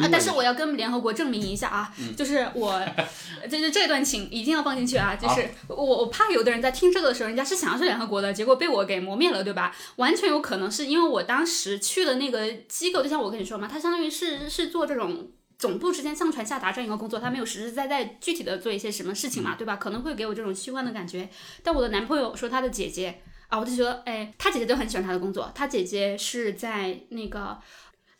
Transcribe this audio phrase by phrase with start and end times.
[0.00, 2.80] 啊，但是我要跟联合国证明一下啊，就是我，
[3.50, 9.74] 就是这段情一定要放进去啊，就是我我怕有的人在听这个的时候，人家是想要去联合国的，结果被我给磨灭了，对吧？
[9.96, 19.76] 完全有可能是因为我当时去的那个机构，就像我跟你说嘛，它相当于是是做这种总部之间上传下达这样一个工作，他没有实实在在具体的做一些什么事情嘛，对吧？
[19.76, 21.28] 可能会给我这种虚幻的感觉。
[21.62, 27.58] 但我的男朋友说他的姐姐啊，我就觉得，哎，他姐姐就很喜欢他的工作，他姐姐是在那个。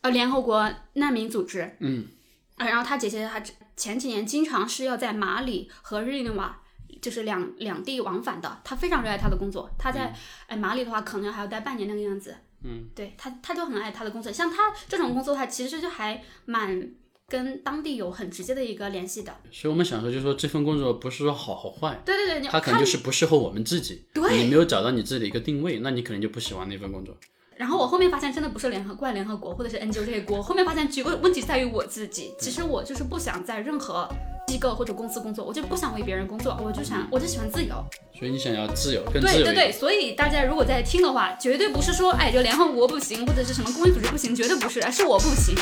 [0.01, 2.07] 呃，联合国难民组织，嗯，
[2.55, 3.41] 啊，然后他姐姐她
[3.75, 6.61] 前几年经常是要在马里和日内瓦，
[7.01, 8.61] 就是两两地往返的。
[8.63, 10.13] 他非常热爱他的工作，他在
[10.47, 12.35] 哎马里的话，可能还要待半年那个样子。
[12.63, 14.31] 嗯，对他，他就很爱他的工作。
[14.31, 16.91] 像他这种工作，的话其实就还蛮
[17.27, 19.33] 跟当地有很直接的一个联系的。
[19.51, 24.05] 所以我们想说，就是说这份工作不是说好和坏，对对对，他可能就是不适合我们自己。
[24.13, 27.17] 对，你没有找到你自己的一个定位，那你可能就不喜欢那份工作。
[27.59, 32.33] 然后我后面发现，真的不是联合怪联合国或者是 NGO 这些锅，后面发现，几个问题在于我自己。
[32.39, 34.07] 其实我就是不想在任何
[34.47, 37.75] 机构或者公司工作，我就不想为别人工作，我就想，我就喜欢自由。
[38.17, 39.43] 所以你想要自由，更自由。
[39.43, 45.53] 对对对，所以大家如果在听的话，绝对不是说，哎，就联合国不行，或者是什么公益组织不行，绝对不是，是我不行。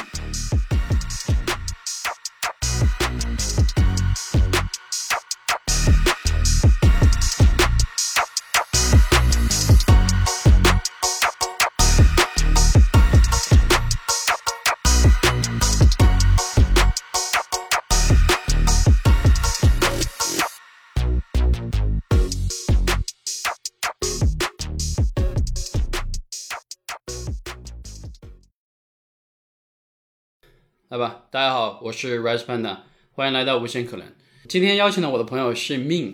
[30.89, 32.77] 来吧，大家好，我是 Rise Panda，
[33.11, 34.07] 欢迎来到无限可能。
[34.47, 36.13] 今天邀请的我的朋友是 Min，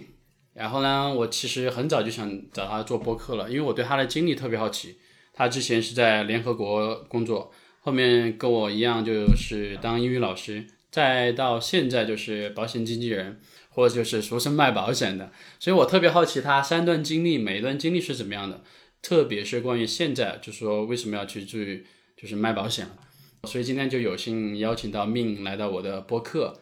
[0.55, 4.97] 然后呢，我其实很早就想找他做播客了，因为我对他的经历特别好奇。
[5.31, 15.31] 他之前是在联合国工作，后面跟我一样就是当英语老师，再到现在就是保险经纪人，或者就是俗称卖保险的。
[15.59, 18.63] 所以我特别好奇他三段经历，每一段经历是怎么样的，
[19.03, 21.85] 特别是关于现在，就是说为什么要去去
[22.17, 22.97] 就是卖保险了。
[23.45, 26.61] 所以今天就有幸邀请到命来到我的播客，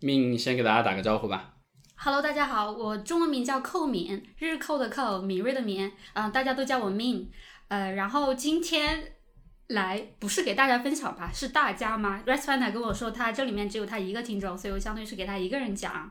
[0.00, 1.54] 命先给大家打个招呼吧。
[1.94, 7.30] Hello，大家好，我中文名叫寇敏，日寇的寇，敏锐的敏，嗯，大家都叫我命。
[7.68, 9.12] 呃，然后今天
[9.68, 16.10] 来不是给大家分享吧，是大家吗 r e s p a n a 跟我说他这里面只有他一个听众，所以我相当于是给他一个人讲，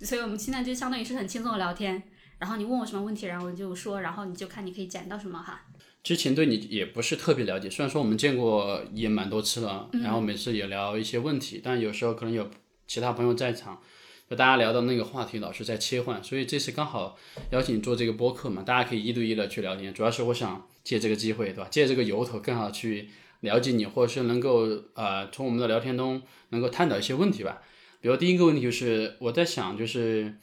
[0.00, 2.02] 所以我们现在就相当于是很轻松的聊天。
[2.38, 5.60] 然后你问我什么问题，然后我就说，然后你就看你可以捡到什么哈。
[6.04, 12.50] 之前对你也不是特别了解，虽然说我们见过也蛮多次了，然后每次也聊一些问题，但有时候可能有
[12.86, 13.80] 其他朋友在场，
[14.28, 17.16] 就大家聊到那个话题老是在切换，所以这次刚好
[17.52, 19.94] 邀请你做这个播客嘛，大家可以一对一的去聊天。
[19.94, 21.68] 主要是我想借这个机会，对吧？
[21.70, 23.08] 借这个由头，更好去
[23.40, 27.62] 了解你，或者是能够呃从我们的聊天中能够探讨一些问题吧。
[28.02, 30.34] 比如第一个问题就是我在想，就是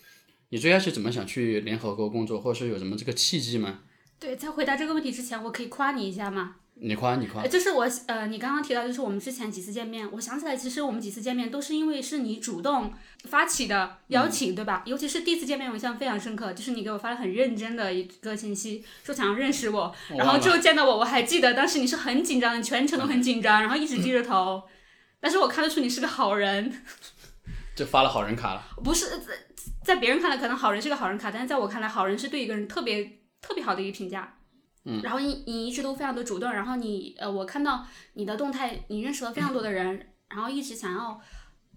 [0.49, 3.81] 你最开始怎么想去联合国工作，或者是有什么这个契机吗？
[4.21, 6.57] 对，在回答这个问题之前，我可以夸你一下吗？
[6.75, 7.45] 你夸，你夸。
[7.47, 12.93] 就是我，呃，你刚刚提到，就是我们之前几次见面，我想起来，其实我们几次见面都是因为是你主动
[13.23, 14.83] 发起的邀请，对吧？
[14.85, 24.61] 尤其是第一次见面，我印象非常深刻，就是你给我发了很认真的一个信息，说想要认识我，然后之后见到我，我还记得当时你是很紧张的，全程都很紧张，然后一直低着头，
[25.19, 26.71] 但是我看得出你是个好人，
[27.75, 28.63] 就发了好人卡了。
[28.83, 29.33] 不是在
[29.83, 33.17] 在别人看来，可能好人是个好人卡，但是在我看来，好人是对一个人特别。
[33.41, 34.37] 特别好的一个评价，
[34.85, 41.19] 嗯，然后你你一直都非常的主动，然后你呃，我看到你的动态，你认识了非常多的人， 然后一直想要，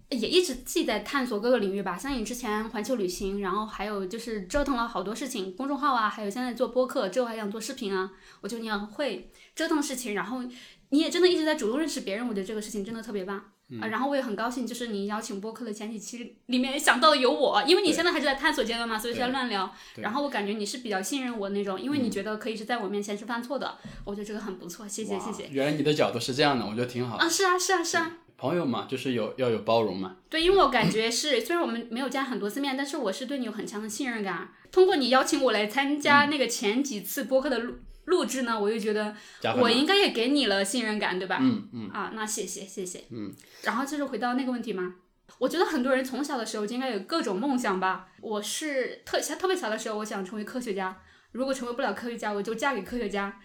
[0.09, 8.11] 也一直自己在探索各个领域吧，像你之前环球旅行，然后还有就是折腾了好多事情，公众号啊，还有现在做播客，之后还想做视频啊，
[8.41, 10.43] 我觉得你很会折腾事情，然后
[10.89, 13.43] 你也真的一直在主动认识别人，我觉得这个事情真的特别棒。
[13.81, 19.73] 啊，然后我也很高兴，就是你邀请播客的前几期里面想到的有我，因为你现在还是在探索阶段嘛，所以在乱聊。
[19.95, 25.47] 然后我感觉你是比较信任我那种，因为你觉得可以是在我面前是犯错的，我觉得这个很不错，谢谢谢谢。
[25.51, 27.17] 原来你的角度是这样的，我觉得挺好。
[27.17, 28.17] 啊，是啊是啊是啊。
[28.37, 30.17] 朋友嘛，就是有要有包容嘛。
[30.29, 34.49] 对，因为我感觉是，虽然我们没有见很多次面，但是我是对你有很强的信任感。
[34.71, 37.75] 通过你邀请我来参加那个前几次播客的录。
[38.05, 39.15] 录制呢，我又觉得
[39.57, 41.39] 我应该也给你了信任感，对吧？
[41.41, 41.89] 嗯嗯。
[41.89, 43.05] 啊，那谢谢谢谢。
[43.11, 43.33] 嗯。
[43.63, 44.95] 然后就是回到那个问题嘛，
[45.39, 48.07] 我觉得很多人从小的时候就应该有各种梦想吧。
[48.21, 51.01] 我是特小特别小的时候，我想成为科学家。
[51.31, 53.39] 如果成为不了科学家，我就嫁给科学家。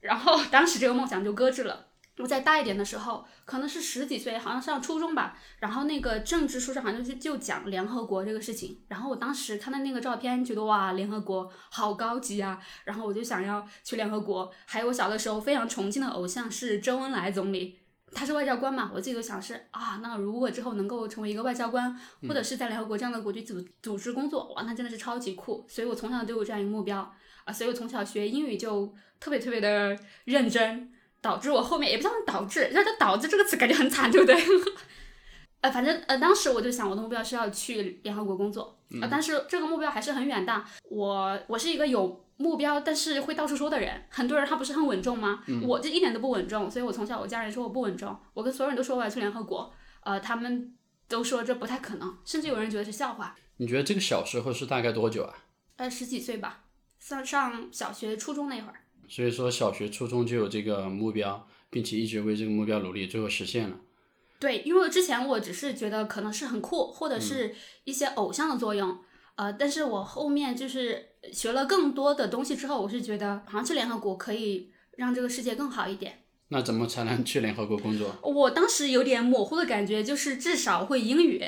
[0.00, 1.86] 然后当时这个梦想就搁置了。
[2.18, 5.36] 我再大一点的时候，可能是十几岁，好像上初中吧。
[5.58, 8.80] 然后那个政治书上好像就就讲联合国这个事情。
[8.86, 12.60] 然后我当时看到那个照片，觉得哇，联合国好高级啊！
[12.84, 14.52] 然后我就想要去联合国。
[14.64, 17.80] 还有我小的时候非常崇敬的偶像是周恩来总理，
[18.12, 25.66] 他是外交官嘛，我自己都想是啊，那如果之后能够成为一个外交官，或者是在联合国这样的国际组组织工作，哇，那真的是超级酷。
[25.68, 27.12] 所以我从小就有这样一个目标
[27.44, 30.92] 啊，所以我从小学英语就特别特别的认真，
[31.24, 34.36] 导致我后面也不知道导致，让它导致这个词感觉很惨，对不对？
[35.62, 40.62] 呃，反正呃，当时我就想，我的目标是要去联合国工作啊、但是这个目标还是很远大。
[40.90, 44.04] 我我是一个有目标，但是会到处说的人。
[44.10, 45.42] 很多人他不是很稳重吗？
[45.62, 49.72] 我这一点都不稳重，所以我从小我家人说我不稳重，我跟所有人都说我要去联合国，
[50.02, 50.74] 呃，他们
[51.08, 53.34] 都说这不太可能，甚至有人觉得是笑话。
[53.56, 55.34] 你觉得这个小时候是大概多久啊？
[55.76, 56.64] 呃，十几岁吧，
[57.00, 58.74] 上上小学、初中那会儿。
[59.08, 63.80] 所以说小学、初中就有这个目标，并且一直为这个目标努力，最后实现了。
[64.40, 67.54] 对，因为之前我只是觉得可能是很酷，或者是
[67.84, 68.98] 一些偶像的作用，
[69.36, 76.24] 呃，但是我后面就是学了更多的东西之后，我是觉得好像去联合国可以让这个世界更好一点。
[76.48, 78.14] 那怎么才能去联合国工作？
[78.22, 81.42] 我当时有点模糊的感觉，就是至少会英语，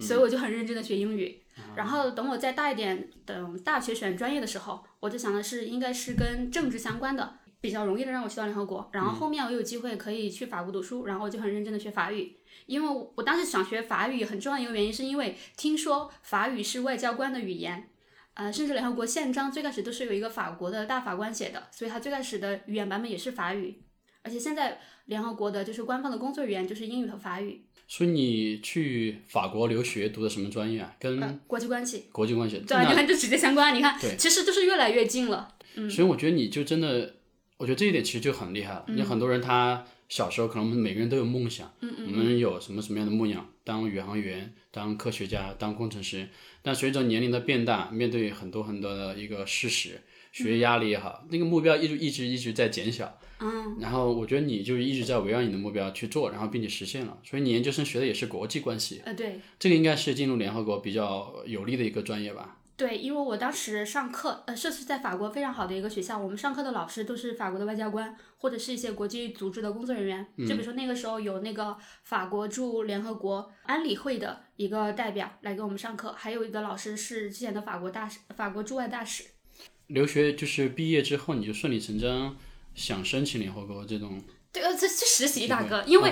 [0.00, 1.42] 所以我就很认真的学英语。
[1.74, 8.88] 然后等我再大一点，等大学选专业的时候，我就想的是应该是跟政治相关的，比较容易的让我去到联合国。
[8.92, 12.36] 然后后面我有机会可以去法国读书，然后我就很认真的学法语。
[12.66, 17.88] 因为我我当时想学法语，很重要的一个原因是因为听说法语是外交官的语言，
[18.34, 23.82] 呃，甚至联合国宪章最开始都是有一个法国的大法官写的，所以它最开始的语言版本也是法语。
[24.22, 27.67] 而且现在联合国的就是官方的工作语言就是英语和法语。
[27.88, 30.94] 所以你去法国留学读的什么专业啊？
[31.00, 32.62] 跟呃，国际关系，国际关系。
[32.68, 35.54] 对啊，你看这直接相关，你看对，其实就是越来越近了。
[35.90, 37.14] 所以我觉得你就真的，
[37.56, 38.84] 我觉得这一点其实就很厉害了。
[38.88, 46.28] 嗯很多人他小时候可能我们每个人都有梦想，嗯嗯，我们有什么什么样的梦想，当宇航员、当科学家、当工程师。
[46.60, 50.02] 但随着年龄的变大，面对很多很多的一个事实，
[50.32, 53.18] 学业压力也好，那个目标一直一直一直在减小。
[53.40, 57.18] 嗯，然后我觉得你就一直在围绕你的目标去做，然后并且实现了。
[57.22, 62.56] 所以你研究生学的也是国际关系，呃，对这个应该是进入联合国比较有利的一个专业吧？
[62.76, 70.24] 对，因为我当时上课，呃，这是在法国非常好的一个学校，我们上课的老师都是法国的外交官或者是一些国际组织的工作人员。
[70.38, 79.24] 就比如说那个时候有那个法国驻联合国安理会的一个代表来给我们上课，还有一个老师是之前的法国大使，法国驻外大使。
[79.88, 82.36] 留学就是毕业之后你就顺理成章
[82.78, 84.22] 想申请联合国这种。
[84.50, 86.10] 对，呃，这去实习，大哥，因为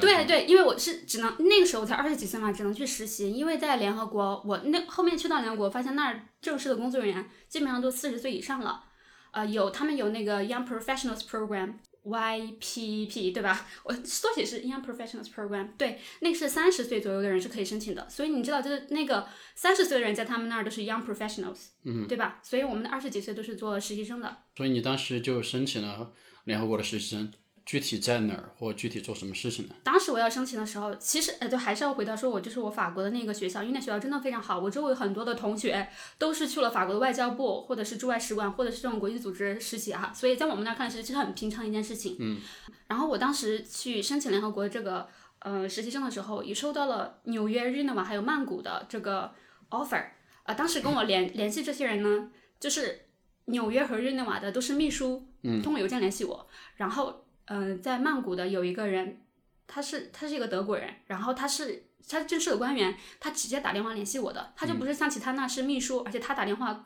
[0.00, 3.32] 对对，因为我是只能那个时候我才二十几岁嘛，只能去实习。
[3.32, 8.84] 因为在联合国，我那后面去到联合国，发现那儿正式的工作人员基本上都四十岁以上了，
[9.32, 11.74] 呃，有他们有那个 Young Professionals Program。
[12.04, 13.66] YPP 对吧？
[13.82, 18.08] 我缩写是 Young Professionals Program，对，那个是三十岁左右的人是可以申请的。
[18.08, 22.40] 所以你知道，就是那个三十岁的人在他们那儿都是 Young Professionals，嗯，对吧？
[22.42, 24.36] 所以我们的二十几岁都是做实习生的。
[24.56, 26.12] 所以你当时就申请了
[26.44, 27.32] 联合国的实习生，
[27.66, 29.74] 具体在哪儿或具体做什么事情呢？
[29.82, 34.58] 当时我要申请的时候，其实呃，就还是要回到说，我就是我法国的那个学校，因为那学校真的非常好。
[34.58, 35.88] 我周围很多的同学
[36.18, 42.16] 都是去了法国的外交部，或者是驻外使馆，或者是这种国际组织实习哈，所以在我们那儿看是其实很平常一件事情。
[42.20, 42.38] 嗯。
[42.86, 45.08] 然后我当时去申请联合国这个
[45.38, 49.32] 呃实习生的时候，也收到了纽约、日内瓦还有曼谷的这个
[49.70, 50.04] offer。
[50.42, 52.30] 啊、当时跟我联联系这些人呢，
[52.60, 53.06] 就是
[53.46, 56.46] 纽约和日内瓦的都是秘书，嗯，通过邮件联系我，
[56.76, 59.20] 然后嗯、呃在曼谷的有一个人。
[59.66, 66.84] 他是他是一个德国人，然后他是他是正式的官员，他直接打电话联系我的，他就不是像其他那是秘书，而且他打电话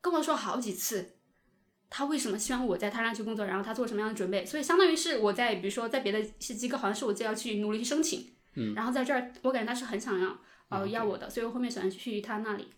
[0.00, 1.14] 跟我说好几次，
[1.88, 10.36] 他为什么希望我在他那去工作，然后他做什么样的准备，所以相当于是我在比如说在别的一些机构，好像是我自己要去努力去申请，嗯，然后在这儿我感觉他是很想要
[10.70, 12.68] 呃要我的，所以我后面选择去他那里。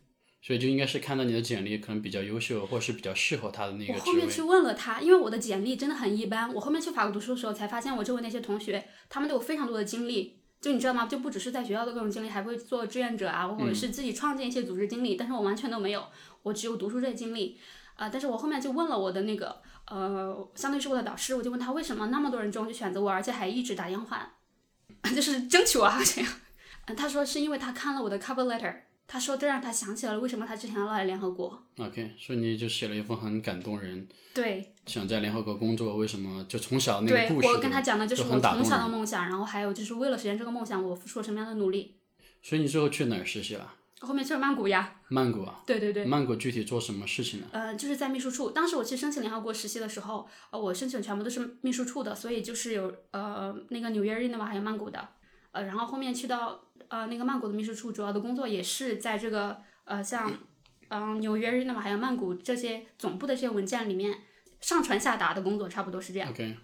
[0.47, 3.95] 所以就应该是看到你的简历可能比较优秀，或者是比较适合他的那个。
[3.95, 6.55] 我后面去问了他，因为我的简历真的很一般。
[6.55, 10.39] 我后面去法国读书的时候，才发现我周围那些同学，他们都有非常多的经历。
[10.61, 11.07] 就你知道吗？
[11.07, 15.17] 就不只是在学校的各种经历，还会做志愿者啊，或者是自己创建一些组织经历。
[15.17, 16.07] 但是我完全都没有，
[16.45, 17.59] 我只有读书这些经历。
[17.97, 19.61] 呃，但是我后面就问了我的那个
[19.91, 24.35] 呃，相当于是我的导师，我就问他为什么那么多人中就选择我，而且还一直打电话，
[25.13, 26.33] 就是争取我啊这样。
[26.87, 28.86] 嗯，他说是因为他看了我的 cover letter。
[29.07, 31.63] 他说这让他想起了为什么他之前要来联合国。
[31.79, 38.89] OK，所以你就写了一封很感动人，对，想在联合国工作，为什么就从小那个故事，我跟他讲的就是我从小的。
[38.89, 41.97] 梦想，然后还有就是为了实现这个梦想，我付出了什么样的努力。
[42.43, 43.75] 所以你最后去哪儿实习了？
[44.01, 45.63] 后面去了曼谷呀，曼谷啊。
[45.67, 47.47] 对对对，曼谷具体做什么事情呢？
[47.53, 48.51] 呃，就是在秘书处。
[48.51, 55.09] 当时我去申请联合国实习的时候，呃，我申请全部都是秘书处的，所以就是有呃那个纽约、日内瓦还有曼谷的，
[55.53, 60.33] 呃，然后后面去到呃那个曼谷的秘书处，主要的工作也是在这个呃像
[60.89, 64.21] 嗯、纽约、日内瓦还有曼谷这些总部的这些文件里面
[64.61, 66.31] 上传下达的工作，差不多是这样。
[66.31, 66.57] OK，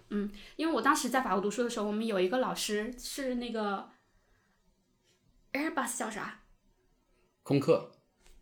[0.55, 3.89] 因为我当时在法国读书的时候，我们有一个老师是那个
[5.51, 6.39] Airbus 叫啥？
[7.43, 7.91] 空客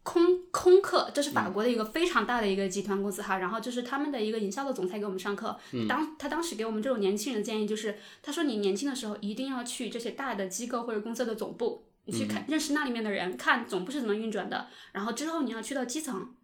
[0.03, 5.55] 空空客，这是法国的一个非常大的一个集团公司哈，然后就是他们的一个营销的总裁给我们上课，
[5.87, 16.35] 当他当时给我们这种年轻人的建议就是，他说你年轻的时候一定要去这些大的机构或者公司的总部，你去看、认识那里面的人，看总部是怎么运转的，然后之后你要去到基层。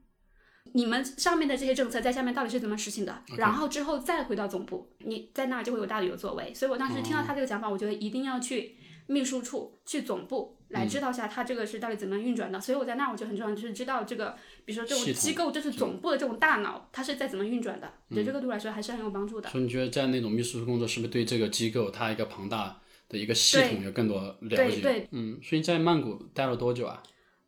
[0.73, 6.53] 你们上面的这些政策在下面到底是怎么实行的然后之后再回到总部，你在那儿就会有大的有作为。
[6.53, 8.75] 所以我当时听到他这个讲法，我觉得一定要去
[9.07, 12.59] 秘书处、去总部来知道一下他这个是到底怎么样运转的。
[12.59, 17.91] 所以我在那儿我觉得很重要，就是知道这个，比如说这种机构，就是总部的这种大脑，它是在怎么运转的。
[18.09, 19.49] 我觉得这个对我来说还是很有帮助的。
[19.49, 24.57] 所以你觉得在那种秘书处工作，是不是对这个机构它一个庞大的一个系统有更多了解？
[24.57, 27.01] 对对，嗯，所以在曼谷待了多久啊？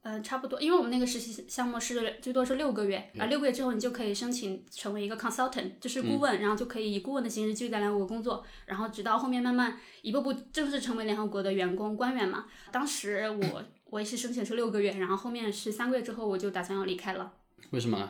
[0.09, 12.45] 呃，差不多，因为我们那个实习项目是最多是六个月，啊、六个月之后你就可以申请成为一个 consultant，就是顾问，然后就可以以顾问的形式继续在联合国工作，然后直到后面慢慢一步步正式成为联合国的员工官员嘛。
[12.71, 17.31] 当时我我也是申请是六个月，然后后面是三个月之后我就打算要离开了。
[17.69, 18.09] 为什么？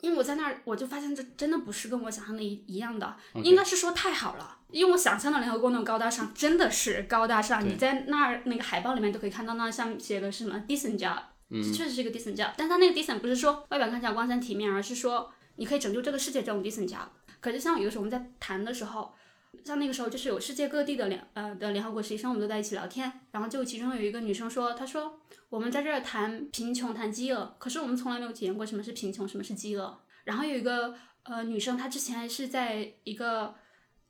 [0.00, 4.58] 因为我在那儿，我就发现这真的不是跟我想象的一一样的应该是说太好了。
[4.72, 7.62] 因为我想象的联合国那种高大上，真的是高大上。
[7.62, 11.20] 你在那儿那个海报里面都可以看到，那上写的是什么 decent job，、
[11.60, 12.52] 这确实是一个 decent job。
[12.56, 17.06] 但它那个 decent 不是说外表看起来光鲜体面，而是说你可以拯救这个世界这种 decent job。
[17.40, 19.12] 可是像有的时候我们在谈的时候，
[19.64, 29.98] 像那个时候就是有世界各地的联呃的联合国实习生，我们都在一起聊天，然后就其中有一个女生说，她说我们在这儿谈贫穷谈饥饿，可是我们从来没有体验过什么是贫穷，什么是饥饿。
[30.24, 30.94] 然后有一个
[31.24, 33.54] 呃女生，她之前是在一个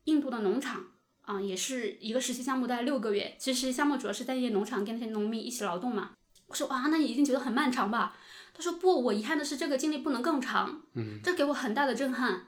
[0.05, 0.85] 印度的农场
[1.23, 3.35] 啊、也是一个实习项目，大概六个月。
[3.39, 6.11] 其实项目主要是在那些农场跟那些农民一起劳动嘛。
[6.53, 8.15] 我说哇，那你一定觉得很漫长吧？
[8.53, 10.83] 他说不，我遗憾的是这个经历不能更长。
[10.93, 12.43] 嗯，这给我很大的震撼。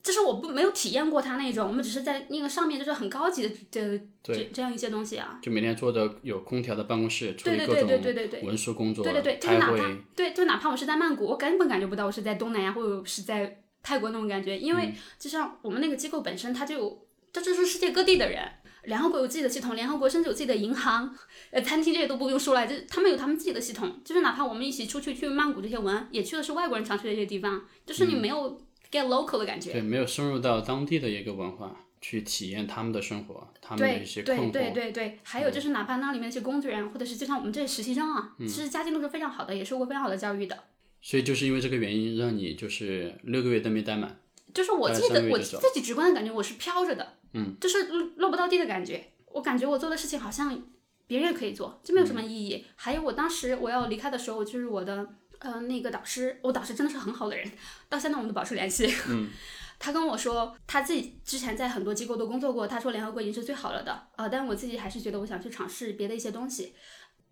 [0.00, 5.40] 就是我不没有体验过他那种，我们只是在那个上面就是很高级的这这这样一些东西啊。
[5.42, 18.40] 就每天坐着有空调的办公室，对对对对对对对文书工作，对对对，就是，哪怕对，就哪怕我是在曼谷，我根本感觉不到我是在东南亚或者是在泰国那种感觉，因为就像我们那个机构本身，它就有，这就是世界各地的人。
[18.88, 21.14] 联合国有自己的系统，联合国甚至有自己的银行、
[21.50, 24.00] 呃餐厅这些都不用说了，就是他们有他们自己的系统。
[24.04, 29.72] 就是哪怕我们一起出去去曼谷这些玩，也去的是外国人常去的一些地方，就是你没有 get local 的感觉。
[29.72, 34.70] 对，没有深入到当地的一个文化去体验他们的生活，他们的一些困对惑。
[34.70, 40.58] 嗯对对对，还有就是哪怕那里面一些工作人员，或者是就像我们这些实习生啊，其实家境都是非常好的，也受过非常好的教育的。
[41.00, 44.18] 所以就是因为这个原因，让你就是六个月都没待满。
[44.54, 49.12] 就是我自己的我自己直观的感觉，我是飘着的，嗯，就是落落不到地的感觉。
[49.32, 50.60] 我感觉我做的事情好像
[51.06, 52.64] 别人也可以做，就没有什么意义。
[52.76, 55.06] 还有我当时我要离开的时候，就是我的
[55.38, 57.50] 呃那个导师，我导师真的是很好的人，
[57.88, 58.92] 到现在我们都保持联系。
[59.08, 59.28] 嗯，
[59.78, 66.74] 他跟我说他自己之前在很多机构都工作过，他说联合国已经是最好了的，呃，但我自己还是觉得我想去尝试别的一些东西。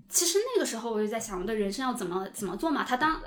[0.08, 2.85] 其实那个时候我就在想，我的人生要怎么怎么做嘛。
[2.85, 3.20] 他当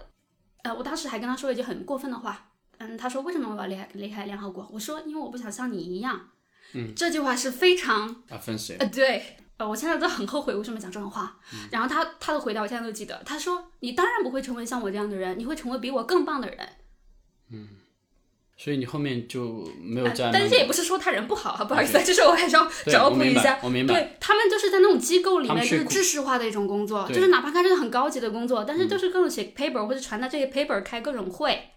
[0.63, 2.49] 呃，我当时还跟他说了一句很过分的话，
[2.79, 4.67] 嗯，他说为什么我要离开离开联合国？
[4.74, 6.29] 我说因为我不想像你一样。
[6.74, 11.39] 嗯，这句话是非常 offensive，呃对，呃，我现在都很后悔为什么讲这种话。
[11.71, 16.57] 然后他他的回答我现在都记得，他说你当然不会成为像我这样的人，你会成为比我更棒的人。
[17.51, 17.67] 嗯
[18.55, 20.29] 所以你后面就没有呃在。
[20.31, 23.59] 但是这也不是说他人不好啊，不好意思， 就是我还是要对找我明白补一下。
[23.63, 31.71] 我明白对他们就是在那种机构里面，就是是知识化的一种工作，就是哪怕看着很高级的工作，但是就是各种写 paper 或者传达这些 paper，开各种会。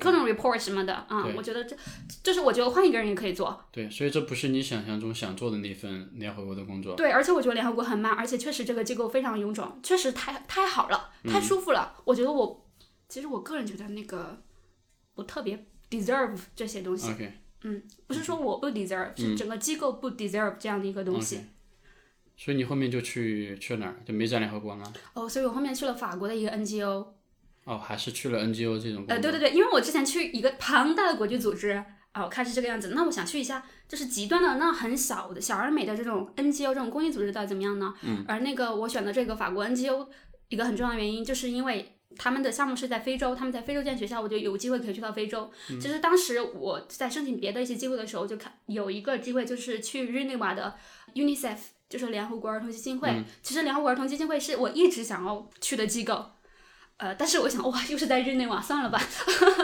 [0.00, 1.76] 各种 report 什么的啊、对我觉得这
[2.22, 6.94] 就是我觉得换一个人也可以做，对，所以这不是你想象中想做的那份联合国的工作。
[6.96, 11.94] 对，而且我觉得联合国很慢，而且确实这个机构非常臃肿，确实太太好了，嗯太舒服了。
[12.04, 12.68] 我觉得我
[13.08, 14.42] 其实我个人觉得那个
[15.14, 21.40] 不特别 deserve 这些东西，OK，嗯不是说我不 deserve，、是整个机构不 deserve 这样的一个东西。
[22.38, 23.96] 所以你后面就去去了哪儿？
[24.04, 24.92] 就没在联合国吗？
[25.14, 27.06] 哦，所以我后面去了法国的一个 NGO，
[27.66, 29.04] 哦，还是去了 NGO 这种。
[29.06, 31.84] 呃，对对对，因为我之前去一个庞大的国际组织。
[32.12, 37.92] 啊，我看是这个样子，那我想去一下，就是极端的那很小的小而美的这种 NGO 这种公益组织到底怎么样呢？
[38.00, 40.08] 嗯，而那个我选的这个法国 NGO
[40.48, 45.50] 一个很重要的原因，就是因为他们的项目是在非洲，他们在非洲建学校，我就有机会可以去到非洲。
[45.78, 50.74] 其实当时我在申请别的一些机会的时候，就看有一个机会就是去日内瓦的
[51.14, 51.58] UNICEF，
[51.90, 53.22] 就是联合国儿童基金会。
[53.42, 56.30] 其实联合国儿童基金会是我一直想要去的机构，
[56.98, 59.00] 呃，但是我想哇，又是在日内瓦，算了吧。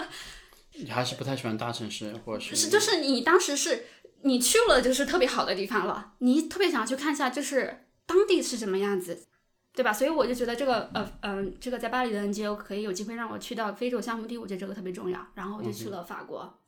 [0.74, 3.86] 你还是不太喜欢大城市，或者是是就是你当时是
[4.22, 9.26] 你去了就是特别好的地方了，你特别想去看一下就是当地是什么样子，
[9.74, 9.92] 对吧？
[9.92, 15.26] 所以我就觉得这个呃嗯、这个在巴黎的 NGO 可以有机会让我去到非洲项目地，我觉得这个特别重要。
[15.34, 16.58] 然后我就去了法国。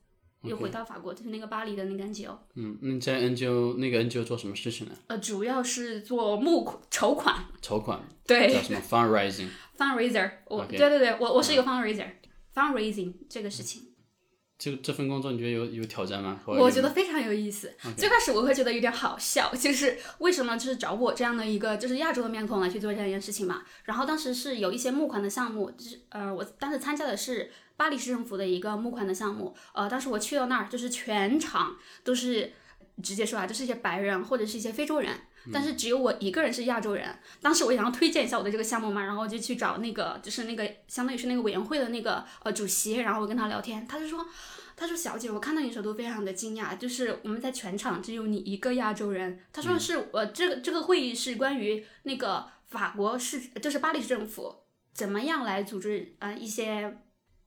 [0.42, 2.36] 又回到法国，就是那个巴黎的那个 NGO。
[2.54, 4.92] 嗯，那你在 NGO 那个 NGO 做什么事情呢？
[5.06, 9.48] 呃，主要是做募款筹款，筹款，对叫什么 fundraising？
[9.76, 10.30] ，fundraiser。
[10.46, 13.82] 我对对对，我我是一个 fundraiser，fundraising 这个事情。
[14.56, 16.40] 这这份工作你觉得有有挑战吗？
[16.46, 17.74] 我觉得非常有意思。
[17.96, 23.64] 最开始我会觉得有点好笑，就是为什么就是找我这样的一个就是亚洲的面孔来去做这样一件事情嘛。
[23.82, 29.54] 然后当时是有一些募款的项目，就是呃，我当时参加的是巴黎市政府的一个募款的项目。
[29.74, 32.52] 呃，当时我去到那儿，就是全场都是
[33.02, 35.12] 直接说啊，就是一些白人或者是一些非洲人。
[35.52, 44.26] 但是只有我一个人是亚洲人，当时我也想要推荐一下我的这个项目嘛，然后我就去找那个就是那个相当于是那个委员会的那个呃主席，然后我跟他聊天，他就说，
[44.76, 49.40] 他说小姐，我看到你的时候都非常的惊讶，就是我们在全场只有你一个亚洲人。
[49.52, 54.54] 他说是我这个这个会议是关于那个法国市就是巴黎市政府
[54.92, 56.98] 怎么样来组织呃一些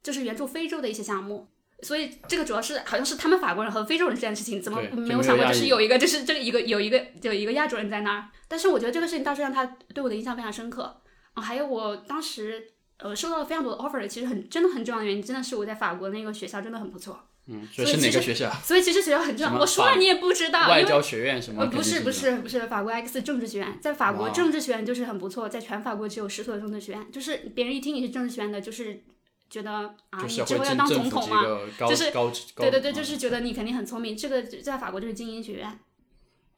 [0.03, 1.47] 就是援助非洲的一些项目。
[1.83, 8.25] 所以这个主要是好像是他们法国人和非洲人这件事情，怎么没有想过就是有一个就是这个一个有一个有一个亚洲人在那儿？
[8.47, 11.01] 但是我觉得这个事情倒是让他对我的印象非常深刻
[11.33, 11.41] 啊。
[11.41, 12.67] 还有我当时
[12.99, 17.19] 呃收到了非常多的 offer，其实很真的很重要的原因，真的是我在法国那个学校真的很不错。
[17.49, 18.51] 嗯，所以是哪个学校？
[18.61, 21.61] 所以其实学校很重要，我说了你也不知道，外交学院什么？
[21.61, 29.01] 呃不是不是是不是法国 X 政治学院，在法国政治学院就是很不错，在全法国只有十所政治学院，就是别人一听你是政治学院的，就是
[29.49, 29.71] 觉得
[30.09, 31.43] 啊就你是会进之后要当总统吗？
[31.79, 32.11] 就是
[32.55, 35.79] 对对对，啊就是觉得你肯定很聪明，这个在法国就是精英学院。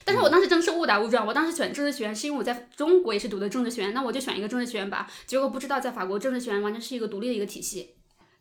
[0.06, 5.08] 但是我当时真的是误打误撞，我当时选政治学院是因为我在中国也是读的政治学院，那我就选一个政治学院吧。
[5.28, 7.96] 结果不知道在法国政治学院完全是一个独立的一个体系，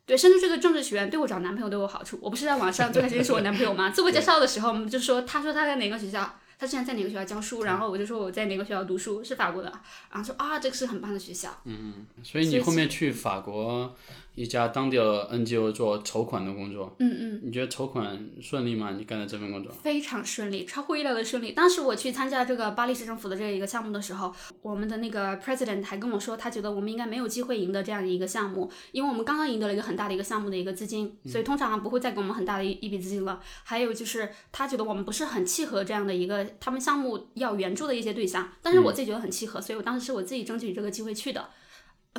[0.05, 2.17] 对，甚至这个政治学院对我找男朋友都有好处。
[2.21, 3.91] 我不是在网上最开始认识我男朋友吗？
[3.91, 9.71] 自我介绍的时候，我们就说，他说他在哪个学校，他之前在哪个学校教书，然后我就说我在哪个学校读书，是法国的，
[10.09, 11.55] 然后说啊，这个是很棒的学校。
[11.65, 13.95] 嗯所以你后面去法国
[14.35, 17.41] 一家当地的 NGO 做筹款的工作，嗯嗯。
[17.43, 18.95] 你觉得筹款顺利吗？
[18.97, 19.71] 你干的这份工作？
[19.71, 21.51] 非常顺利，超乎意料的顺利。
[21.51, 33.41] 当时我去参加这个巴黎市政府的这一个项目的时候，我们的那个 president 还跟我说，他觉得我们应该没有机会赢得这样的一个项目，因为我们刚刚赢得了一个很大的一个项目的一个资金，所以通常不会再给我们很大的一一笔资金了。
[33.63, 41.49] 还有就是他觉得我们不是很契合这样的一个他们项目要援助的一些对象，但是我自己觉得很契合，所以我当时是我自己争取这个机会去的。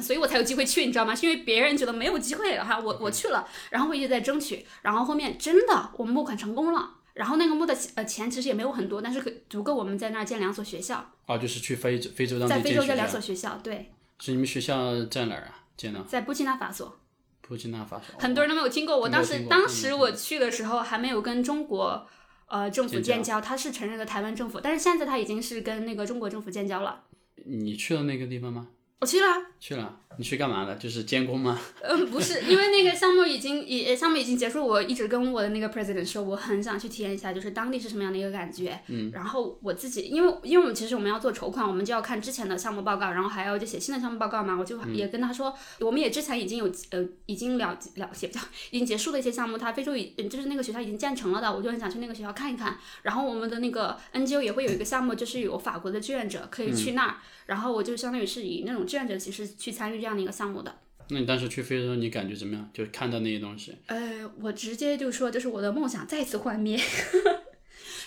[0.00, 1.14] 呃所以我才有机会去，你知道吗？
[1.14, 13.08] 是因为别人觉得没有机会了哈，我我去了，然后我一直在争取，然后后面真的我们募款成功了，然后那个募的呃钱其实也没有很多，但是可足够我们在那儿建两所学校，哦，就是去非洲非洲当在非洲建两。
[13.08, 15.64] 所学校，对，是你们学校在哪儿啊？
[15.76, 16.98] 建的在布基纳法索，
[17.42, 18.20] 布基纳法索。
[18.20, 18.98] 很多人都没有听过。
[18.98, 22.06] 我当时当时我去的时候还没有跟中国
[22.46, 27.04] 呃政府建交，他是承认的台湾政府，但是现在他已经是跟那个中国政府建交了。
[27.46, 28.68] 你去了那个地方吗？
[29.00, 29.96] 我去了啊，去了。
[30.18, 30.74] 你去干嘛了？
[30.74, 31.58] 就是监工吗？
[31.80, 38.78] 嗯，不是，因为那个项目已经也项目已经结束，我一直跟我的那个 president 说，我很想去体验一下，就是当地是什么样的一个感觉。
[38.88, 48.40] 嗯，然后我自己，因为因为我们其实我们要做筹款，我们就要看之前的项目报告，然后还要就写新的项目报告嘛，我就也跟他说，我们也之前已经有呃已经了了解不叫
[48.72, 52.76] 已经结束的一些项目，他非洲已就是那个学校已经建成了的，我就很想去那个学校看一看。
[53.02, 57.14] 然后我们的那个 NGO 也会有一个项目，就是有法国的志愿者可以去那儿，
[57.50, 60.72] 然后我就相当于是以那种志愿者的形式去参与这样的一个项目的。
[61.08, 62.70] 那你当时去非洲，你感觉怎么样？
[62.72, 63.74] 就看到那些东西。
[63.86, 66.78] 呃，我直接就说，就是我的梦想再次幻灭。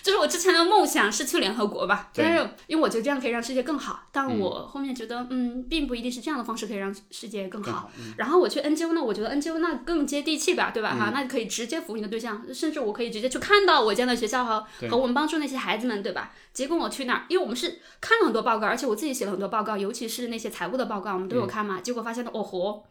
[0.04, 7.90] 就是我之前的梦想是去联合国吧，但是因为我觉得这样可以让世界更好，但我后面觉得，嗯，并不一定是这样的方式可以让世界更好。
[8.18, 10.94] 然后我去 NGO 呢，我觉得 NGO 那更接地气吧，对吧？
[10.94, 16.34] 哈，那可以直接服务你的对象，甚至我可以直接去看到我建的学校和和我们帮助那些孩子们，对吧？
[16.52, 21.80] 结果我去那儿，因为我们是看了很多报告，而且我自己写了很多报告，尤其是那些财务的报告，我们都有看嘛。
[21.80, 22.84] 结果发现哦豁，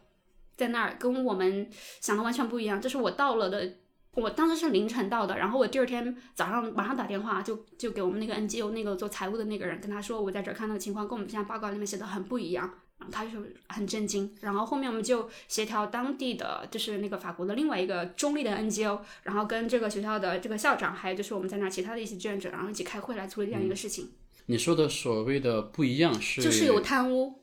[0.56, 2.80] 在那儿跟我们想的完全不一样。
[2.80, 3.72] 这是我到了的，
[4.14, 12.72] 我当时是凌晨到的，然后我第二天早上马上打电话就就给我们那个 NGO 那个做财务的那个人，跟他说我在这儿看到的情况跟我们现在报告里面写的很不一样。
[12.96, 24.10] 然后他就很震惊，然后后面我们就协调当地的，就是那个法国的另外一个中立的 NGO，然后跟这个学校的这个校长，还有就是我们在那其他的一些志愿者，然后一起开会来处理这样一个事情，
[24.46, 27.42] 你说的所谓的不一样是，就是有贪污，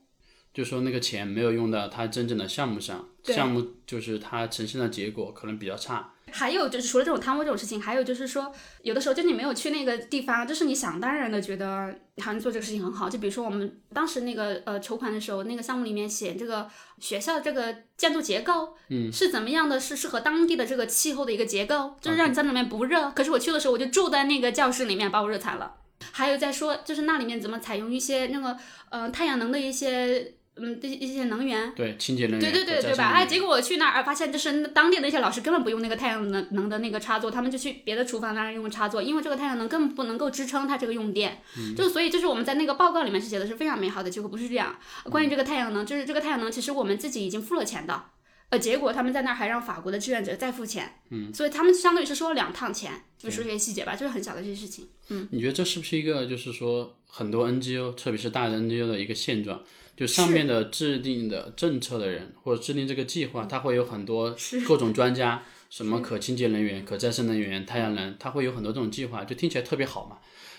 [0.54, 6.14] 就说那个钱没有用到他真正的项目上，项目就是他呈现的结果可能比较差。
[6.32, 13.10] 还有就是除了这种贪污这种事情，还有就是说，有的时候就你没有去那个地方，就是你想当然的觉得好像做这个事情很好。
[13.10, 23.12] 就比如说我们当时那个呃筹款的时候，那个项目里面写这个学校这个建筑结构，嗯，是怎么样的，是适合当地的这个气候的一个结构，就是让你在里面不热。
[23.12, 25.76] 可是我去的时候，我就住在那个教室里面，把我热惨了。
[26.12, 28.58] 还有在说，就是那里面怎么采用一些那个
[28.90, 31.74] 呃太阳能的一些嗯这一些能源。
[31.76, 33.12] 对，清洁能源，对对对对吧？
[33.14, 41.42] 哎，结果我去那儿发现，就是当地的一些老师根本不用那个太阳能能的那个插座，他们就去别的厨房那儿用插座，因为这个太阳能根本不能够支撑它这个用电。
[41.58, 44.76] 嗯就所以就是我们在那个报告里面是写的是非常美好的，结果不是这样。
[45.06, 48.04] 关于这个太阳能，就是这个太阳能其实我们自己已经付了钱的，
[48.50, 54.90] 呃，结果他们在那儿还让法国的志愿者再付钱，嗯，所以他们相当于是收了两趟钱，就说这些细节吧，就是很小的这些事情。
[55.10, 59.62] 嗯你觉得这是不是一个就是说很多 NGO，特别是大的 NGO 的一个现状？
[60.02, 64.36] 就上面的制定的政策的人，或者制定这个计划，他会有很多
[64.68, 70.18] 各种专家，什么可清洁能源、可再生能源、太阳能，他会有很多这种计划，就听起来特别好嘛。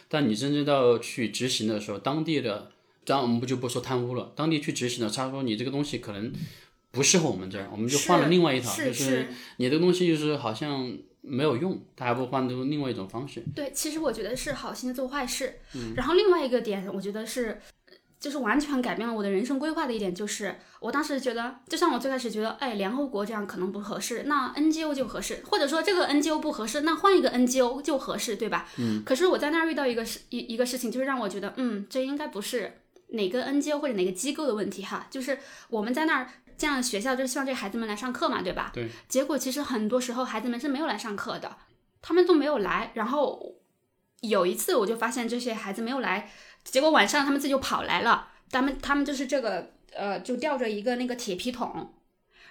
[0.09, 2.71] 但你真正到去执行的时候，当地的，
[3.05, 6.33] 当然我们不就不说贪污了，当地去执行的，他说你这个东西可能
[6.93, 9.27] 不适合我们这儿，我们就换了另外一套，是就是
[9.57, 13.43] 你这个东西就是好像没有用，他还不换出另外一种方式。
[13.57, 15.59] 对，其实我觉得是好心做坏事。
[15.75, 17.61] 嗯然后另外一个点，我觉得是，
[18.23, 28.69] 就是完全改变了我的人生规划的一点，就是我当时觉得，就像我最开始觉得，哎，联合国这样可能不合适，那 NGO 就合适，或者说这个 NGO 不合适，那换一个 NGO 就合适，对吧？
[28.79, 29.03] 嗯。
[29.05, 36.29] 可是我在那儿遇到一个事一一个事情，就是让我觉得，嗯，这应该不是哪个 NGO 或者哪个机构的问题哈，就是我们在那儿。
[36.59, 38.71] 这样的学校就是希望这个孩子们来上课嘛，对吧？
[38.73, 38.89] 对。
[39.09, 41.57] 结果其实很多时候孩子们是没有来上课的，
[42.01, 42.93] 他们都没有来。
[42.95, 43.57] 然后
[44.21, 46.31] 有一次我就发现这些孩子没有来，
[46.65, 48.29] 结果晚上他们自己就跑来了。
[48.51, 51.95] 他们他们就是这个呃，就吊着一个那个铁皮桶。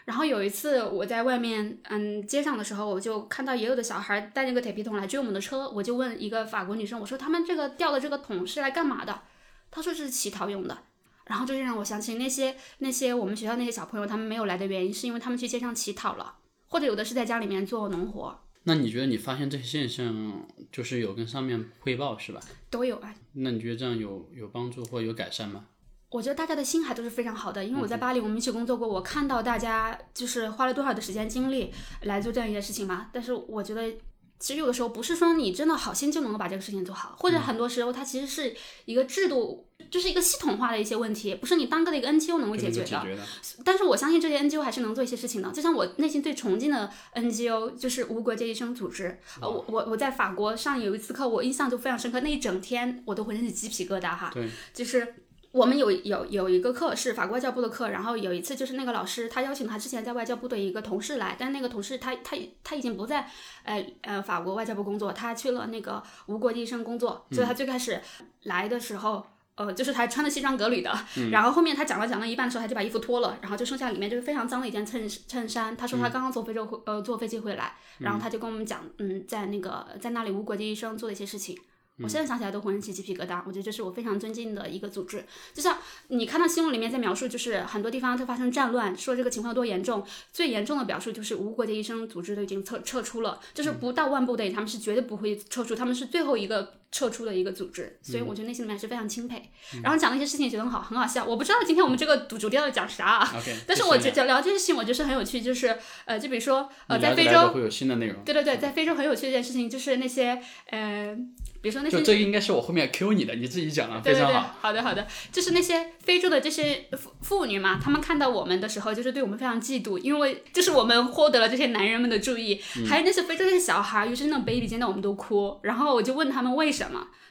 [0.05, 9.21] 然后有一次我在外面嗯街上的时候，我就看到也有的小孩带那个铁皮桶来追我们的车，我就问一个法国女生，我说他们这个吊的这个桶是来干嘛的？
[9.69, 10.77] 她说是乞讨用的。
[11.25, 16.35] 然后就让我想起那些那些我们学校那些小朋友，他们没有来的原因，是因为他们去街上乞讨了，
[16.67, 22.39] 或者有的是在家里面做农活，那你觉得你发现这些现象，就是有跟上面汇报是吧？
[22.69, 23.13] 都有啊。
[23.33, 25.65] 那你觉得这样有有帮助或有改善吗？
[26.09, 33.09] 我觉得大家的心还都是非常好的，因为我在巴黎，我们一起工作过，我看到大家就是花了多少的时间精力来做这样一件事情嘛。
[33.13, 33.97] 但是我觉得，
[34.41, 43.17] 其实有的时候不是说你真的好心就能够把这个事情做好，或者很多时候它其实是一个制度，就是一个系统化的一些问题，不是你单个的一个 NGO 能够解决的。
[43.63, 45.51] 但是我相信这些 NGO 还是能做一些事情的。
[45.51, 49.19] 就像我内心最崇敬的 NGO 就是无国界医生组织。
[49.39, 54.31] 呃，我我我在法国上有一次课，我印象就非常深刻，那一整天我都浑身起鸡皮疙瘩哈。
[54.33, 55.15] 对，就是。
[55.51, 63.29] 我们有有有一个课是法国外交部的课，然后有一次就是那个老师他邀请他之前在外交部的一个同事来，但那个同事他他他已经不在
[63.63, 68.01] 呃呃法国外交部工作，他去了那个无国际医生工作，所以他最开始
[68.43, 69.25] 来的时候。
[69.55, 70.91] 呃，就是他穿的西装革履的，
[71.29, 75.75] 然后后面他讲了讲到一半的时候，他就把衣服脱了，然后就剩下里面就是非常脏的一件衬衬衫。
[75.75, 81.59] 他说他刚刚从非洲回呃坐飞机回来，然后他就跟我们讲，嗯，在那个在那里无国际医生做的一些事情。
[81.99, 85.23] 我现在想起来都浑身起鸡皮疙瘩，我觉得这是我非常尊敬的一个组织。
[85.53, 85.77] 就像
[86.07, 99.49] 你看到新闻里面在描述，就是很多地方都发生战乱，说这个情况有多严重，最严重的表述就是无国界医生组织都已经撤撤出了，就是不到万不得已，他们是绝对不会撤出，他们是最后一个撤出的一个组织，所以我觉得内心里面是非常钦佩。
[99.81, 101.23] 然后讲那些事情也觉得很好，很好笑。
[101.25, 103.33] 我不知道今天我们这个主主题要讲啥啊
[103.65, 108.23] 但是我觉得聊这些事情，我觉得是很有趣，就是呃，就比如说呃，在非洲会有新的内容。
[108.25, 111.17] 对对对，在非洲很有趣的一件事情就是那些呃。
[111.63, 114.55] 比如说那些，就这个应该是我后面 Q 你的，你自己讲了，非常好。
[114.59, 125.59] 好的好的，就是那些非洲的这些妇妇女嘛，她们看到我们的时候，就是对我们非常嫉妒，因为就是我们获得了这些男人们的注意，还有那些非洲那些小孩，尤其是那种 baby 见到我们都哭。
[125.61, 126.80] 然后我就问他们为什么，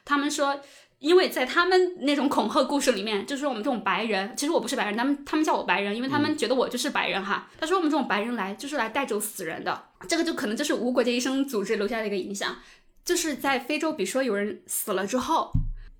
[0.04, 0.60] 他们说，
[0.98, 7.48] 因为在他们那种恐吓故事里面，就是说我们这种白人，其实我不是白人，他们他们叫我白人，因为他们觉得我就是白人哈。
[7.58, 12.56] 他说我们这种白人来就是来带走死人的，这个就可能就是无国界医生组织留下的一个影响。
[13.02, 15.50] 就是在非洲，比如说有人死了之后，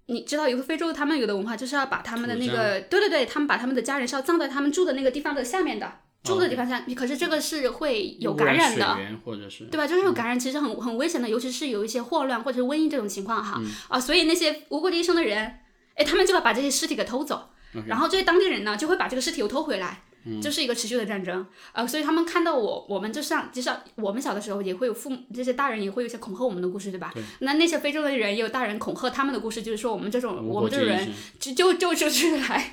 [0.07, 6.85] 你知道有个非洲他们有的文化就是要把他们的那个，对对对，他们把他们的家人是要葬在他们住的那个地方的下面的，住的地方下。
[6.95, 9.87] 可是这个是会有感染的，或者是对吧？
[9.87, 15.61] 就是有感染，其实很很危险的，尤其是有一些霍乱或者是瘟疫这种情况哈啊，所以那些无国界医生的人，
[15.95, 17.51] 哎，他们就要把这些尸体给偷走，
[17.87, 20.03] 然后这些当地人呢就会把这个尸体又偷回来。
[20.43, 27.11] 就是一个持续的战争，呃，所以他们看到我，我们就像就像我们小的时候也会有父母这些大人也会有一些恐吓我们的故事，对吧？
[27.39, 32.71] 那那些非洲的人也有大人恐吓他们的故事，就是说我们这种我们这种人就就就就是来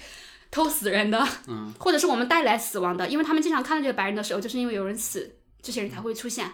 [0.52, 6.50] 偷死人的，嗯，或者是我们带来死亡的，因为他们经常看到这个白人的时候，就是因为有人死，这些人才会出现。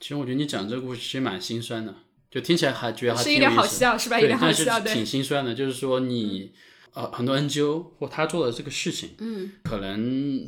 [0.00, 1.94] 其实我觉得你讲这个故事其实蛮心酸的，
[2.30, 4.20] 就听起来还觉得还是一点好笑是吧？
[4.20, 6.52] 有点好笑，对，挺心酸的，就是说你。
[6.94, 10.42] 呃，很多 NGO 或他做的这个事情，嗯，可能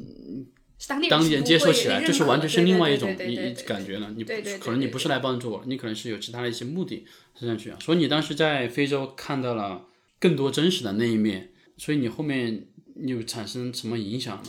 [1.08, 4.10] 当地人接受起来就是完全是另外一种一感觉了。
[4.16, 7.06] 你可能你不是来帮助我，你可能是有其他的一些目的
[7.38, 7.76] 是上去啊。
[7.80, 9.86] 所以你当时在非洲看到了
[10.18, 12.66] 更多真实的那一面，所以你后面
[13.06, 14.44] 有产生什么影响吗？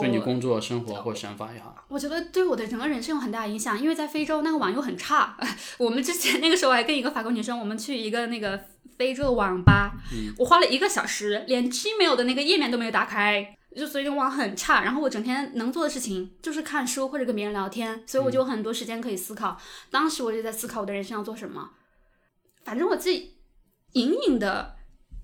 [0.00, 1.74] 对你工作、生活或想法也好。
[1.88, 5.34] 我觉得对我的整个人生有很大影响，因为在非洲那个网又很差。
[5.78, 8.62] 我们之前 那个时候还跟一个法国女生，我们去一个那个
[8.98, 9.94] 非洲的网吧，
[10.36, 14.82] 我花了一个小时，连 Gmail 的那个页面都没有打开，就所以那网很差。
[14.82, 19.58] 然后我整天能做的事情就是看书或者跟别人聊天，所以我就有很多时间可以思考。
[19.90, 21.70] 当时我就在思考我的人生要做什么，
[22.62, 23.38] 反正我自己
[23.92, 24.76] 隐隐的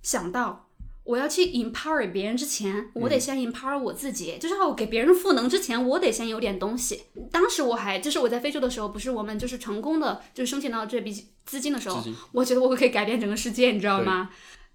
[0.02, 0.70] 想到。
[1.04, 4.38] 我要去 empower 别人之前，我得先 empower 我自己。
[4.40, 7.04] 就是我给别人赋能之前，我得先有点东西。
[7.30, 11.12] 当时我还就是我在非洲的时候，不是我们就是成功的就申请到这笔
[11.44, 14.30] 资金的时候，我觉得我可以改变整个世界，你知道吗？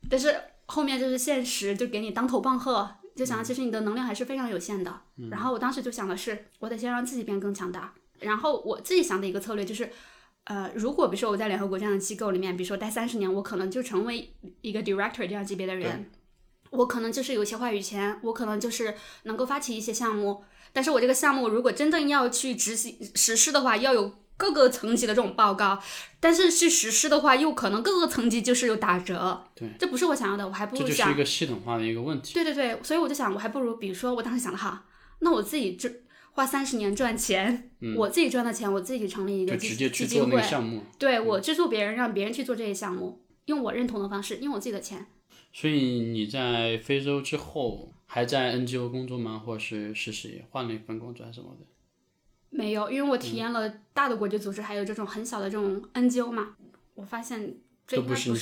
[0.09, 0.35] 但是
[0.67, 5.01] 后面就是现实就给你当头棒喝，就想其实你的能量还是非常有限的。
[5.31, 7.93] 然后我当时就想的是，我得先让自己变更强大。
[8.19, 9.89] 然后我自己想的一个策略就是，
[10.43, 16.11] 呃，如果比如说我在联合国这样的机构里面，比如说待三十年，我可能就成为一个 director 这样级别的人。
[16.71, 25.81] 我可能就是有些话语权，我可能就是能够发起一些项目，但是我这个项目如果真正要去执行实施的话，要有各个层级的这种报告，
[26.19, 32.33] 但是去实施的话，又可能各个层级就是有打折，对，这不是我想要的，我还不如想这就是一个系统化的一个问题。
[32.33, 34.85] 对对对，所以我就想，我还不如，比如说我当时想的哈，
[35.19, 35.89] 那我自己就
[36.31, 40.41] 花三十年赚钱，我自己赚的钱，我自己成立一个基基金会，
[40.97, 45.07] 对我资助别人，让别人去做这些项目，用我认同的方式，用我自己的钱。
[45.51, 49.41] 所以你在非洲之后还在 NGO 工作吗？
[49.43, 51.65] 或者是实习换了一份工作还是什么的？
[52.51, 56.55] 没有，因为我体验了大的国际组织，还有这种很小的这种 NGO 嘛，
[56.95, 58.33] 我发现这不是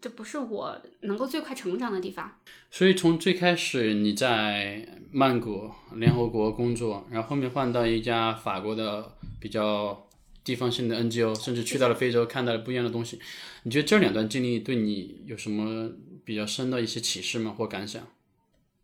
[0.00, 2.38] 这不是我能够最快成长的地方。
[2.70, 10.08] 所以从最开始你在曼谷联合国工作，然后后面换到一家法国的比较
[10.42, 13.20] 地方性的 NGO，甚至去到了非洲，看到了不一样的东西。
[13.62, 15.92] 你觉得这两段经历对你有什么？
[16.24, 17.54] 比较深的一些启示吗？
[17.56, 18.02] 或感想？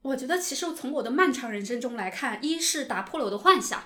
[0.02, 3.82] 我觉得其实从我的漫长人生中来看，一是打破了我的幻想，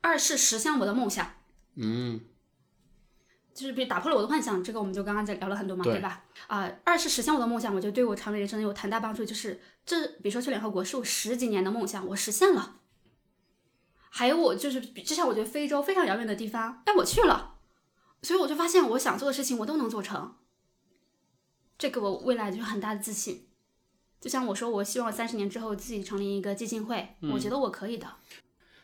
[0.00, 1.34] 二是实现我的梦想。
[1.76, 2.20] 嗯，
[3.54, 6.24] 就是比打破了我的幻想，这个我们就刚刚在聊了很多嘛，对吧？
[6.46, 9.24] 啊，二是实现我的梦想，我觉得对我长远人生有很大帮助。
[9.24, 12.76] 就是这，比如说去联合国是我十几年的梦想，我实现了。
[14.10, 17.54] 还有我就是，就像我觉得非洲非常遥远的地方，哎，我去了，
[18.22, 20.34] 所以我就发现我想做的事情，我都能做成。
[21.80, 23.46] 这个我未来就是很大的自信，
[24.20, 28.06] 就像我说，我希望三十年之后自己成立一个基金会，我觉得我可以的。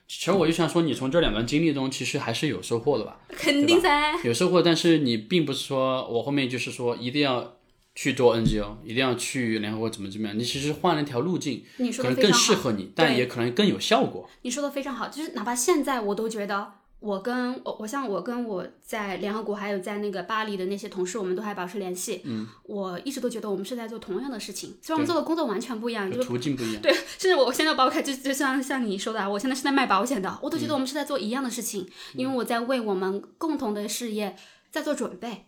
[0.09, 3.21] 其实我就想说，你从这两段经历中，其实还是有收获的吧？
[3.29, 4.63] 肯定噻，有收获。
[4.63, 7.59] 但是你并不是说我后面就是说一定要
[7.95, 10.39] 去做 NGO，一定要去联合国怎么怎么样。
[10.39, 11.67] 你其实换了一条路径，
[11.99, 14.27] 可能更适合你，但也可能更有效果。
[14.41, 16.73] 你说的非常好，就是哪怕现在我都觉得。
[16.99, 22.23] 我跟我我像我跟我在联合国还有在那个巴黎的那些同事，我们都还保持联系。
[22.25, 26.83] 嗯，我一直都觉得我们是在做同样的事情，虽然我们做的工作完全不一样，就途径不一样。
[26.83, 34.35] 对，甚至我现在包括就就像像你说的，我现在是在卖保险的，我都觉得我们是在做一样的事情，因为我在为我们共同的事业
[34.71, 35.47] 在做准备。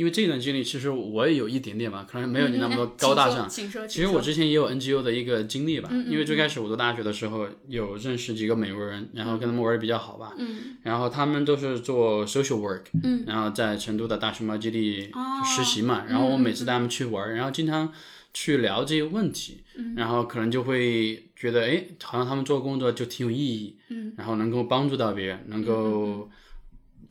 [0.00, 3.46] 因为这段经历，其实我也有一点点吧，可能没有你那么多 高大上。
[3.46, 10.32] 其实我之前也有 NGO 的一个经历吧，因为最开始我读大学的时候有认识几个美国人，然后跟他们玩的比较好吧。
[10.38, 10.78] 嗯。
[10.84, 15.10] 然后他们都是做 social work，嗯，然后在成都的大熊猫基地
[15.44, 17.92] 实习嘛，然后我每次带他们去玩，然后经常
[18.32, 19.58] 去聊这些问题，
[19.96, 26.30] 然后可能就会觉得，哎，好像他们做工作就挺有意义，嗯，然后能够帮助到别人，能够。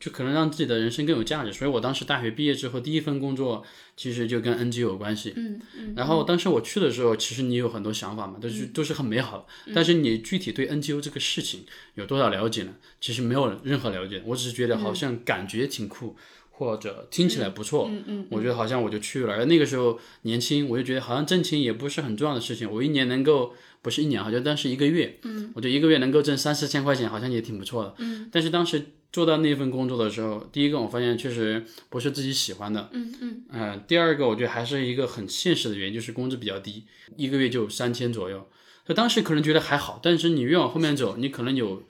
[0.00, 3.62] 就可能让自己的人生更有价值，所以我当时大学毕业之后第一份工作
[3.98, 5.34] 其实就跟 NG 有关系。
[5.36, 5.92] 嗯嗯。
[5.94, 9.44] 然后当时我去的时候，其实你有很多想法嘛，都是都是很美好的。
[9.74, 11.64] 但是你具体对 NGO 这个事情
[11.96, 12.74] 有多少了解呢？
[12.98, 16.16] 其实没有任何了解，我只是觉得好像感觉挺酷，
[16.50, 17.86] 或者听起来不错。
[17.90, 18.26] 嗯嗯。
[18.30, 22.70] 我觉得好像我就去了，而那个时候年轻，我就觉得好像挣钱也不是很重要的事情。
[22.72, 27.94] 我一年能够不是一年，好像但是一个月，嗯，我觉得一个月能够挣三四千块钱，好像也挺不错的。
[27.98, 28.30] 嗯。
[28.32, 28.92] 但是当时。
[29.12, 36.84] 做到那份工作的时候，第一个我发现确实不是自己喜欢的，嗯嗯，呃，第二个我觉得还是一个很现实的原因，就是工资比较低，
[37.16, 38.48] 一个月就三千左右。
[38.86, 41.82] 就当时可能觉得还好，但是你越往后面走，你可能有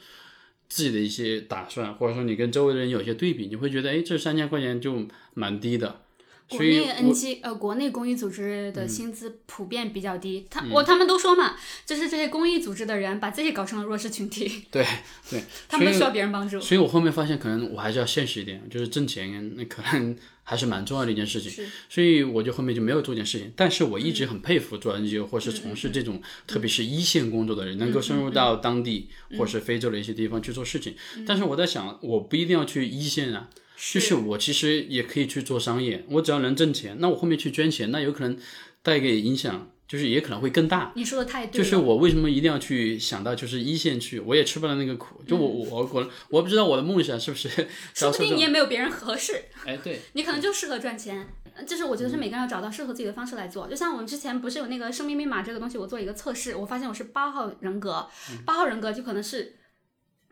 [0.68, 6.02] 自己的一些打算，或者说你跟周围的人有些对比，你会觉得，哎，这三千块钱就蛮低的。
[6.50, 11.54] 国内 NG 呃，国内公益组织的薪资普遍比较低，他我他们都说嘛，
[11.86, 14.64] 就是这些公益组织的人把自己搞成了弱势群体。
[14.70, 14.84] 对
[15.30, 16.60] 对， 他们需要别人帮助。
[16.60, 21.64] 所以我后面发现，可能我还是要现实一点，就是挣钱，那可能 还是蛮重要的一件事情。
[21.88, 23.52] 所以我就后面就没有做这件事情。
[23.54, 29.08] 但是我一直很佩服做 NGO 或是从事这种，特别是一线工作的人，能够深入到当地
[29.38, 30.96] 或是非洲的一些地方去做事情。
[31.24, 33.48] 但是我在想，我不一定要去一线啊。
[33.92, 38.36] 就是我其实也可以去做商业，我只要能挣钱，那我后面去捐钱，那有可能
[38.82, 40.92] 带给影响，就是也可能会更大。
[40.94, 41.64] 你说的太对了。
[41.64, 45.22] 就是我为什么一定要去想到就是一线去，我也吃不了那个苦。
[45.26, 47.48] 就我我我我不知道我的梦想是不是
[47.94, 51.26] 说不定你也没有别人合适，哎对， 你可能就适合赚钱。
[51.52, 53.66] 呃就是我觉得是每个人要找到适合自己的方式来做。
[53.66, 58.06] 就像我们之前不是有那个生命密码这个东西，我做一个测试，我发现我是八号人格，
[58.46, 59.56] 八号人格就可能是，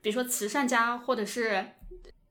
[0.01, 1.65] 比如说慈善家或者是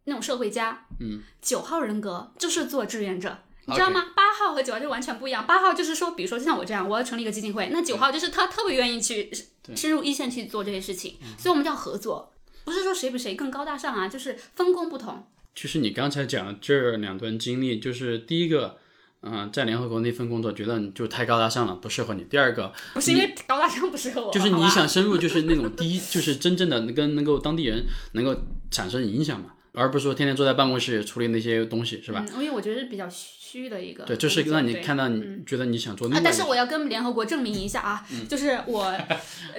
[0.08, 0.88] 那种社会家。
[1.00, 1.22] 嗯。
[1.39, 3.38] 九号人格就是做志愿者。
[3.70, 4.02] 你知道吗？
[4.15, 5.46] 八号和九号就完全不一样。
[5.46, 9.30] 八号就是说，比如说就像我这样，我要成立一个基金会，那九号就是他特别愿意去
[9.76, 15.28] 深入一线去做这些事情，所以我们叫合作，不是说谁比谁更高大上啊，就是分工不同。
[15.54, 18.78] 就是你刚才讲的这两段经历，就是第一个，
[19.24, 22.24] 嗯、在联合国那份工作觉得你就太高大上了，不适合你。
[22.24, 28.34] 第二个，不是因为高大上不适合我，就是你想深入，就是那种第一，就是真正的跟能够当地人能够
[28.72, 32.26] 产生影响嘛，而不是说天天坐在办公室处理那些东西，是吧？
[32.34, 34.04] 嗯，因为我觉得是比较虚的一个。
[34.04, 36.30] 对，就是让你看到你觉得你想做另啊外，一个。
[36.30, 38.98] 但是我要跟联合国证明一下啊，就是我，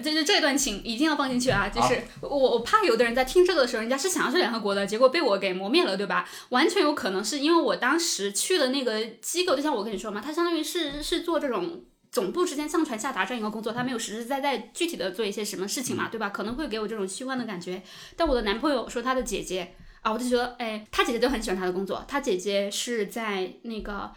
[0.03, 6.29] 就是这段情一定要放进去啊，就是我我怕有的人在听这个的时候，人家是想要去联合国的，结果被我给磨灭了，对吧？
[6.49, 11.85] 完全有可能是因为我当时去的那个机构，就像我跟你说嘛，它相当于是是做这种。
[12.11, 16.31] 总部之间上传下达这样一个工作，他没有实实在在具体的做一些什么事情嘛，对吧？
[16.31, 17.83] 可能会给我这种虚幻的感觉。
[18.17, 24.13] 但我的男朋友说他的姐姐啊，我就觉得，哎，他姐姐就很喜欢他的工作，他姐姐是在那个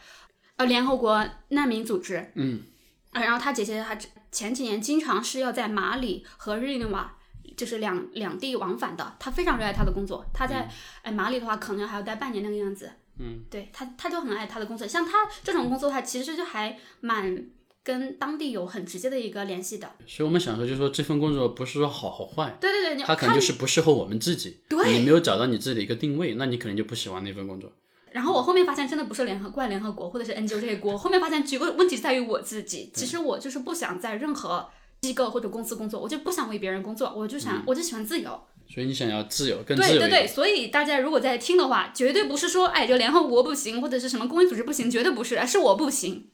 [0.58, 2.63] 呃联合国难民组织，嗯，
[3.12, 3.98] 啊，然后他姐姐还
[4.32, 7.17] 前几年经常是要在马里和日内瓦。
[7.58, 10.26] 就是两两地往返的，他非常热爱他的工作。
[10.34, 10.67] 他在
[11.04, 12.89] 哎马里的话，可能还要待半年那个样子。
[13.20, 14.88] 嗯，对他，他就很爱他的工作。
[14.88, 17.46] 像他这种工作，的话其实就还蛮
[17.84, 19.91] 跟当地有很直接的一个联系的。
[20.06, 24.60] 所以我们想说，就是说这份工作不是说好好坏，对对对，你它可能就是不适合我们自己。
[24.70, 27.72] 对你没有找到你自己的一个定位，那你可能就不喜欢那份工作。
[28.12, 32.91] 然后我后面发现，真的不是联合怪联合国或者是 NGO 这些锅，后面发现这个问题在于我自己。
[32.94, 34.67] 其实我就是不想在任何
[35.02, 38.39] 机构或者公司工作，我就不想为别人工作，我就想，我就喜欢自由。
[38.70, 40.00] 所以你想要自由，更自由。
[40.00, 46.30] 对对对，所以大家如果在听的话，绝对不是说哎这个联合国不行，或者是什么公益组织不行，绝对不是，是我不行。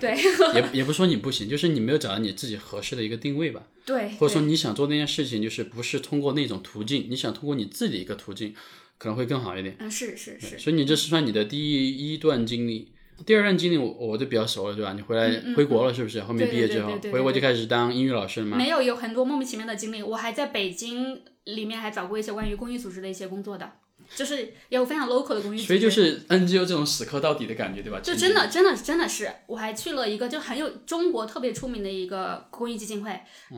[0.00, 0.16] 对
[0.54, 8.54] 也 也不是说你不行，就是你没有找到你自己合适的一个定位吧，对，或者说你想做那件事情，就是不是通过那种途径，你想通过你自己一个途径，
[8.98, 9.76] 可能会更好一点。
[9.78, 12.92] 嗯是是是，所以你这是算你的第一段经历，
[13.26, 14.92] 第二段经历我我就比较熟了，对吧？
[14.94, 16.20] 你回来、回国了是不是？
[16.22, 18.56] 后面毕业之后回国就开始当英语老师了吗？
[18.56, 23.70] 没有有很多莫名其妙的经历，我还在北京里面还找过一些关于公益组织的一些工作的，
[24.14, 25.60] 就是也有非常 local 的公益。
[25.60, 28.00] 所以就是 NGO 这种死磕到底的感觉，对吧？
[28.00, 33.10] 就真的真的真的是，我还去了一个就很有中国特别出名的一个公益基金会，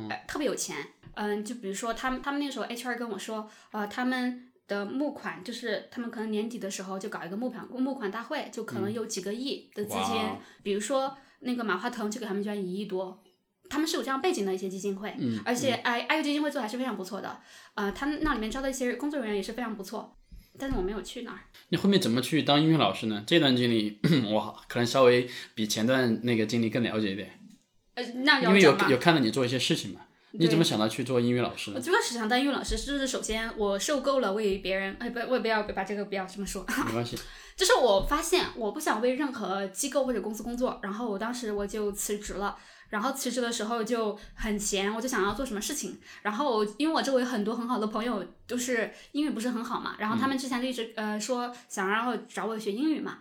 [0.08, 0.76] 呃特别有钱。
[1.14, 13.22] 嗯，就比如说他们他们那时候 HR 跟我说，呃，他们的募款就是他们可能年底的时候就搞一个募款募款大会，就可能有几个亿的资金，哇比如说那个马化腾就给他们捐一亿多。
[13.70, 17.40] 他们是有这样背景的一些基金会，嗯而且哎，爱育基金会做还是非常不错的，
[17.74, 20.13] 呃，他们那里面招的一些工作人员也是非常不错，
[20.58, 21.38] 但是我没有去那儿。
[21.68, 23.22] 你后面怎么去当英语老师呢？
[23.26, 23.98] 这段经历
[24.30, 27.38] 我可能稍微比前段那个经历更了解一点，
[27.94, 28.76] 呃，那因为有。
[28.88, 30.00] 有看到你做一些事情嘛。
[30.36, 31.76] 你怎么想到去做英语老师呢？
[31.76, 37.16] 我最开始想当英语老师，就是首先我受够了为别人，哎，不，我不要把这个不要这么说，没关系，
[37.56, 42.56] 就是我发现我不想为任何机构或者公司工作，然后我当时我就辞职了。
[42.88, 45.98] 然后辞职的时候就很闲，我就想要做什么事情。
[46.22, 53.18] 然后因为我周围很多很好的朋友都是英语不是很好嘛，然后他们之前就一直呃说想让我找我学英语嘛。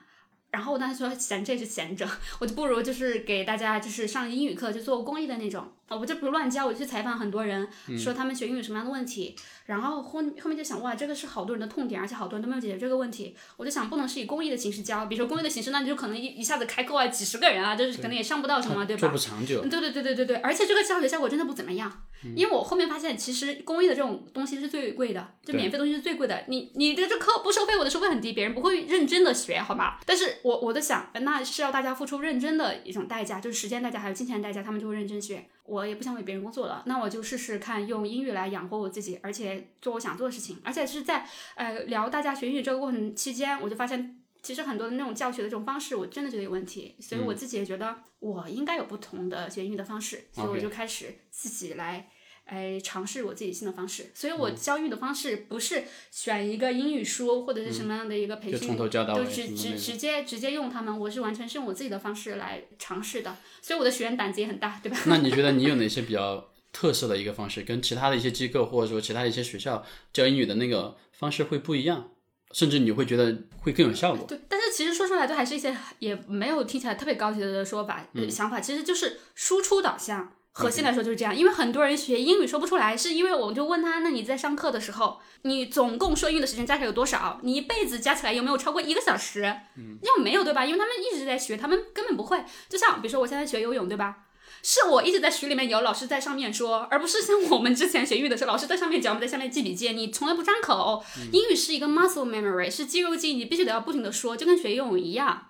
[0.51, 2.07] 然后我当时说闲着也是闲着，
[2.39, 5.73] 我就不如就是给大家就是上英语课，就做公益的那种。
[5.87, 7.67] 啊，我就不乱教，我去采访很多人，
[7.97, 9.35] 说他们学英语什么样的问题。
[9.65, 13.35] 然后后后面就想，哇，这个是好多人的痛点，而且好多人都没有解决这个问题。
[13.57, 18.99] 我就想，不能是以公益的形式教，比如说公益的形式，那你就可能一一下子开课啊，几十个人啊，就是可能也上不到什么，对吧？
[18.99, 19.61] 做不长久。
[19.61, 22.03] 对对对对对对，而且这个教学效果真的不怎么样，
[22.35, 26.43] 因为我后面发现，其实公益的这种东西是最贵的，就免费东西是最贵的。
[26.47, 30.01] 你你的这课不收费，我的收费很低，别人不会认真的学，好吧？
[30.05, 35.47] 但是我我在想，那是要大家付出认真的一种代价，就是时间代价还有金钱代价，他们就会认真学。
[35.65, 44.19] 我也不想为别人工作了，那我就试试看用英语来养活我自己，而且做我想做的事情，而且是在呃聊大家学英语这个过程期间，我就发现。
[44.43, 52.09] 其实很多的那种教学的这种方式，我真的觉得有问题，所以我自己也觉得我应该有不同的学英语的方式，所以我就开始自己来，
[52.53, 54.11] 哎，尝试我自己新的方式。
[54.13, 64.97] 所以我嗯教育的方式不是选一个英语书或者是什么样的一个培训，就直直直接直接用他们，我是完全是用我自己的方式来尝试的，所以我的学员胆子也很大，对吧？
[65.07, 69.83] 那你觉得你有哪些比较特色的一个方式，跟其他的一些机构或者说其他的一些学校
[70.13, 72.11] 教英语的那个方式会不一样？
[72.51, 74.27] 甚至你会觉得会更有效果。
[74.27, 80.35] 对，但是其实说出来都还是一些也没有听起来特别高级的说法、想法，其实就是输出导向。
[80.53, 87.39] 核心来说就是这样，因为很多人学英语说不出来，是因为我就问他，那你在上课的时候，你总共说英语的时间加起来有多少？
[87.41, 89.43] 你一辈子加起来有没有超过一个小时？
[89.75, 90.63] 嗯，要没有对吧？
[90.63, 92.43] 因为他们一直在学，他们根本不会。
[92.69, 94.17] 就像比如说我现在学游泳对吧？
[94.61, 101.03] 是我一直在水里面游，老师在上面说，而不是像我们之前学英语的时候，老师在上面讲，我们在下面记笔记，你从来不张口。
[101.33, 105.47] 英语是一个 muscle memory，是肌肉记忆，你必须得要不停的说，就跟学游泳一样。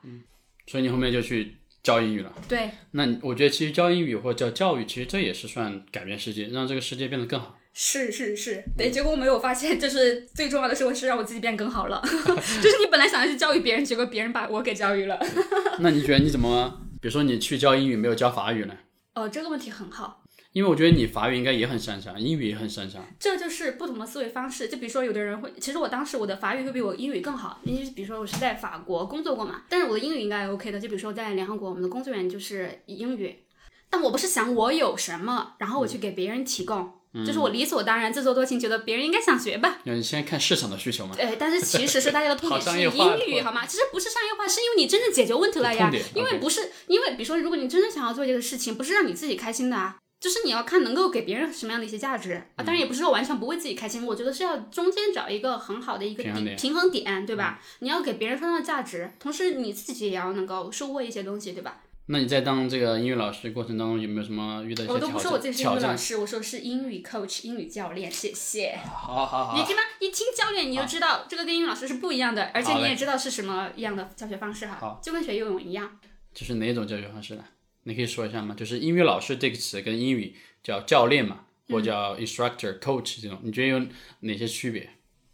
[0.65, 2.33] 所以你后面就去教英语了。
[2.47, 7.59] 对，那你我觉得其实教英语或者教教育，其实这也是算改变世界，让这个世界变得更好。
[7.75, 8.89] 是是是，对。
[8.91, 12.01] 结果我没有发现， 就是最重要的是，我是让我自己变更好了。
[12.05, 15.19] 就是你本来想要去教育别人，结果别人把我给教育了。
[15.79, 18.77] 那你觉得你怎么，比如说你去教英语，没有教法语呢？
[19.15, 20.22] 哦，这个问题很好。
[20.53, 23.03] 因为我觉得你法语应该也很擅长，英语也很擅长。
[23.19, 24.67] 这就是不同的思维方式。
[24.67, 30.79] 就比如说，有的人会，其实我当时我的法语会比我英语更好，因为比如说我是在法国工作过嘛，但是我的英语应该 OK 的。
[30.79, 33.43] 就比如说在联合国，我们的工作人员就是英语，
[33.89, 39.79] 但我不是想我有什么，然后我去给别人提供，就是我理所当然、自作多情，觉得别人应该想学吧。
[39.85, 41.15] 那你先看市场的需求嘛？
[41.15, 43.65] 对，但是其实是大家的 痛点是英语，好吗？
[43.65, 45.91] 其实不是商业化，是因为你真正解决问题了呀。
[46.13, 49.97] 因为不是，因为比如说，如果你真正想要做这个事情，不是让你自己开心的啊。
[50.23, 57.59] 就是你要看能够给别人什么样的一些价值啊，当然也不是说完全不为自己开心，我觉得是要中间找一个很好的一个平衡点嗯底平衡点，对吧？
[57.79, 61.81] 你要给别人创造价值，同时你自己也要能够收获一些东西，对吧？
[62.05, 65.75] 那你在当这个英语老师过程当中，有没有什么遇到一些我都不说我自己是英？
[65.75, 68.79] 语老师，我说是英语 coach，英语教练，谢谢。
[68.85, 69.81] 好好好你，听吗？
[69.99, 75.99] 一听教练你就知道这个跟英语老师是不一样的，而且你也知道是什么样的教学方式哈好，就跟学游泳一样。
[76.33, 77.43] 这是哪种教学方式呢？
[77.83, 78.55] 你可以说一下吗？
[78.55, 83.87] 就是英语老师这个词跟英语叫教练嘛，或嗯叫 instructor、coach 这种，你觉得有
[84.21, 84.89] 哪些区别？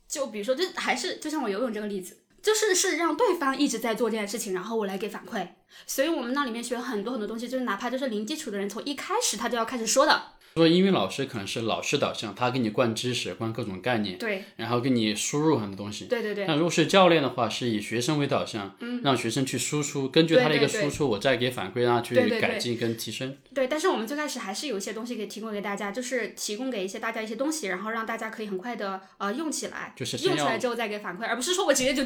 [0.08, 5.48] 就比如说，就还是就像我游泳这个例子，就是是让对方一直在做这件事情，然后我来给反馈。
[5.86, 10.34] 所以我们那里面学很多很多东西，就是哪怕就是零基础的人，从一开始他就要开始说的。
[10.60, 16.06] 说英语老师可能是老师导向，他给你灌知识、灌各种概念，对然后给你输入很多东西。
[16.06, 23.38] 对对对，那如果是教练的话，是以学生为导向，嗯让学生去输出，根据他的一个输出，我再给反馈，让他去改进跟提升。
[23.54, 23.68] 对。
[23.68, 32.04] 但是我们最开始还是有一些东西可以提供给大家，就是提供给一些大家一些东西，然后让大家可以很快的呃用起来，就是用起来之后再给反馈，而不是说我直接就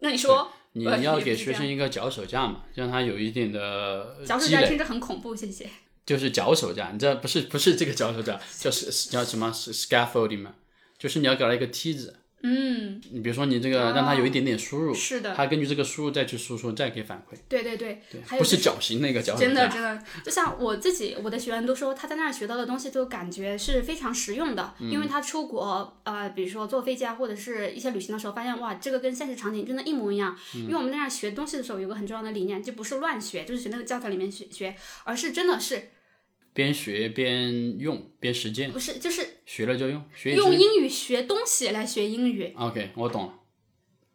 [0.00, 0.52] 那你说。
[0.72, 5.66] 你呃要给学生一个脚手架嘛，让他有一定的脚手，架听着很恐怖，谢谢。
[6.06, 6.90] 就是脚手架。
[6.92, 10.54] 你知道不是不是这个脚手架，叫是叫什么是 scaffolding 嘛？
[10.96, 12.20] 就是你要给他一个梯子。
[12.42, 17.36] 嗯，你比如说你这个让它有一点点输入，是的，它根据这个输入再去输出，再给反馈。
[17.48, 19.46] 对对对，对，还有就是不脚型那个脚手架。
[19.46, 30.36] 真的真的，就像我自己，我的学员都说他在那儿学到的东西，就感觉是非常实用的，因为他出国，呃，比如说坐飞机啊，或者是一些旅行的时候，发现哇，这个跟现实场景真的一模一样。
[30.54, 35.88] 因为我们在那儿学东西的时候，有个很重要的理念，就不是乱学，就是学那个教材里面学学，而是真的是
[36.56, 43.34] 边学边用边实践，不是就是学了就用，学用英语学东西来学英语，OK，我懂了。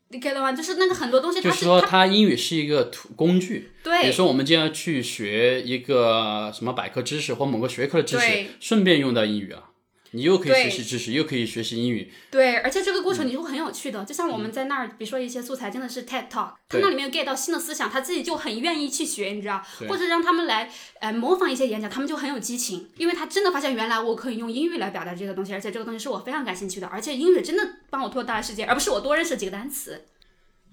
[0.09, 0.51] 你 get 到吗？
[0.51, 3.71] 就是那个很多东西它就是说，它英语是一个图工具。
[3.83, 9.69] 对比如说，我们今天要去学一个什么百科知识或某个学科的知识，顺便用到英语了。
[10.13, 12.11] 你又可以学习知识，又可以学习英语。
[12.29, 30.05] 对，而且这个过嗯程你会很有趣的，就像我们在那儿，比如说一些素材真的是 TED Talk，他那里面 get 到新的思想，他自己就很愿意去学，你知道，对或者让他们来呃模仿一些演讲，他们就很有激情，因为他真的发现原来我可以用英语来表达这个东西，而且这个东西是我非常感兴趣的，而且英语真的帮我拓大了世界，而不是我多认识几个单词。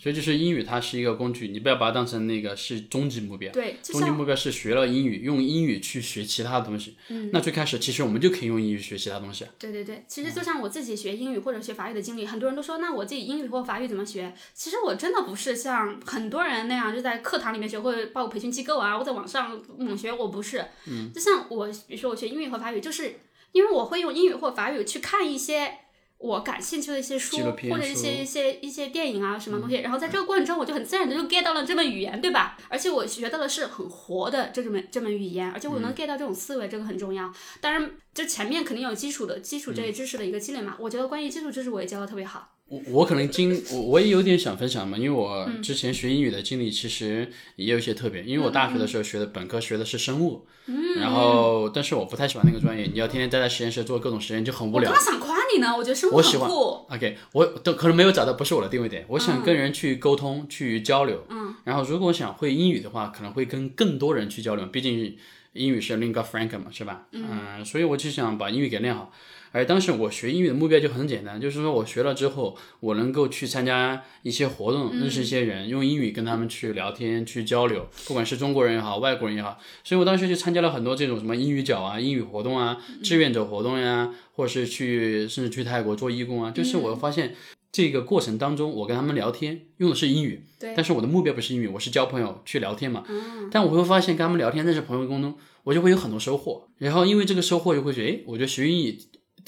[0.00, 3.52] 所以就是英语，它是一个工具，你不要把它当成那个是终极目标。
[3.52, 6.96] 对，终极目标是学了英语，用英语去学其他的东西。
[7.08, 9.50] 嗯，那最开始其实我们就可以用英语学其他东西啊。
[9.58, 14.32] 对对对，其实就像我自己学英语或者学法语的经历，很多人都说，那我自己英语或法语怎么学？
[14.54, 20.64] 其实我真的不是像很多人那样，就在课堂里面学，或者报培训机构啊，或者网上猛学，我不是。
[20.86, 23.16] 嗯，就像我，比如说我学英语和法语，就是
[23.50, 25.78] 因为我会用英语或法语去看一些。
[26.18, 27.36] 我感兴趣的一些书
[27.70, 32.58] 或者一些一些一些电影啊什么东西，然后在这个过程中，我就很自然的就 get 到了这门语言，对吧？
[32.68, 37.32] 而且我学到的是很活的这门这门语言，而且我能 get 到这种思维，这个很重要。
[37.60, 40.76] 当然，就前面肯定有基础的基础这些知识的一个积累嘛。
[40.80, 42.57] 我觉得关于基础知识我也教的特别好。
[42.68, 55.04] 我我可能经我我也有点想分享嘛，因为我嗯之前学英语的经历其实也有一些特别，因为我大学的时候学的本科学的是生物，嗯然后但是我不太喜欢那个专业，你要天天待在实验室做各种实验就很无聊我刚。
[55.04, 56.86] 想夸你呢，我觉得生物我喜欢很酷。
[56.90, 61.24] OK，我都可能没有找到不是我的定位点，我想跟人去沟通、去交流。
[61.30, 65.16] 嗯，然后如果想会英语的话，可能会跟更多人去交流，毕竟
[65.54, 67.06] 英语是 lingua franca 嘛，是吧？
[67.12, 69.10] 嗯、所以我就想把英语给练好。
[69.52, 79.58] 而当时我学英语的目标就很简单，就是说我学了之后，我能够去参加一些活动，认识一些人，用英语跟他们去聊天、去交流，不管是中国人也好，外国人也好。
[79.82, 86.50] 所以我当时就参加了很多这种什么英语角啊、英语活动啊、志愿者活动呀，或者是去甚至去泰国做义工啊。
[86.50, 87.34] 就是我发现
[87.72, 90.42] 这个过程当中，我跟他们聊天用的是英语，
[90.74, 93.04] 但是我的目标不是英语，我是交朋友去聊天嘛。
[93.50, 95.34] 但我会发现跟他们聊天认识朋友过程中，
[95.64, 96.68] 我就会有很多收获。
[96.78, 98.98] 然后因为这个收获，就会觉得，哎，我觉得学英语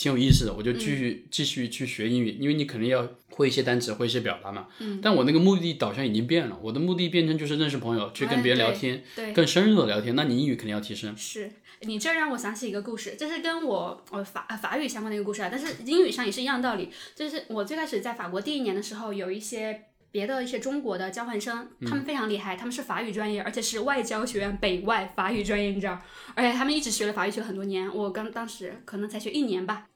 [0.01, 4.67] 挺有意思的，我就继续、继续去学英语，因为你肯定要会一些单词，会一些表达嘛。
[4.79, 4.99] 嗯。
[5.03, 10.17] 但我那个目的导向已经变了，我的目的变成就是认识朋友，去跟别人聊天，对，更深入的聊天。
[10.17, 11.15] 那你英语肯定要提升。
[11.19, 16.89] 是你这让我想起一个故事，这是跟我呃法呃法语相关的一个故事啊，但是英语上也是一样道理。
[17.15, 26.01] 就是我最开始在法国第一年的时候，有一些别的一些中国的交换生，他们非常厉害，他们是法语专业，而且是外交学院北外法语专业，你知道，
[26.35, 29.87] 而且他们一直学了法语学了很多年，我刚当时可能才学一年吧。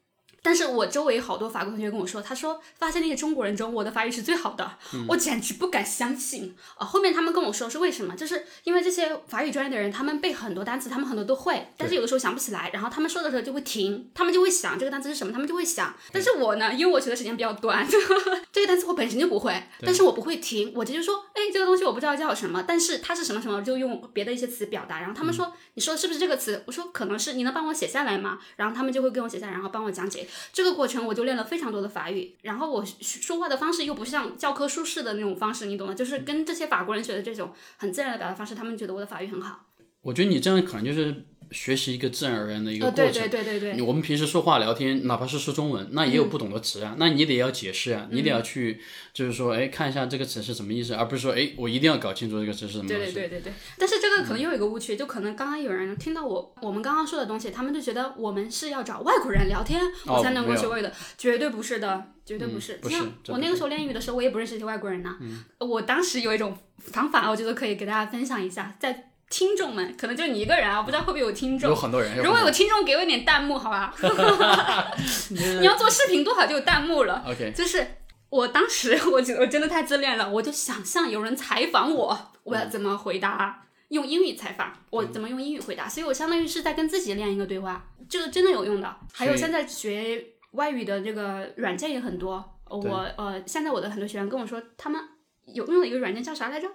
[0.45, 4.77] 但是我周围好多法国同学跟我说，他说发现那些中国人中，我的法语是最好的，
[5.09, 15.95] 我简直不敢相信啊、后面他们跟我说是为什么，就是因为这些法语专业的人，他们背很多单词，他们很多都会，但是有的时候想不起来，然后他们说的时候就会停，他们就会想这个单词是什么，他们就会想。
[16.13, 17.89] 但是我呢，因为我学的时间比较短，
[18.53, 25.01] 这个单词我本身就不会，但是我不会停，我直接说，哎，这个东西我不知道叫什么，但是它是什么什么，就用别的一些词表达。
[25.01, 26.63] 然后他们说，你说的是不是这个词？
[26.67, 28.39] 我说可能是，你能帮我写下来吗？
[28.57, 30.27] 然后他们就会给我写下来，然后帮我讲解。
[30.53, 35.95] 这个过程我就练了非常多的法语，然后我说话的方式又不像教科书式的那种方式，你懂吗？
[35.95, 39.67] 就是跟这些法国人学的这种很自然的表达方式，他们觉得我的法语很好。
[40.03, 41.25] 我觉得你这样可能就是
[41.55, 43.13] 学习一个自然而然的一个呃，过程。
[43.13, 43.61] 对对对对。
[43.71, 48.81] 对，你我们平时说话聊天，哪怕是说中文，那也有不懂的词啊，那你得要解释啊，你得要去，
[49.13, 53.13] 就是说，哎，看一下这个词是什么意思，而不是说，哎，我一定要搞清楚这个词是什么对东西。
[53.13, 62.75] 对对对对，但是这个可能又有一个误区，就可能刚刚有人听到我我们刚刚说的东西，他们就觉得我们是要找外国人聊天，哦我才能够学会的，绝对不是的，绝对不是。
[62.75, 62.97] 嗯不是
[63.29, 65.17] 我那个时候练英语的时候，我也不认识一些外国人呐、
[65.59, 71.75] 我当时有一种方法，我觉得可以给大家分享一下，在听众们，可能就你一个人啊，我不知道会不会有听众有。
[71.75, 73.95] 很多人，如果有听众给我一点弹幕，好吧？
[75.31, 77.25] 你要做视频多好就有弹幕了。
[77.27, 77.87] OK，就是
[78.29, 83.61] 我当时，我觉得我真的太自恋了，我就想象有人采访我，我要怎么回答。
[83.89, 85.89] 用英语采访，我怎么用英语回答？
[85.89, 88.97] 所以我相当于是在跟自己练一个对话，这个真的有用的。
[89.13, 95.01] 还有现在学外语的这个软件也很多，我呃现在我的很多学员跟我说，他们
[95.47, 96.69] 有用的一个软件叫啥来着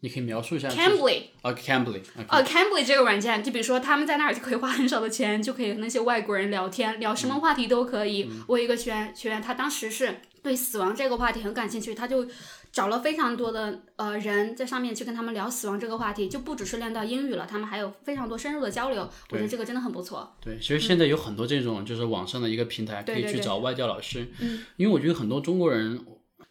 [0.00, 0.80] 你可以描述一下这是。
[0.80, 1.22] ？Cambly。
[1.42, 8.30] 啊，Cambly，呃，Cambly 这个软件，就比如说他们在那儿就可以花很少的钱，就可以和那些外国人聊天，聊什么话题都可以。
[8.46, 12.26] 我有一个学员，学员他当时是对死亡这个话题很感兴趣，他就
[12.72, 19.08] 找了非常多的呃人在上面去跟他们聊死亡这个话题，就不只是练到英语了，他们还有非常多深入的交流。
[19.30, 20.36] 我觉得这个真的很不错。
[20.40, 24.30] 对，其实现在有很多这种就是网上的一个平台，可以去找外教老师。
[24.40, 26.04] 嗯，因为我觉得很多中国人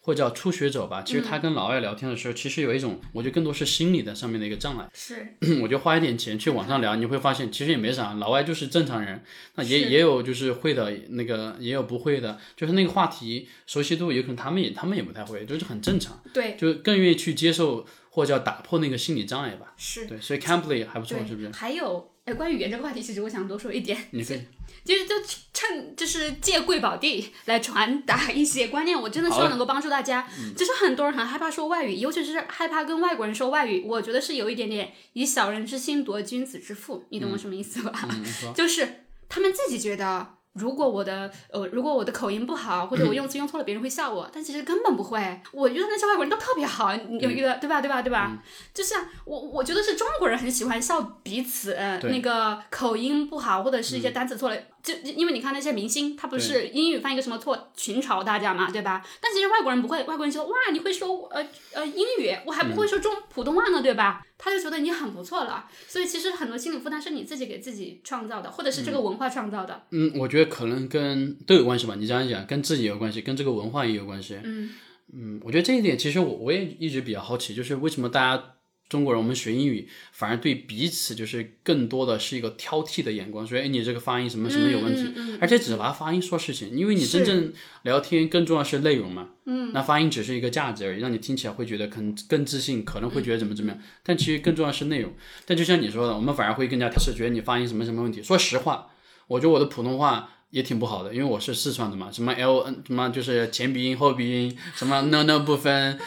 [0.06, 4.88] 或者叫初学者吧，其实他跟老外聊天的时候，其实有一种，我觉得更多是心理的上面的一个障碍。
[4.94, 5.26] 是，
[5.64, 9.24] 我就花一点钱去网上聊，你会发现其实也没啥，老外就是正常人，
[9.56, 19.74] 那也也有就是会的那个，也有不会的，就是那个话题熟悉度，有可能他们也他们也不太会，就是很正常，对，就更愿意去接受或者叫打破那个心理障碍吧。
[19.76, 21.50] 是，对，所以 Cambly 还不错，是不是？
[21.52, 23.98] 还有，哎，关于语言这个话题，其实我想多说一点。
[24.12, 24.42] 你可以
[24.86, 25.16] 就是就
[25.52, 30.28] 趁就是借贵宝地来传达一些观念，我真的希望能够帮助大家。
[30.56, 37.92] 就是很多人很害怕说外语，尤其是害怕跟外国人说外语，我觉得是有一点点以小人之心夺君子之腹，你懂我什么意思吧？
[38.56, 40.36] 就是他们自己觉得。
[40.56, 45.20] 如果我的呃，如果我的口音不好，或者我 用词用错了，别人会笑我，但其实根本不会。
[45.52, 47.82] 我觉得那些外国人都特别好，你有一个、对吧？
[47.82, 48.02] 对吧？
[48.02, 48.42] 对吧？
[48.74, 59.04] 就像我，我觉得是中国人很喜欢笑彼此，那个口音不好，或者是一些单词错了，就就因为你看那些明星，他不是英语犯一个什么错，群嘲大家嘛，对吧？
[59.20, 64.24] 但其实外国人不会，外国人就说哇，你会说呃呃英语，我还不会说中、普通话呢，对吧？
[64.38, 69.84] 他就觉得你很不错了，所以其实很多心理负担是你自己给自己创造的，或者是这个文化创造的。
[69.90, 71.96] 嗯，我觉得可能跟都有关系吧。
[71.96, 74.38] 你这样讲，跟自己有关系，跟这个文化也有关系。
[74.44, 74.70] 嗯
[75.14, 78.44] 嗯，我觉得这一点其实我我也一直比较好奇，就是为什么大家
[78.88, 87.52] 中国人我们学英语反而对彼此就是更多的是一个挑剔的眼光，说哎你这个发音什么什么有问题，嗯嗯嗯而且只拿发音说事情，因为你真正
[87.84, 89.30] 聊天更重要是内容嘛。
[89.46, 95.14] 嗯，那发音只是一个价值而已，让你听起来会觉得可能更自信，可能会觉得怎么怎么样，但其实更重要是内容。
[95.46, 98.22] 但就像你说的，我们反而会更加挑剔，觉得你发音什么什么问题。
[98.22, 98.88] 说实话，
[99.28, 100.30] 我觉得我的普通话。
[100.52, 106.00] 也挺不好的，因为我是四川的嘛，什么 L N 什么就是前鼻音后鼻音，什么 no no 不分，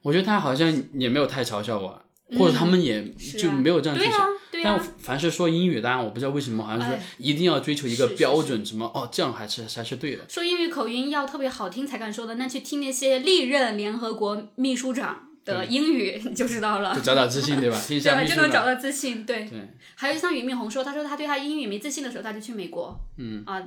[0.00, 2.01] 我觉得他好像也没有太嘲笑我，
[2.38, 3.02] 或者他们也
[3.38, 4.28] 就没有这样去想。
[4.64, 10.24] 但凡是说英语，当然我不知道为什么，好像是哎一定要追求一个标准，什么哦，这样还是才是对的。
[10.28, 17.00] 说英语口音要特别好听才敢说的，那去听那些历任联合国秘书长的英语 你就知道了就。
[17.00, 17.80] 找找自信，对吧？
[17.84, 18.18] 听一对吧？
[18.18, 18.36] 下秘书长。
[18.36, 19.24] 就能找到自信。
[19.26, 22.96] 对，对还有像俞敏洪说，他说他对他英语没自信的时候，他就去美国。
[23.18, 23.60] 嗯啊、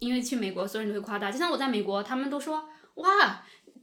[0.00, 1.30] 因为去美国，所有人都会夸大。
[1.30, 3.42] 就像我在美国，他们都说哇。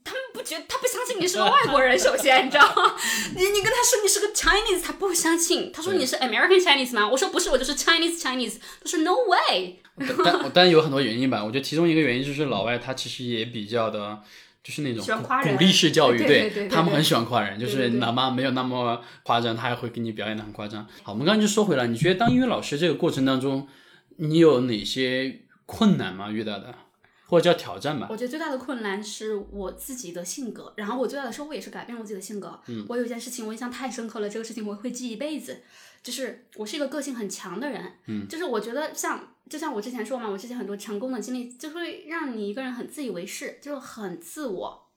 [0.10, 2.96] 他们不觉得他不相信你是个外国人，首先你知道吗？
[3.38, 5.72] 你你跟他说你是个 Chinese，他不相信。
[5.72, 7.08] 他说你是 American Chinese 吗？
[7.08, 8.58] 我说不是，我就是 Chinese Chinese。
[8.84, 9.80] 他说 No way。
[9.98, 14.20] 但但但有很多原因吧，我觉得其中一个原因就是老外他其实也比较的，
[14.64, 20.88] 就是那种鼓鼓励式教育，对对对他们很喜欢夸人，就是哪怕没有那么夸张，他也会给你表演的很夸张。
[21.04, 23.68] 好，我们刚刚就说回来，你觉得当英语老师这个过程当中，
[24.18, 26.32] 你有哪些困难吗？
[26.32, 26.74] 遇到的，
[27.30, 28.08] 或者叫挑战吧？
[28.10, 32.60] 我觉得最大的困难是我自己的性格，然后我最大的收获也是改变了我自己的性格。
[32.68, 35.62] 嗯，我有一件事情我印象太深刻了，这个事情我会记一辈子。
[36.02, 44.88] 就是我是一个个性很强的人，嗯，就是我觉得像就像我之前说嘛，我之前很多成功的经历就会让你一个人很自以为是，就是很自我。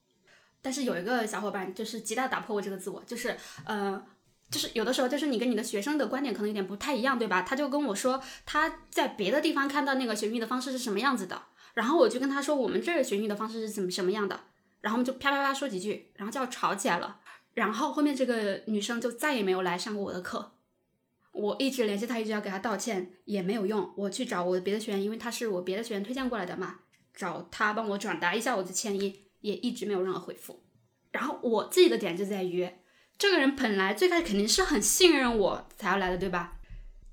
[0.62, 4.02] 但是有一个小伙伴就是极大地打破我这个自我，就是呃。
[4.50, 7.40] 就是有的时候，就是你跟你的学生的观点可能有点不太一样，对吧？
[7.40, 11.40] 他就跟我说他在别的地方看到那个学英语的方式是什么样子的，
[11.74, 14.40] 然后我就跟他说我们这儿学英语的方式是怎么什么样的，
[14.80, 17.20] 然后我们就啪啪啪说几句，然后就要吵起来了。
[17.54, 20.52] 然后后面这个女生就再也没有来上过我的课，
[21.32, 23.92] 我一直联系她，一直要给她道歉也没有用。
[23.96, 26.80] 我去找我的别的学员，因为她是我别的学员推荐过来的嘛，
[27.14, 30.62] 找她帮我转达一下我的歉意，也一直没有任何回复。
[31.10, 32.70] 然后我自己的点就在于，
[33.18, 36.58] 这个人本来最开始肯定是很信任我才要来的，对吧？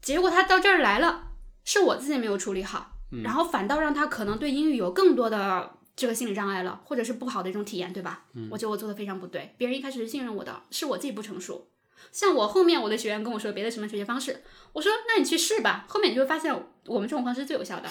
[0.02, 1.34] 结果他到这儿来了，
[1.66, 8.26] 是我自己没有处理好，然后反倒让他可能对英语有更多的这个心理障碍了，或者是不好的一种体验，对吧？
[8.50, 11.68] 我觉得我做的非常不对，别人一开始是信任我的，是我自己不成熟。
[12.14, 14.42] 像我后面我的学员跟我说别的什么学习方式，
[14.72, 16.54] 我说那你去试吧，后面你就会发现
[16.86, 17.90] 我们这种方式是最有效的。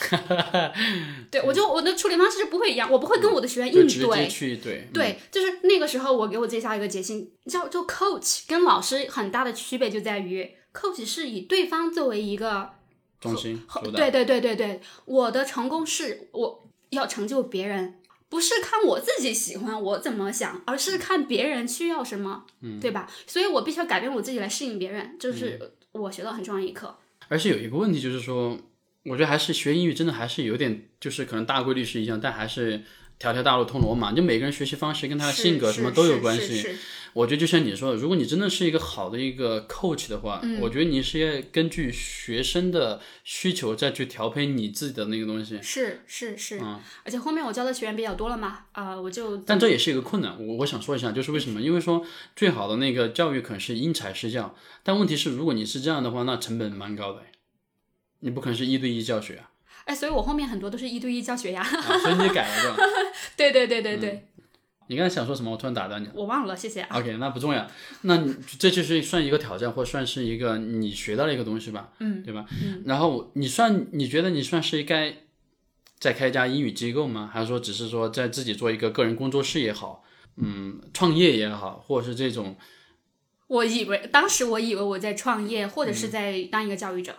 [1.30, 4.28] 对，我就我的处理方式是不会一样，我不会跟我的学员就直接应对。
[4.28, 12.70] 去对对，就是那个时候，我给我自己下一个决心，叫做 coach 跟老师很大的区别就在于，coach 是以对方作为一个
[13.20, 13.60] 中心
[13.94, 23.10] 对对对对对，我的成功是我要成就别人，不是看我自己喜欢我怎么想，而是看别人需要什么，嗯对吧？
[23.26, 26.96] 所以我必须要改变我自己来适应别人，就是我学到很重要一课。
[27.28, 28.56] 而且有一个问题就是说，
[29.04, 32.82] 我觉得还是学英语真的还是有点，就是可能大规律是一样，但还是
[33.18, 36.66] 条条大路通罗马，就每个人学习方式跟他的性格什么都有关系。
[37.14, 45.58] 我觉得就像你说的，如果你真的是一个好的一个 coach 的话，嗯我觉得你是要根据学生的需求再去调配你自己的那个东西。
[45.60, 51.60] 是是是，嗯而且后面我教的学员比较多了嘛，啊、我就但这也是一个困难，我我想说一下，就是为什么？
[51.60, 52.04] 因为说
[52.36, 54.54] 最好的那个教育可能是因材施教，
[54.84, 57.22] 但问题是，如果你是这样的话，那成本蛮高的，
[58.20, 59.50] 你不可能是一对一教学啊，
[59.88, 61.62] 哎，所以我后面很多都是一对一教学呀。
[61.62, 62.76] 啊所以你改了，对吧？
[63.36, 64.28] 对对对对对，
[64.88, 65.50] 你刚才想说什么？
[65.50, 66.12] 我突然打断你了。
[66.14, 66.98] 我忘了，谢谢啊。
[66.98, 67.66] OK，那不重要。
[68.02, 72.44] 那你这就是算一个挑战，或算是一个你学到了一个东西吧，嗯，对吧？
[72.62, 72.82] 嗯。
[72.84, 75.14] 然后你算，你觉得你算是该
[75.98, 77.30] 再开一家英语机构吗？
[77.32, 80.04] 还是说只是说在自己做一个个人工作室也好，
[80.36, 82.54] 嗯，创业也好，或者是这种
[83.46, 87.14] 我以为当时我以为我在创业，或者嗯是在当一个教育者。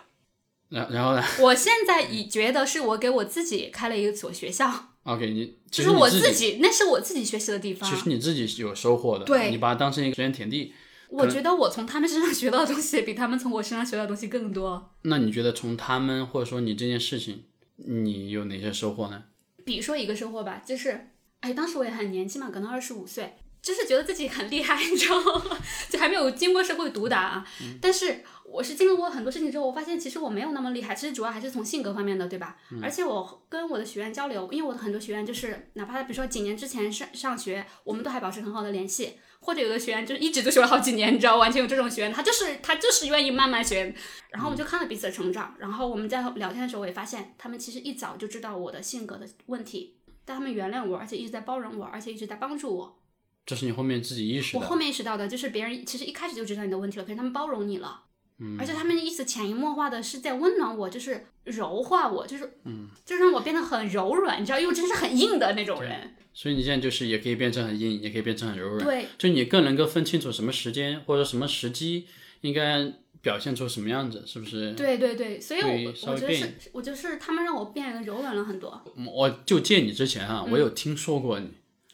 [0.70, 7.94] 然然后呢 我现在已觉得是我给我自己开了一所学校，？OK，你其就是我自自己，那是我自己学习的地方其。
[7.96, 10.72] 实你自己有收获的，对你把它当成一个实验田地。
[11.08, 14.92] 我觉得我从他们身上学到的东西，比他们从我身上学到的东西更多。
[15.02, 17.42] 那你觉得从他们或者说你这件事情，
[17.76, 19.24] 你有哪些收获呢？
[19.64, 21.08] 比如说一个收获吧，就是，
[21.40, 25.58] 哎，当时我也很年轻嘛，可能二十五岁，就是觉得自己很厉害，你知道吗？
[25.90, 27.46] 就还没有经过社会毒打啊。
[27.80, 28.22] 但是
[28.52, 32.56] 我是经历过很多事情之后，我发现其实我没有那么厉害，其实主要还是从性格方面的，对吧？
[32.82, 39.14] 而且我跟我的学员交流，因为我的很多学员就是，哪怕比如说几年之前上上学，我们都还保持很好的联系。
[39.42, 43.94] 或者有的学员就是一直都学了好几年，你知道，完全有这种学员，他就是他就是愿意慢慢学，
[44.28, 49.96] 然后我们就看了彼此的成长，然后我们在聊天的时候，我也发现他们其实一早就知道我的性格的问题，
[50.26, 53.00] 但他们原谅我，而且一直在包容我，而且一直在帮助我。
[53.46, 54.58] 这是你后面自己意识的。
[54.58, 58.02] 我后面意识到的就是别人其实一开始就知道你的问题了，可是他们包容你了，
[58.40, 66.16] 嗯而且他们的意思潜移默化的是在温暖我，就是柔化我，就是嗯，就让我变得很柔软，你知道，因为我真是很硬的那种人。
[66.32, 68.84] 所以你现在就是也可以变成很硬，也可以变成很柔软。
[68.84, 72.06] 对，就你更能够分清楚什么时间或者什么时机
[72.42, 74.72] 应该表现出什么样子，是不是？
[74.72, 78.82] 对对对，所以我我觉得是，我就是他们让我变得柔软了很多。
[79.12, 81.50] 我就见你之前啊，嗯我有听说过你，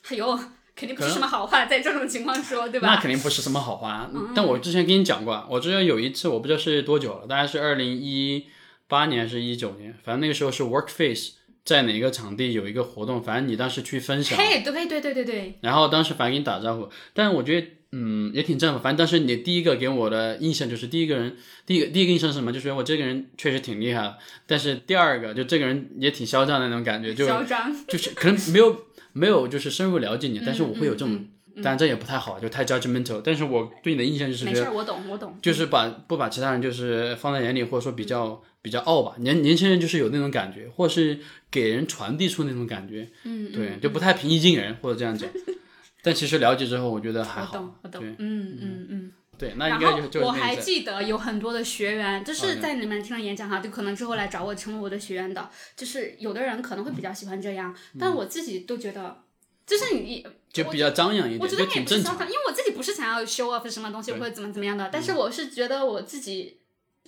[0.09, 0.39] 哎呦，
[0.77, 2.89] 肯定不是什么好话，在这种情况说，对吧？
[2.89, 4.11] 那肯定不是什么好话。
[4.35, 8.45] 但我之前跟你讲过，我之前有一次，我不知道是多久了，大概是二零一
[8.87, 11.31] 八年还是一九年，反正那个时候是 Workface
[11.65, 22.53] 在哪个场地有一个活动，反正你当时去分享，嘿，对对对对对，然后当时反正给你打招呼，但我觉得嗯也挺正的，反正当时你第一个给我的印象就是第一个人，第一个第一个印象是什么？
[22.53, 28.86] 就是我这个人确实挺厉害的，但是第二个就这个人也挺嚣张的那种感觉，就嚣张，就是可能没有
[29.17, 33.23] 没有就是深入了解你，但是我会有这种，当然这也不太好，就太 judgmental。
[33.25, 35.39] 但是我对你的印象就是没事儿，我懂我懂。
[35.41, 39.15] 就是把不把其他人就是放在眼里，或者说比较比较傲吧。
[39.21, 41.19] 年年轻人就是有那种感觉，或是
[41.51, 45.29] 给人传递出那种感觉，嗯，对，就不太平易近人或者这样讲。
[46.03, 47.57] 但其实了解之后，我觉得还我好。
[47.57, 49.13] 懂我懂对，嗯嗯嗯。
[49.39, 50.57] 对，那应该就就是我还。
[50.57, 59.23] 记得有很多的学员，就是在里面听了演讲哈，就可能之后来找我成为我的学员的，就是有的人可能会比较喜欢这样，嗯但我自己都觉得，
[59.67, 60.27] 就是你。
[60.53, 62.15] 就比较张扬一点，我觉得就挺正常。
[62.15, 66.61] 你也不是因为我自己不是想要 show off 什么东西或者怎么怎么样的，但是我是觉得我自己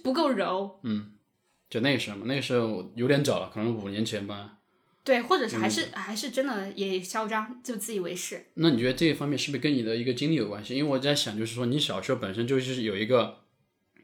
[0.02, 1.12] 不够柔，嗯
[1.70, 4.57] 就那个时候嘛，那个时候有点早了，可能五年前吧。
[5.08, 8.44] 对，或者是还是还是真的也嚣张，就自以为是。
[8.54, 10.76] 那你觉得这一方面是不是跟你的一个经历有关系？
[10.76, 13.38] 因为我在想，就是说你小时候本身就是有一个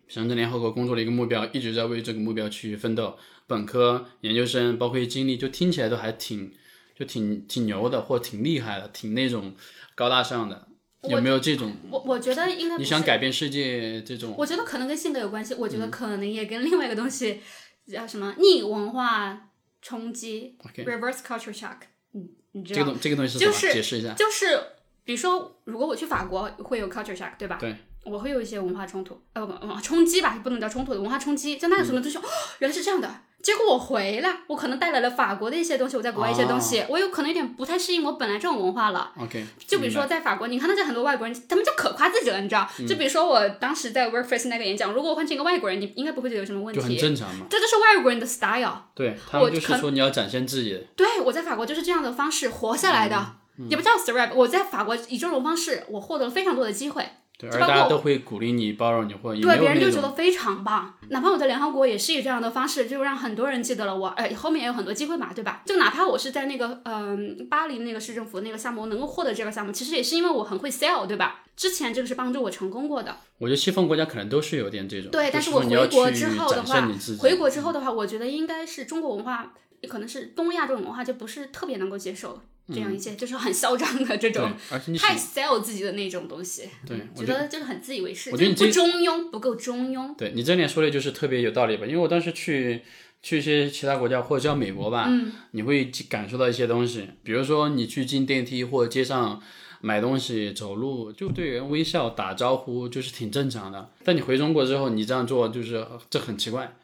[0.08, 3.18] 想在联合国工作的一个目标，一直在为这个目标去奋斗。
[3.46, 6.50] 本科、研究生，包括一些经历，就听起来都还挺
[6.98, 9.54] 就挺挺牛的，或挺厉害的，挺那种
[9.94, 10.68] 高大上的。
[11.06, 14.34] 有没有这种我我觉得应该你想改变世界这种？
[14.38, 17.40] 我觉得可能跟性格有关系，我觉嗯得可能也跟另外一个东西
[17.86, 19.50] 叫什么逆文化
[19.84, 21.76] 冲击 reverse culture shock，
[22.14, 22.80] 嗯你知道？
[22.80, 23.52] 这个东这个东西是什么？
[23.52, 24.14] 就是解释一下。
[24.14, 24.58] 就是
[25.04, 27.58] 比如说，如果我去法国会有 culture shock，对吧？
[27.60, 27.76] 对。
[28.04, 31.56] 我会有一些文化冲突，呃，文化冲击吧，不能叫冲突，文化冲击。
[31.56, 32.22] 就那有什么东西、哦，
[32.60, 33.22] 原来是这样的。
[33.44, 39.12] 结果我回来，我可能带来了法国的一些东西，我在国外一些东西，我有可能有点不太适应我本来这种文化了。
[39.20, 42.66] OK，就比如说在法国，你看那些很多外国人，他们就可夸自己了，你知道？
[42.88, 46.98] 就比如说我当时在 Workface 那个演讲，如果我换成一个外国人，你应该不会觉得有什么问题就很题。
[46.98, 47.44] 正常嘛。
[47.50, 48.74] 这就是外国人的 style。
[48.94, 50.78] 对他我们就是可说你要展现自己的。
[50.96, 53.26] 对我在法国就是这样的方式活下来的，
[53.68, 54.32] 也不叫 survive。
[54.34, 57.06] 我在法国以这种方式，我获得了非常多的机会。
[57.36, 60.94] 对，而大家都会鼓励你、包容你，或者对，别人就觉得非常棒。
[61.08, 64.06] 哪怕我在联合国也是以这样的方式，就让很多人记得了我。
[64.08, 65.62] 哎，后面也有很多机会嘛，对吧？
[65.66, 71.42] 就哪怕我是在那个嗯、巴黎那个市政府那个项目能够获得这个项目，其实也是因为我很会 sell，对吧？
[71.56, 73.16] 之前这个是帮助我成功过的。
[73.38, 75.10] 我觉得西方国家可能都是有点这种。
[75.10, 79.52] 对，但是我回国之后的话回国之后的话，我觉得应该是中国文化，
[79.88, 82.40] 可能是东亚这种文化就不是特别能够接受
[82.72, 84.50] 这样一些，就是很嚣张的这种。，
[84.98, 90.14] 太 sell 自己的那种东西，对嗯我觉觉得就是很自以为是，我觉得你不中庸，不够中庸。
[90.16, 91.84] 对你这点说的就是特别有道理吧？
[91.84, 92.82] 因为我当时去
[93.22, 99.42] 去一些其他国家或者叫美国吧，嗯你会感受到一些东西，比如说你去进电梯或者街上
[99.80, 103.90] 买东西、走路，就对人微笑、打招呼，就是挺正常的。
[104.02, 106.74] 但你回中国之后，你这样做就是这很奇怪。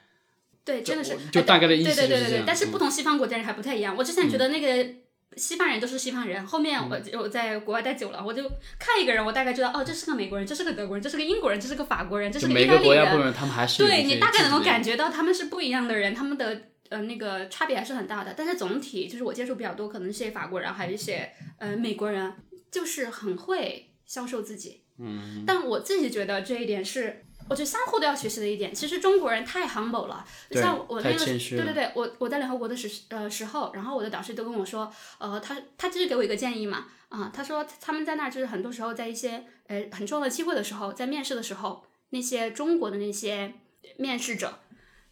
[0.62, 3.96] 对，真的是，就哎大概的意思对对对对对但是不同西方国家人还不太一样。
[3.96, 4.94] 我之前觉得那个
[5.40, 8.42] 西方人都是西方人，后面我嗯我在国外待久了，我就
[8.78, 18.34] 看一个人，我大概知道，哦，这是个美国人，这是个德国人，这是个英国人，这是个法国人，这是个意大利每个国家不他们还是对你大概能够感觉到他们是不一样的人，他们的呃那个差别还是很大的。
[18.36, 22.34] 但是总体就是我接触比较多，可能是些法国人，还有一些呃美国人，
[22.70, 24.82] 就是很会销售自己。
[24.98, 27.24] 嗯，但我自己觉得这一点是。
[27.50, 43.52] 我觉得相互都要学习的一点，其实中国人太 humble 了，就像我那个对对对，我我在联合国的时呃时候，然后我的导师都跟我说，呃，他他就是给我一个建议嘛，啊、他说他们在那儿就是很多时候在一些呃很重要的机会的时候，在面试的时候，那些中国的那些
[43.96, 44.60] 面试者，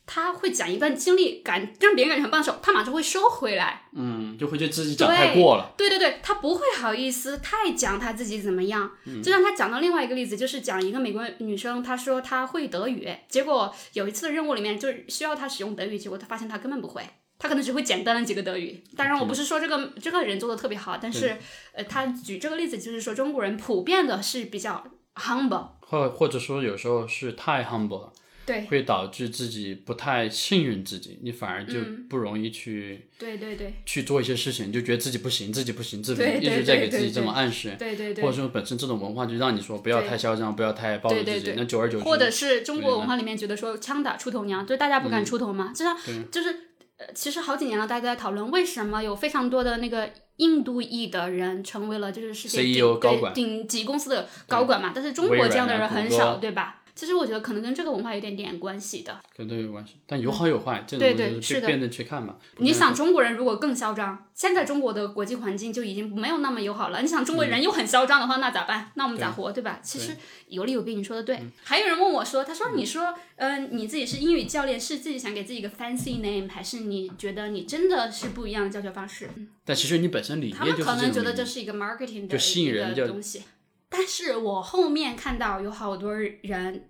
[0.08, 5.74] 他会讲一段经历，感让别人感觉很棒的时候，他马上会收回来，嗯，就会觉得自己讲太过了。
[5.76, 8.90] 对对对，他不会好意思太讲他自己怎么样。
[9.04, 17.02] 嗯就像他讲到另外一个例子，就是讲一个美国女生，她说她会德语，结果有一次的任务里面就是需要她使用德语，结果她发现她根本不会。
[17.38, 21.36] 她可能只会简单的几个德语，当然我不是说这个这个人做的特别好，但是
[21.72, 24.84] 呃，他举这个例子就是说中国人普遍的是比较
[25.14, 28.12] humble，或或者说有时候是太 humble 了，
[28.48, 28.66] 对。
[28.66, 32.06] 会导致自己不太信任自己，你反而就嗯。
[32.08, 33.74] 不容易去、对对对。
[33.84, 38.24] 去做一些事情，就觉得自己不行，自己不行，自己一直在给自己这么暗示，对对对。
[38.24, 45.96] 或者说本身这种文化就让你说不要太嚣张，不要太暴露自己，那久而久之，或者是中国文化里面觉得说枪打出头鸟，就是大家嗯不敢出头嘛，就像
[46.32, 46.48] 就是
[46.96, 56.82] 呃，其实好几年了，大家都在讨论为什么有非常多的那个印度裔的人成为了就是世界顶 CEO 高管对顶级公司的高管嘛，但是中国这样的人很少，对吧？
[56.98, 59.20] 其实我觉得可能跟这个文化有点点关系的。
[59.36, 62.34] 可能都有关系，但有好有坏，这种对东西对是的就是辩证去看嘛。
[62.56, 67.00] 你想中国人如果更嚣张，现在中国的国际环境就已经没有那么友好了。
[67.00, 68.90] 你想中国人又很嚣张的话，那咋办？
[68.96, 69.78] 那我们咋活，对吧？
[69.80, 70.16] 其实
[70.48, 71.40] 有利有弊，你说的对。
[71.62, 79.30] 还有人问我说，他说你说，嗯、你自己是英语教练，是自己想给自己一个 fancy name，还是你觉得你真的是不一样的教学方式？
[79.64, 81.22] 但其实你本身理他念就是们可能觉。
[81.22, 83.42] 得这是一个 marketing 的就吸引人就一个东西，
[83.88, 86.88] 但是我后面看到有好多人，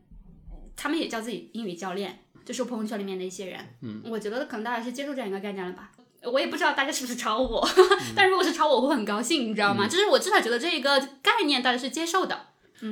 [0.76, 5.90] 他们也叫自己英语教练，就是朋友圈里面的一些人，嗯，我觉得可能大家是接受这样一个概念了吧。
[6.24, 7.66] 我也不知道大家是不是抄我，
[8.16, 9.86] 但如果是抄我，我会很高兴，你知道吗？
[9.86, 12.47] 就是我至少觉得这一个概念大家是接受的。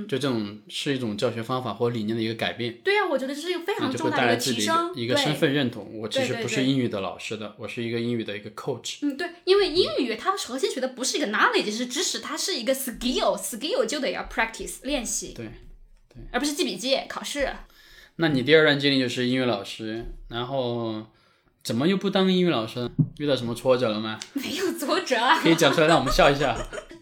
[0.08, 5.36] 就这种是一种教学方法或理念的一个改变，对呀、我觉得这是一个非常重大的提升，一个身。
[5.36, 6.00] 份认同。
[6.00, 9.00] 我其实不是英语的老师的，我是一个英语的一个 coach。
[9.02, 15.44] 嗯，对，因为英语它核心学的不是一个 knowledge，是知识，它是一个 skill，skill 就得要 practice 练习，对，
[16.08, 17.52] 对而不是记笔记考试。
[18.16, 21.04] 那你第二段经历就是英语老师，然后
[21.62, 22.90] 怎么又不当英语老师呢？
[23.18, 24.18] 遇到什么挫折了吗？
[24.32, 25.38] 没有挫折啊。
[25.38, 26.56] 可以讲出来让我们笑一下。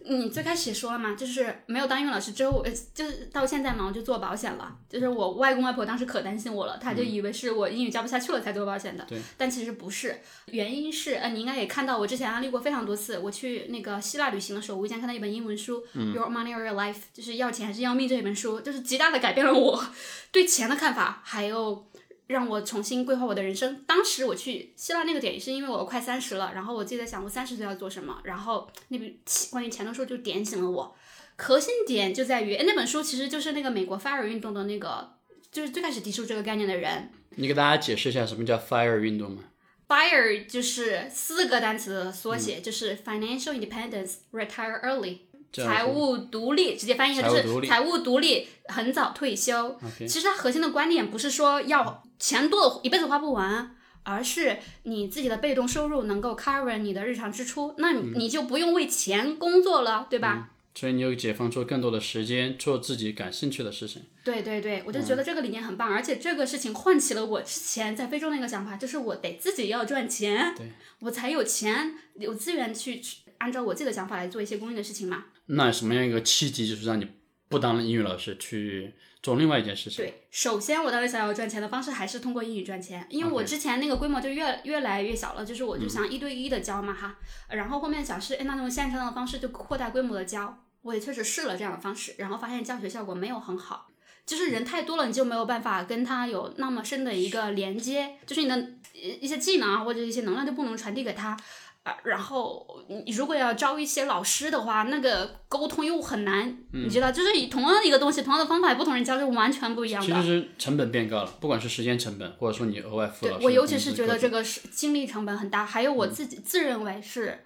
[0.06, 4.76] 你最开始也说了嘛，就是没有当英语老师之后，呃，就是到现在嘛，我就做保险了。
[4.88, 9.04] 就是我外公外婆当时可担心我了，他就以为是我英语教不下去了才做保险的。
[9.08, 9.18] 对。
[9.38, 13.18] 但其实不是，原因是呃，你应该也看到我之前安利过非常多次。
[13.18, 19.82] 我去那个希腊旅行的时候，无意间看到一本英文书，Your Money or Your Life》，就是要钱还是要命这一本书，就是极大的改变了我
[20.30, 21.86] 对钱的看法，还有。
[22.34, 23.84] 让我重新规划我的人生。
[23.86, 29.14] 当时我去希腊那个点，是因为我快三十了，然后我自己在想我三十岁要做什么，然后那本
[29.52, 30.96] 关于钱的书就点醒了我。
[31.36, 35.12] 核心点就在于，哎那本书其实就是那个美国 FIRE 运动的那个，
[35.52, 37.10] 就是最开始提出这个概念的人。
[37.36, 39.44] 你给大家解释一下什么叫 FIRE 运动吗
[39.88, 45.18] ？FIRE 就是四个单词的缩嗯写，就是 Financial Independence, Retire Early，
[45.52, 49.76] 财务独立，直接翻译一下就是财务独立，很早退休。
[49.98, 60.50] 其实它核心的观点不是说要钱多的一辈子花不完，而是你自己的被动收入能够 cover 你的日常支出，那嗯你你就不用为钱工作了，对吧？
[60.76, 64.02] 所以你有解放出更多的时间做自己感兴趣的事情。
[64.24, 70.52] 对对对，我就嗯觉得这个理念很棒，而且这个事情唤起了我之前在非洲那个想法，就是我得自己要赚钱，
[70.98, 75.26] 我才有钱有资源去去按照我自己的想法来做一些公益的事情嘛。
[75.46, 77.06] 那什么样一个契机，就是让你
[77.48, 78.94] 不当英语老师，去
[79.24, 80.04] 做另外一件事情？
[80.04, 87.16] 对，首先我当时想要赚钱的方式还是通过英语赚钱，因为我之前那个规模就越越来越小了，就是我就想一对一的教嘛哈，
[87.48, 93.88] 然后后面想是哎那种线上的方式就扩大规模的教，我也确实试了这样的方式，然后发现教学效果没有很好。
[94.26, 98.58] 就是人太多了，你就没有办法跟他有那么深的一个连接，就是你的
[98.94, 101.36] 一一些技能啊或者一些能量就不能传递给他，
[101.84, 110.06] 啊，然后你如果要招一些老师的话，那个沟通又很难，你知道，就是以同样的一个东西，同样的方法，不同人教就完全不一样的。
[110.06, 117.44] 其实是成本变高了，不管是时间成本，或者说你额外付了我尤其是觉得这个是精力成本很大，还有我自己自认为是。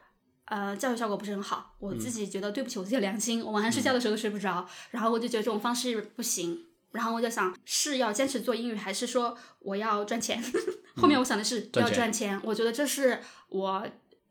[0.51, 6.59] 呃，教育效果不是很好，我自己觉得对不起我自己的良心，我晚上睡觉的时候都睡不着，然后我就觉得这种方式不行，
[6.93, 10.43] 然后我就想是要坚持做英语，还是说我要赚钱？
[10.97, 13.20] 后面我想的是赚钱要赚钱，我觉得这是
[13.51, 13.86] 我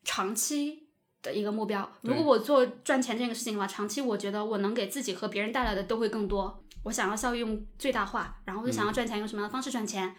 [0.07, 0.87] 长期
[1.21, 1.91] 的一个目标。
[2.01, 6.63] 如果我做赚钱这个事情的话，长期我觉得我能给自己和别人带来的都会更多。
[6.83, 10.15] 我想要效用最大化，然后我就想要赚钱，用什么样的方式赚钱？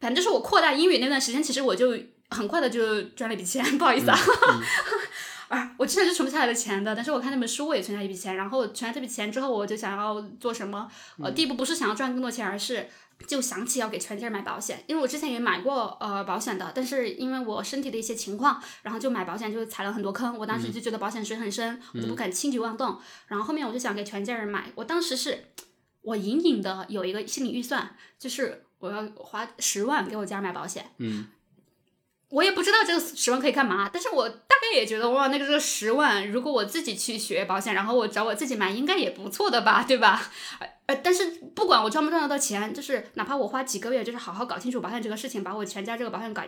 [0.00, 1.96] 反正就是我扩大英语那段时间，其实我就
[2.30, 4.18] 很快的就赚了一笔钱，不好意思啊。
[5.48, 8.36] 啊，我之前是存不下来的钱的，但是我看那本书，我也存下一笔钱。
[8.36, 10.90] 然后存下这笔钱之后，我就想要做什么？
[11.22, 12.86] 呃，第一步不是想要赚更多钱，而是
[13.26, 14.84] 就想起要给全家人买保险。
[14.86, 20.38] 因为我之前也买过呃保险的，但是因为我身体的一些情况，然后就买保险就踩了很多坑。
[20.38, 22.98] 我当时就觉得保险水很深，我就不敢轻举妄动。
[23.26, 25.46] 然后后面我就想给全家人买，我当时是
[26.02, 30.90] 我隐隐的有一个心理预算，就是我要花十万给我家买保险。
[30.98, 31.26] 嗯。
[32.30, 40.30] 我也不知道这个十万可以干嘛，但是我大概也觉得哇，那个这个十万，如果我自己去学保险，然后我找我自己买，应该也不错的吧，对吧？
[40.86, 46.42] 呃，但是不管我赚不赚得到钱，就是哪怕我花几个月，就是好好搞清楚保险这个事情，把我全家这个保险搞，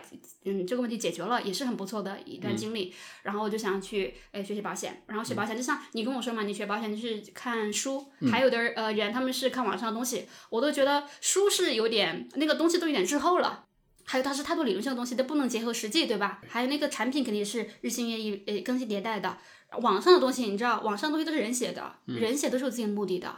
[0.45, 2.93] 嗯，这个问题解决了，也是很不错的一段经历。
[3.23, 13.65] 然后我就想去呃学习保险，然后学保险，就像你跟我说嘛，你学保险就是看书，还有的呃人他们是看网上的东西，我都觉得书是有点那个东西都有点滞后了。
[14.11, 16.41] 还有它是太多理论性的东西都不能结合实际，对吧？
[16.49, 19.37] 还有那个产品肯定是日新月异，呃，更新迭代的。
[19.81, 23.33] 网上的东西你知道，网上的东西都是人写的，人写都是有自己的目的的。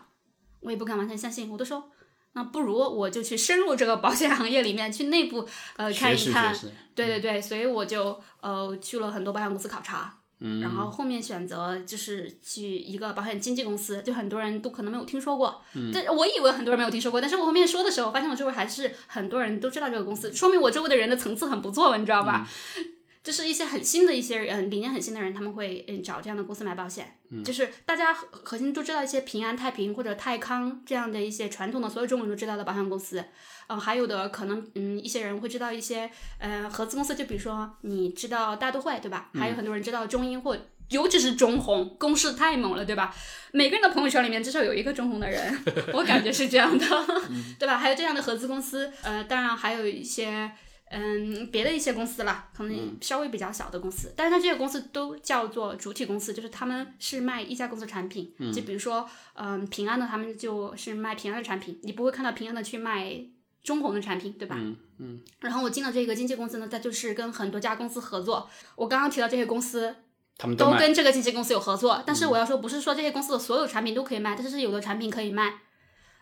[0.61, 1.91] 我也不敢完全相信，我都说，
[2.31, 6.55] 那不如我就去深入这个保险行业里面，去内部呃看一看。
[6.95, 10.21] 对对对，所以我就呃去了很多保险公司考察，
[10.61, 15.61] 然后后面选择就是去一个保险经纪公司，就很多人都可能没有听说过，
[15.93, 22.47] 但我以为很多人没有听说过，但是我后面说的时候，发现我周围还是很多人都知道这个公司，说明我周围的人的层次很不错，你知道吧？
[23.23, 27.17] 就是一些很新的一些人，理念很新的人，他们会嗯找这样的公司买保险。
[27.43, 33.23] 就是大家核核心都知道一些平安、太平或者泰康这样的一些传统的所有中国人都知道的保险公司。
[33.67, 39.29] 嗯，还有的可能嗯一些人会知道一些呃合资公司，就比如说你知道大都会对吧？
[39.33, 40.55] 还有很多人知道中英或
[40.89, 43.15] 尤其是中红，攻势太猛了对吧？
[43.53, 45.63] 每个人的朋友圈里面至少有一个中红的人，
[45.93, 46.85] 我感觉是这样的，
[47.57, 47.77] 对吧？
[47.77, 50.51] 还有这样的合资公司，呃，当然还有一些。
[50.95, 63.19] 嗯，别的一些公司啦，可能稍微比较小的公司，但是它这些公司都叫做主体公司，就是他们是卖一家公司产品，就比如说，嗯，平安的他们就是卖平安的产品，你不会看到平安的去卖
[63.63, 64.55] 中红的产品，对吧？
[64.59, 65.21] 嗯嗯。
[65.39, 68.47] 然后我进了这个经纪公司呢，它就是跟很多家公司合作。
[68.75, 69.95] 我刚刚提到这些公司，
[70.37, 75.55] 他们都跟这个经纪公司有合作，但是我要说，不是说这些公司的所有产品都可以卖，但是有的产品可以卖。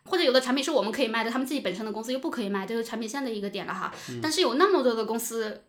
[0.05, 3.93] 或者有的产品是我们可以卖的，他们自己本身的公司又不可以卖，这是产品线的一个点了哈。
[4.21, 5.63] 但是有那么多的公司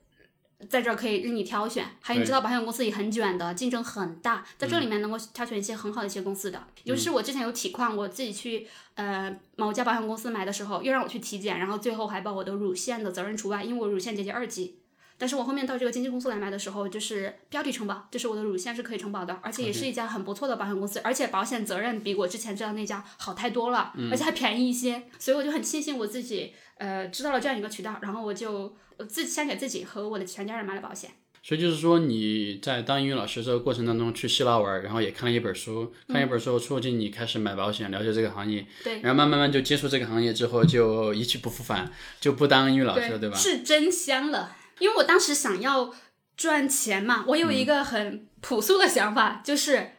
[0.69, 6.65] 在这儿可以任你挑选，还有你知道保险公司也很卷的，竞争很大，在这里面能够挑选一些很好的一些公司的。
[6.85, 14.79] 尤其是我之前有体况，我自己去呃某家保险公司买的时候，又让我去体检，然后最后还把我的乳腺的责任除外，因为我乳腺结节二级。
[15.23, 28.75] 但是我后面到这个经纪公司来买的时候，就是标的承保，就是我的乳腺是可以承保的，而且也是一家很不错的保险公司，而且保险责任比我之前知道那家好太多了，而且还便宜一些，所以我就很庆幸我自己呃知道了这样一个渠道，然后我就
[29.09, 31.13] 自先给自己和我的全家人买了保险。
[31.45, 43.37] 所以就是说你在当英语老师这个过程当中去希腊玩，然后也看了一本书，看一本书促进你开始买保险，了解这个行业，对，然后慢慢慢就接触这个行业之后就一去不复返，就不当英语老师了，对吧？
[43.37, 44.57] 是真香了。
[44.83, 45.95] 因为我当时想要
[46.37, 49.93] 赚钱嘛，我有一个很朴素的想法，就是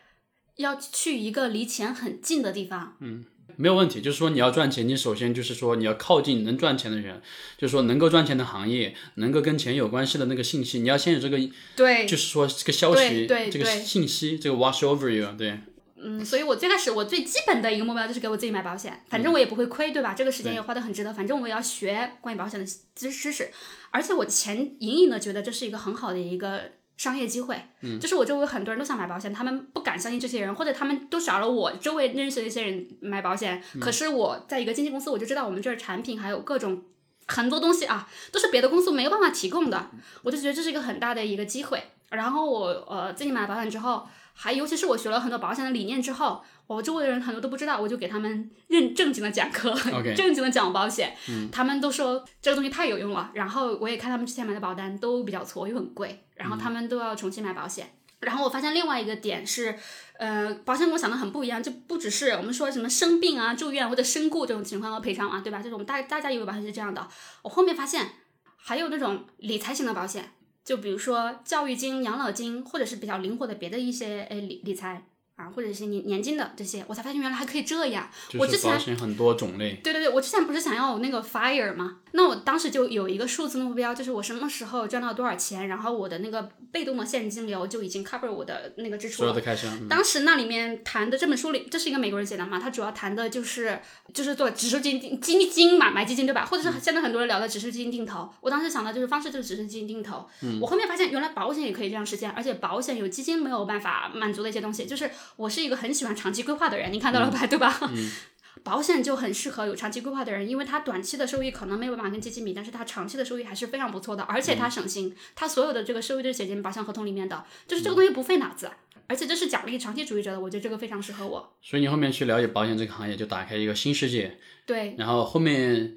[0.58, 2.98] 要去一个离钱很近的地方。
[3.00, 3.24] 嗯，
[3.56, 7.22] 没有问题，就是说你要赚钱，你首先就是说你要靠近能赚钱的人，
[7.58, 11.40] 就是说能够赚钱的行业，能够跟钱有关系的那个信息，你要先有这个，
[11.78, 15.60] 对，就是说这个消息，对这个信息，这个 wash over you，对。
[16.04, 20.14] 嗯，所以我最开始我最基本的一个目标就是给我自己买保险，反正我也不会亏，对吧？
[20.14, 23.50] 这个时间也花得很值得，反正我也要学关于保险的知知识，
[23.90, 36.84] 而且我前隐隐的觉得这是一个很好的一个商业机会，嗯，就是我周围很多人都想买保险，他们不敢相信这些人，或者他们都找了我周围认识的一些人买保险，可是我在一个经纪公司，我就知道我们这儿产品还有各种
[37.28, 39.90] 很多东西啊，都是别的公司没有办法提供的，
[40.24, 44.06] 我就觉得这是一个很大的一个机会，然后我呃自己买了保险之后。
[44.34, 49.74] 还尤其是我学了很多保险的理念之后，我周围的人很多都不知道，我就给他们认正经的讲课，
[50.16, 51.16] 正经的讲保险，
[51.52, 53.32] 他们都说这个东西太有用了。
[53.34, 57.96] 然后我也看他们之前买的保单都比较错又很贵，然后他们都要重新买保险。
[58.22, 59.78] 然后我发现另外一个点是，
[60.18, 65.60] 呃，保险跟我想的很不一样，就不只是我们说什么生病啊、住院或者身故这种情况要赔偿啊，对吧？
[65.62, 67.06] 就是我们大大家以为保险是这样的，
[67.42, 68.10] 我后面发现
[68.56, 70.32] 还有那种理财型的保险。
[70.64, 75.06] 就比如说教育金、养老金，或者是比较灵活的别的一些诶理理财。
[75.36, 78.08] 啊，或者是年年金的这些，我才发现原来还可以这样。
[78.38, 79.80] 我之前很多种类。
[79.84, 81.98] 对对对，我之前不是想要那个 fire 吗？
[82.12, 89.18] 那我当时就有一个数字目标，就是我什么时候赚到多少钱，然后我的那个被动的现金流就已经 cover 我的那个支出。
[89.18, 89.68] 所有的开销。
[89.90, 92.60] 当时那里面谈的这本书里，这是一个美国人写的嘛？
[92.60, 93.80] 他主要谈的就是
[94.14, 96.46] 就是做指数基金基金嘛，买基金对吧？
[96.46, 98.30] 或者是现在很多人聊的指数基金定投。
[98.40, 100.28] 我当时想的就是方式就是指数基金定投。
[100.44, 100.60] 嗯。
[100.62, 106.04] 我后面发现原来保险也可以这样实现，而且保险有基金没有办法满足的一些东西，就是我是一个很喜。
[106.04, 107.48] 欢长期规划的人，你看到了吧？
[107.48, 107.80] 对吧？
[108.62, 118.70] 保险就很适合有长期规划的人，因为它短期的收益可能没有办法跟基金比，但是它长期的收益还是非常不错的，而且它省心，它所有的这个收益都是写进保险合同里面的，就是这个东西不费脑子，
[119.08, 121.54] 而且这是奖励长期主义者的，我觉得这个非常适合我。
[121.62, 124.38] 所以你后面去了解保险这个行业，就打开一个新世界。
[124.66, 124.94] 对。
[124.98, 125.96] 然后后面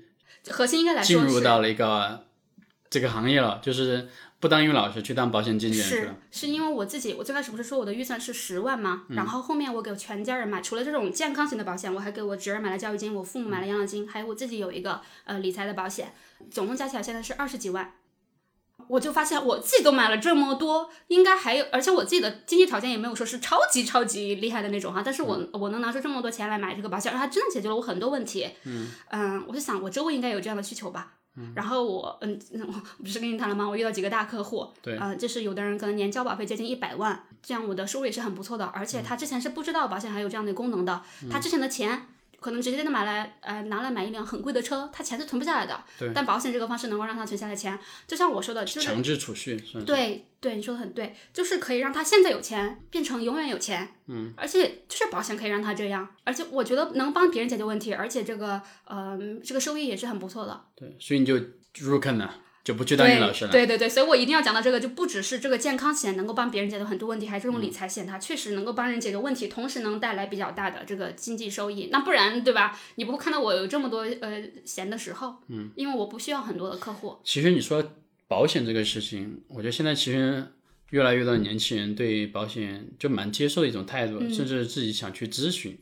[0.50, 2.26] 核心应该来说进入到了一个
[2.88, 4.08] 这个行业了，就是。
[4.38, 9.04] 不当英语老师去当保险经纪人是是因为我自己，我最开始不是说我的预算是十万吗？
[9.08, 16.14] 然后后面我给全家人买，除了这种健康型的保险，我还给我侄儿买了教育金，我父母买了养老金，还有我自己有一个呃理财的保险，
[16.50, 17.94] 总共加起来现在是二十几万。
[18.88, 28.50] 我就发现我自己都买了这么多，应该还有，而且我自己的经济条件也没有说是超级超级厉害的那种哈，但是我我能拿出这么多钱来买这个保险，它真的解决了我很多问题。
[28.64, 31.14] 嗯嗯，我就想我周围应该有这样的需求吧。
[31.54, 33.68] 然后我嗯，我不是跟你谈了吗？
[33.68, 38.64] 我遇到几个大客户，对，啊，就是有的人可能年交保费接近一百万，这样我的收入也是很不错的。
[38.66, 42.06] 而且他之前是不知道保险还有这样的功能的，他之前的钱
[42.46, 45.82] 可能直接的买来呃拿来买一辆很贵的车，他钱是存不下来的。
[45.98, 46.12] 对。
[46.14, 47.76] 但保险这个方式能够让他存下来钱，
[48.06, 49.56] 就像我说的，就是强制储蓄。
[49.84, 53.88] 对对，你说的很对，就是可以让他现在有钱变成永远有钱。
[54.06, 54.32] 嗯。
[54.36, 60.64] 而且就是保险可以让他这样，而且我觉得能帮别人解决问题，而且这个呃这个收益也是很不错的。
[60.76, 61.34] 对，所以你就
[61.80, 62.42] 入坑了。
[62.66, 63.52] 就不去当你老师了。
[63.52, 71.90] 对对对，所以我一定要讲到这个，就不只是这个健康险能够帮别人解决很多问题，还是这种理财险，它确实能够帮人解决问题，同时能带来比较大的这个经济收益。
[71.92, 72.76] 那不然对吧？
[72.96, 77.16] 你不会看到我有这么多呃闲的时候，嗯，因为我不需要很多的客户。
[77.22, 77.92] 其实你说
[78.26, 80.44] 保险这个事情，我觉得现在其实
[80.90, 85.78] 越来越多的年轻人对保险就蛮接受的一种态度，甚至自己想去咨询。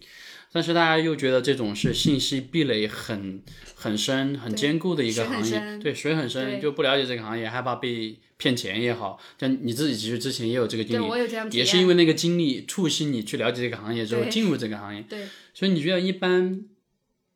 [0.55, 3.43] 但是大家又觉得这种是信息壁垒很
[3.75, 9.19] 很深、很坚固的一个行业，对水很深，就不了解这个行业，害怕被骗钱也好。
[9.37, 15.05] 像你自己其实之前也有这个经历，也是因为那个经历促使你去了解这个行业之后进入这个行业。
[15.09, 16.65] 对，所以你觉得一般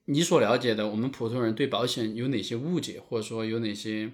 [0.04, 4.12] 你所了解的我们普通人对保险有哪些误解，或者说有哪些？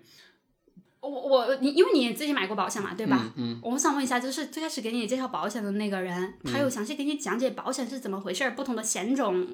[1.09, 3.33] 我我你，因为你自己买过保险嘛，对吧？
[3.37, 3.61] 嗯。
[3.63, 9.47] 我想问一下，就是最开始给你介绍保险的那个人，他有详细给你讲解保险是怎么回事儿，不同的险种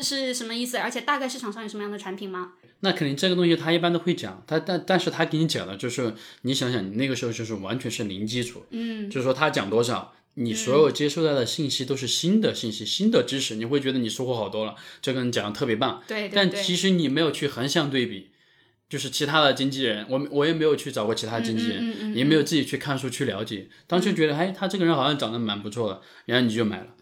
[0.00, 2.52] 是什么意思，而且大概市场上有什么样的产品吗？
[2.80, 18.30] 那肯定这个东西他一般都会讲，他但但是他给你讲的就是你想想，你那个时候就是完全是零基础，嗯，就是说他讲多少，你所有接收到的信息都是新的信息、新的知识，你会觉得你收获好多了，这个人讲的特别棒，对，但其实你没有去横向对比。
[18.94, 26.94] 就是其他的经纪人，我我也没有去找过其他经纪人，也没有自己去看书去了解，当时觉得，哎，他这个人好像长得蛮不错的，然后你就买了。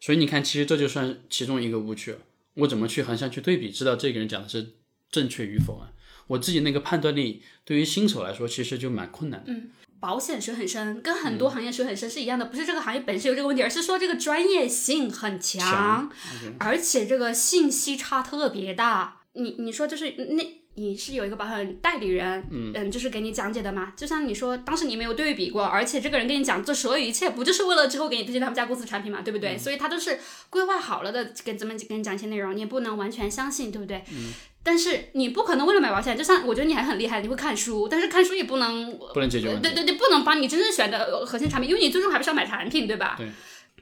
[0.00, 2.18] 所以你看，其实这就算其中一个误区了。
[2.54, 4.76] 我怎么去横向去对比，知道这个人讲的是
[5.10, 5.92] 正确与否啊？
[6.28, 9.52] 我自己那个判断力，对于新手来说，其实就蛮困难的。
[9.52, 9.70] 嗯，
[10.00, 16.10] 保险水很深，跟很多行业水很深是一样的，不是这个行业本身有这个问题，而是说这个专业性很强，
[16.58, 19.20] 而且这个信息差特别大。
[19.34, 20.63] 你你说就是那。
[20.76, 23.92] 你是有一个保险代理人，嗯，就是给你讲解的嘛。
[23.96, 29.56] 就像你说，当时你没有对比过，而且这个人跟你讲这所有一切，不就是为了之后给你推荐他们家公司产品嘛，对不对？
[29.56, 30.18] 所以他都是
[30.50, 34.04] 规划好了的，跟怎么跟你讲一些内容，你也不能完全相信，对不对？
[34.12, 34.32] 嗯。
[34.66, 39.62] 但是你不可能为了买保险，就像我觉得你还很厉害，你会看书，但是看书也不能不能解决问题。
[39.62, 43.14] 对对对，不能帮你真正选的核心产品，因为你最终还不是要买产品，对吧？
[43.18, 43.28] 对。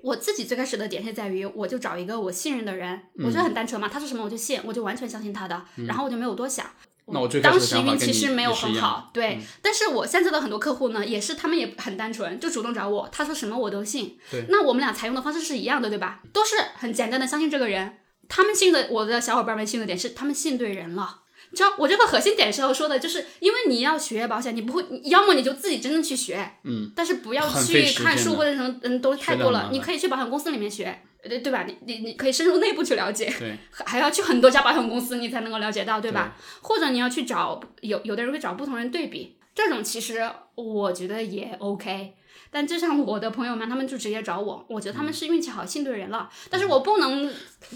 [0.02, 6.66] 我自己最开始的点是在于，我就找一个我信任的人，我觉得很单纯嘛，他说什么我就信，我就完全相信他的，然后我就没有多想。
[7.06, 9.40] 那我当时运气是没有很好，对。
[9.60, 14.16] 但是我现在的很多客户呢，也是他们也很单纯，就主动找我，他说什么我都信。
[14.30, 14.44] 对。
[14.48, 16.20] 那我们俩采用的方式是一样的，对吧？
[16.32, 17.98] 都是很简单的相信这个人。
[18.28, 21.21] 他们信的，我的小伙伴们信的点是，他们信对人了。
[21.52, 26.90] 你知道我这个核心点是要说的，就是因为你要学保险，你不会，要么你就自己真正去学，嗯。
[26.96, 29.68] 但是不要去看书或者什么，嗯，都太多了。
[29.70, 30.98] 你可以去保险公司里面学。
[31.22, 31.64] 对对吧？
[31.68, 36.36] 你你你可以深入内部去了解，对， 还要去很多家保险公司，你才能够了解到，对吧？
[36.60, 42.14] 或者你要去找有有的人会找不同人对比，这种其实我觉得也 OK。
[42.50, 46.28] 但就像我的朋友们，他们就直接找我，我觉得他们是运气好，信对人了。
[46.50, 47.32] 但是我不能。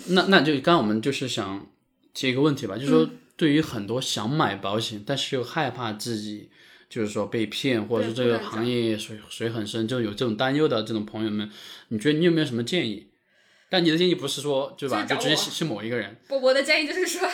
[0.08, 1.64] 那那就刚刚我们就是想
[2.12, 6.48] 提一个问题吧，就是说对于很多想买保险，但是又害怕自己
[6.88, 11.50] 就是说被骗，或者是这个行业水水很深，就有这种担忧的这种朋友们，
[11.88, 13.08] 你觉得你有没有什么建议？
[13.68, 15.04] 但你的建议不是说，对吧？
[15.04, 16.16] 就直接是某一个人。
[16.28, 17.28] 不，我的建议就是说。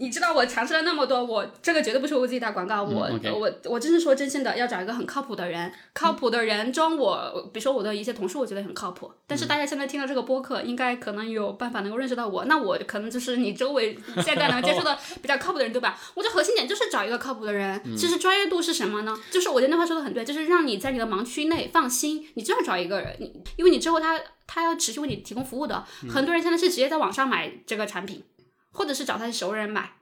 [0.00, 9.12] 你知道我尝试了那么多，我这个绝对不是我自己打广告，我我我真是说真心的，要找一个很靠谱的人，靠谱的人中，我比如说我的一些同事，我觉得很靠谱。
[9.26, 13.94] 但是大家现在听到这个播客，应该可能有办法能够认识到我，那我可能就是你周围
[14.24, 16.00] 现在能接触的比较靠谱的人，对吧？
[16.14, 17.78] 我的核心点就是找一个靠谱的人。
[17.94, 19.14] 其实专业度是什么呢？
[19.30, 25.84] 就是我觉得那话说的很对，就是让你在你的盲区内放心，你就要找一个人，你因为你之后他他要持续为你提供服务的。
[26.08, 28.24] 很多人现在是直接在网上买这个产品。
[28.70, 29.96] 或者是找他的熟人买，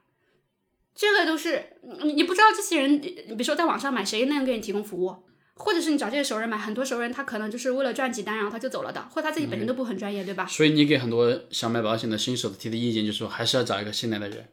[0.95, 5.15] 这个都是你你不知道这些人，你比如说在网上买，谁能给你提供服务？
[5.55, 10.45] 或者是你找这些熟人买，很多熟人他可能就是为了赚几单，然后他就走了的，或者他自己本身都不很专业，对吧？
[10.45, 14.47] 所以你给很多想买保险的新手提的意见就是说，还是要找一个信赖的人，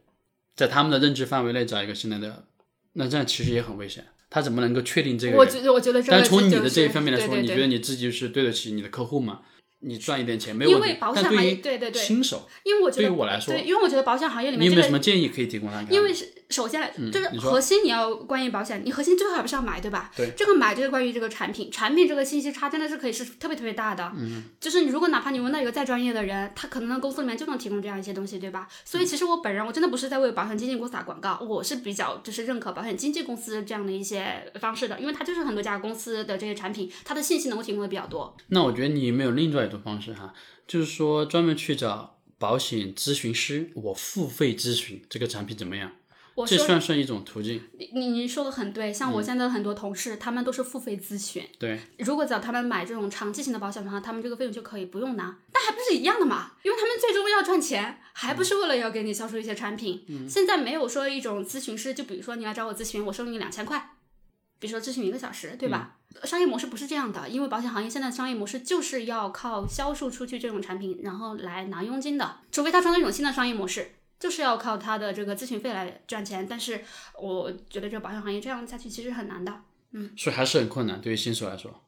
[0.57, 2.47] 在他们的认知范围内找一个信赖的，
[2.95, 4.05] 那这样其实也很危险。
[4.29, 5.37] 他怎么能够确定这个？
[5.37, 9.43] 我觉得，我觉得，但从你的这一方面来说，你觉得你自己是对得起你的客户吗？
[9.81, 15.83] 你赚一点钱没有问题，但对于新手，因为我觉得对于我来说，对，因为我觉得保险行业里面，你有没有什么建议可以提供他？
[15.91, 20.11] 因为是首先就是核心，你要关于保险，你核心最后还不是要买，对吧？
[20.17, 24.11] 对，这个买就是关于这个产品，产品这个信息差真的是可以是特别特别大的。
[24.17, 28.67] 嗯，就是你如果哪怕你问到一个再专业的人，他可能公司里面就能提供这样一些东西，对吧？
[28.85, 38.35] 所以其实我本人我真的不是在为保险经纪公司打广告，我是比较就是认可保险经纪公司这样的一些方式的，因为它就是很多家公司的这些产品，它的信息能够提供的比较多。
[38.49, 40.33] 那我觉得你有没有另外一种方式哈？
[40.67, 45.93] 就是说，专门去找保险咨询师，我付费咨询这个产品怎么样？
[46.47, 47.63] 这算不算一种途径？
[47.79, 51.43] 你你你说的很对，像嗯我现在的很多同事，他们都是付费咨询。
[51.59, 56.53] 对，如果找他们买这种长期型的保险的话，他们这个费用就可以不用拿，但还不是一样的嘛？
[56.63, 60.05] 因为他们最终要赚钱，还不是为了要给你销售一些产品。
[60.29, 63.96] 现在没有说一种咨询师，就比如说你来找我咨询，我收你两千块，
[64.58, 65.96] 比如说咨询一个小时，对吧？
[66.24, 73.92] 商业模式不是这样的，因为保险行业现在商业模式就是要靠销售出去这种产品，然后来拿佣金的，除非他创造一种新的商业模式。
[74.18, 76.83] 就是要靠他的这个咨询费来赚钱，但是
[77.20, 79.61] 我觉得这个保险行业这样下去其实很难的。
[79.91, 81.83] 嗯所以还是很困难，对于新手来说，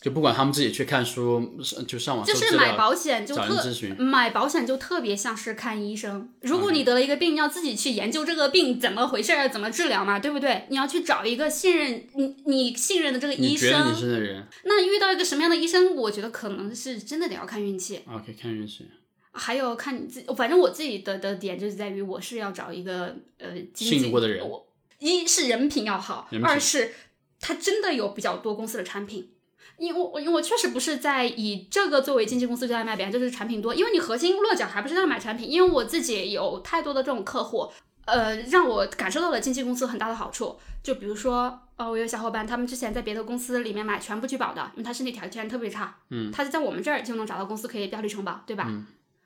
[0.00, 3.94] 就不管他们自己去看书，是就上网就是买，保险就特咨询。
[4.00, 6.32] 买保险就特别像是看医生。
[6.40, 10.64] 如果你得了一个病，要自己去研究这个病怎么回事儿，怎么治疗嘛，对不对？
[10.70, 14.00] 你要去找一个信任你你信任的这个医你觉得你生。
[14.00, 18.86] 是那人那遇到一个什么样的医生，我觉得可能是真的得要看运气，？OK，看运气，
[19.32, 20.26] 还有看你自己。
[20.34, 24.66] 反正我自己的的点就是在于，我是要找一个呃信得过的人我
[24.98, 26.94] 一是人品要好二是
[27.38, 29.32] 他真的有比较多公司的产品。
[29.80, 33.74] 因为我因为我确实不是在以这个作为经纪公司就在卖，别人就是产品多。
[33.74, 37.66] 因为你核心落脚还不是在买产品，因为我自己有太多的这种客户，
[38.04, 40.58] 呃，让我感受到了经纪公司很大的好处。
[40.82, 48.70] 就比如说，呃，我有小伙伴，他们之前在别的公司里面买全部拒保的，因为他身体条件特别差，嗯，他是在我们这儿就能找到公司可以标绿承保，对吧？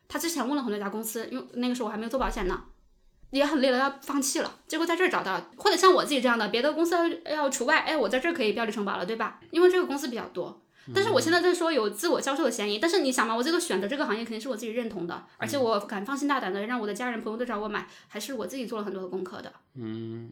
[0.06, 2.62] 他之前问了很多家公司，因为那个时候我还没有做保险呢，
[3.38, 4.60] 也很累了，要放弃了。
[4.66, 9.40] 结果在这儿找到，或者像我自己这样的，别的公司要要除外，哎，我在这儿可以标绿承保了，对吧？
[9.50, 10.62] 因为这个公司比较多。
[10.94, 19.52] 但是我现在在说有自我销售的嫌疑，但是你想嘛，我这个选择这个行业肯定是我自己认同的，而且我敢放心大胆的让我的家人朋友都找我买，还是我自己做了很多的功课的。
[19.76, 20.30] 嗯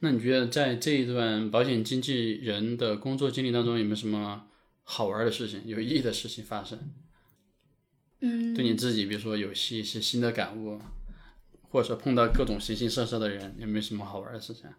[0.00, 4.42] 那你觉得在这一段保险经纪人的工作经历当中，有没有什么
[4.82, 6.78] 好玩的事情、有意义的事情发生？
[8.20, 10.78] 嗯，对你自己，比如说有些一些新的感悟，
[11.74, 14.70] 或者说碰到各种形形色色的人，有没有什么好玩的事情？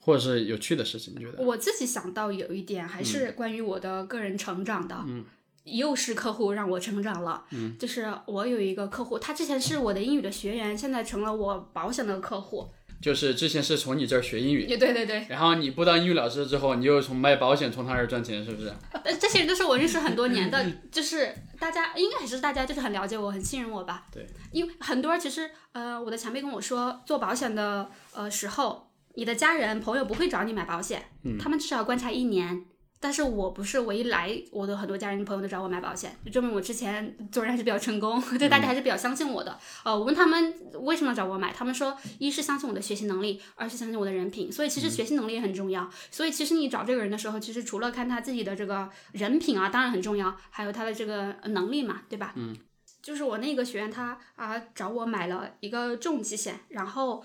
[0.00, 1.14] 或者是有趣的事情？
[1.14, 1.40] 你觉得？
[1.44, 5.24] 我自己想到有一点还是关于我的个人成长的，嗯，
[5.62, 12.68] 又是客户让我成长了，嗯，就是我有一个客户，他之前是我的英语的学员，现在成了我保险的客户，
[13.00, 18.68] 就是之前是从你这儿学英语，也对对对，然后你不当英语老师之后，你又从卖保险从他那儿赚钱，是不是？
[18.92, 24.06] 呃，这些人都是我认识很多年的，就是大家应该还是大家就是很了解我，很信任我吧。
[24.12, 31.02] 对，因为很多人其实呃，我的前辈跟我说，做保险的呃时候，你的家人朋友不会找你买保险，
[31.38, 32.64] 他们至少观察一年。
[33.02, 39.58] 但是我不是，我一来，我的很多家人朋友都找我买保险，就证明我之前做人还是比较成功，对大家还是比较相信我的。
[39.84, 45.90] 呃，我问他们为什么找我买，他们说一是相信我的学习能力，二是相信我的人品，所以其实学习能力也很重要。
[46.10, 52.34] 所以其实你找这个人的时候，其实除了看他自己的这个人品啊，当然很重要，还有他的这个呃能力嘛，对吧？
[52.36, 52.54] 嗯。
[53.00, 57.24] 就是我那个学员他啊找我买了一个重疾险，然后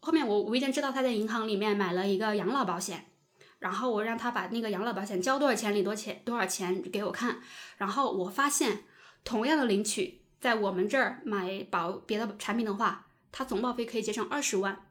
[0.00, 3.06] 后面我无意间知道他在银行里面买了一个养老保险。
[3.64, 7.38] 然后我让他把那个养老保险交多少钱领多钱多少钱给我看，
[7.78, 8.84] 然后我发现
[9.24, 14.84] 同样的领取，在我们这儿买保别的产品的话，它总保费可以节省二十万。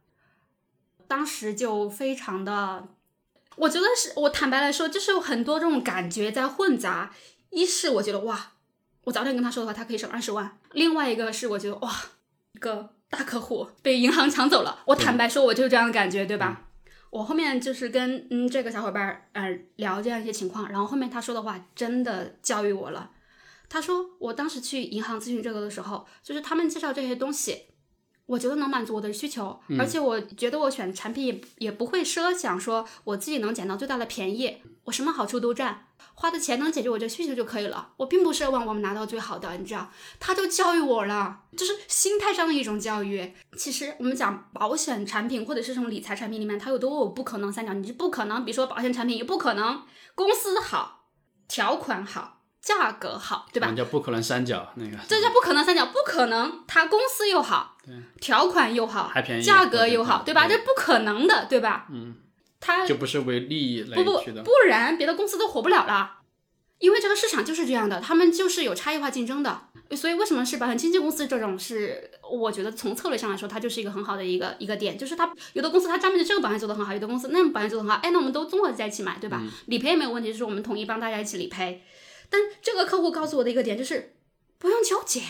[1.08, 2.88] 当时就非常的，
[3.58, 7.14] 我觉得是我坦白来说，就是有很多这种感觉在混杂。
[7.52, 8.54] 一是我觉得哇，
[9.04, 11.94] 我早点跟他说的话，他可以省二十万；另外一个是我觉得哇，
[12.54, 14.80] 一个大客户被银行抢走了。
[14.88, 16.72] 我坦白说，我就是这样的感觉，对吧？
[17.14, 23.11] 我后面就是跟嗯这个小伙伴儿呃聊这样一些情况，然后后面他说的话真的教育我了。
[23.69, 27.65] 他说我当时去银行咨询这个的时候，就是他们介绍这些东西，
[28.34, 35.85] 我觉得能满足我的需求，而且我觉得我选产品也也不会奢想说我自己能捡到最大的便宜，我什么好处都占，
[36.15, 37.89] 花的钱能解决我这需求就可以了。
[37.97, 43.34] 我并不奢望我们拿到最好的，你知道，他就教育我了，就是心态上的一种教育。
[43.55, 49.84] 其实我们讲保险产品或者是这种理财产品里面，它有多有不可能三角，你是不可能，比如说保险产品也不可能
[50.15, 51.05] 公司好，
[51.47, 52.32] 条款好。
[52.64, 53.68] 价格好，对吧？
[53.68, 57.76] 人家不可能三角那个，这叫不可能三角，不可能，它公司又好，
[58.22, 60.48] 条款又好，还便宜，价格又好，对对吧？
[60.48, 61.88] 这不可能的，对吧？
[61.91, 62.15] 嗯，
[62.61, 64.11] 它就不是为利益来不不
[64.44, 66.19] 不然别的公司都活不了了，
[66.80, 69.68] 因为这个市场就是这样的，他们就是有差异化竞争的。
[69.91, 79.40] 所以为什么是保险经纪公司这种是，我觉得从策略上来说，它就是一个很好的一个一个点，就是它有的公司它专门就这个保险做得很好，有的公司那个保险做得很好，哎，那我们都综合在一起买，对吧？
[79.41, 81.84] 嗯理赔也没有问题，就是我们统一帮大家一起理赔。
[82.34, 84.15] 但这个客户告诉我的一个点就是，
[84.57, 85.22] 不用纠结，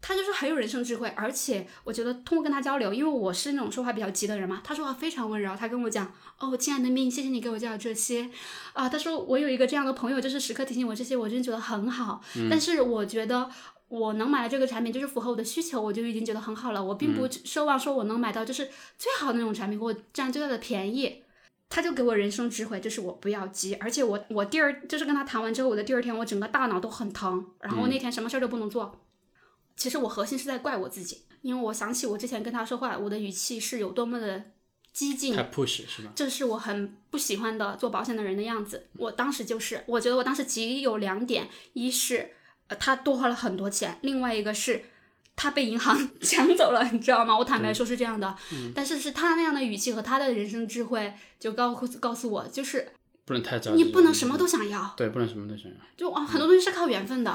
[0.00, 8.30] 他就是很有人生智慧，而且我觉得通过跟他交流，因为我是那种说话比较急的人嘛，他说话非常温柔，他跟我讲，哦，亲爱的命，谢谢你给我介绍这些，
[8.72, 12.22] 啊，他说我有一个这样的朋友，就是时刻提醒我这些，我真的觉得很好。
[12.48, 13.50] 但是我觉得
[13.88, 16.84] 我能买的这个产品就是符合我的需求，我就已经觉得很好了。
[16.84, 21.24] 我并不奢望说我能买到就是最好的那种产品，给我占最大的便宜。
[21.68, 23.74] 他就给我人生智慧，就是我不要急。
[23.74, 29.00] 而且我我第二就是跟他谈完之后，我的第二天我整个大脑都很疼，然后我那天什么事儿都不能做。
[29.76, 34.42] 其实我核心是在怪我自己，因为我想起我之前跟他说话，我的语气是有多么的
[34.92, 36.12] 激进，太 push 是吧？
[36.14, 38.88] 这是我很不喜欢的做保险的人的样子。
[38.94, 42.30] 我当时就是，我觉得我当时急有两点，一是
[42.68, 44.84] 呃他多花了很多钱，另外一个是
[45.36, 47.36] 他被银行 抢走了，你知道吗？
[47.38, 48.34] 我坦白说是这样的，
[48.74, 52.88] 但是是他那样的语气和他的人生智慧就告告诉我，就是
[53.26, 55.76] 不能太着急，你不能什么都想要，对，不能什么都想要。
[55.96, 57.34] 就啊很多东西是靠缘分的。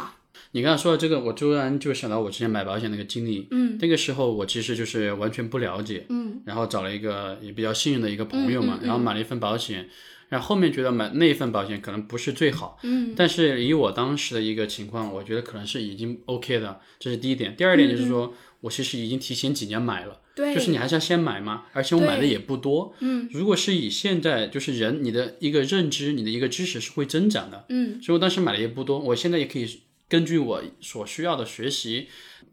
[0.53, 3.47] 你刚才说的这个，我突然就想到我之前买保险那个经历。
[3.51, 9.89] 嗯，那个时候我其实就是完全不了解，嗯，然后找了一个也比较幸运的一个朋友嘛，嗯嗯嗯然后买了一份保险，
[10.31, 17.53] 然后后面觉得买那一份保险可能不是最好，嗯，但是以我当时的一个情况，我觉得可能是已经 OK 的，这是第一点。
[17.57, 22.95] 第二点就是说、我其实已经提前几年买了，嗯对，就是你还是要先买嘛，而且我买的也不多。
[23.01, 32.07] 嗯如果是以现在就是人你的一个认知，你的一个知识是会增长的，嗯所以我当时买的也不多，我现在也可以根据我所需要的学习，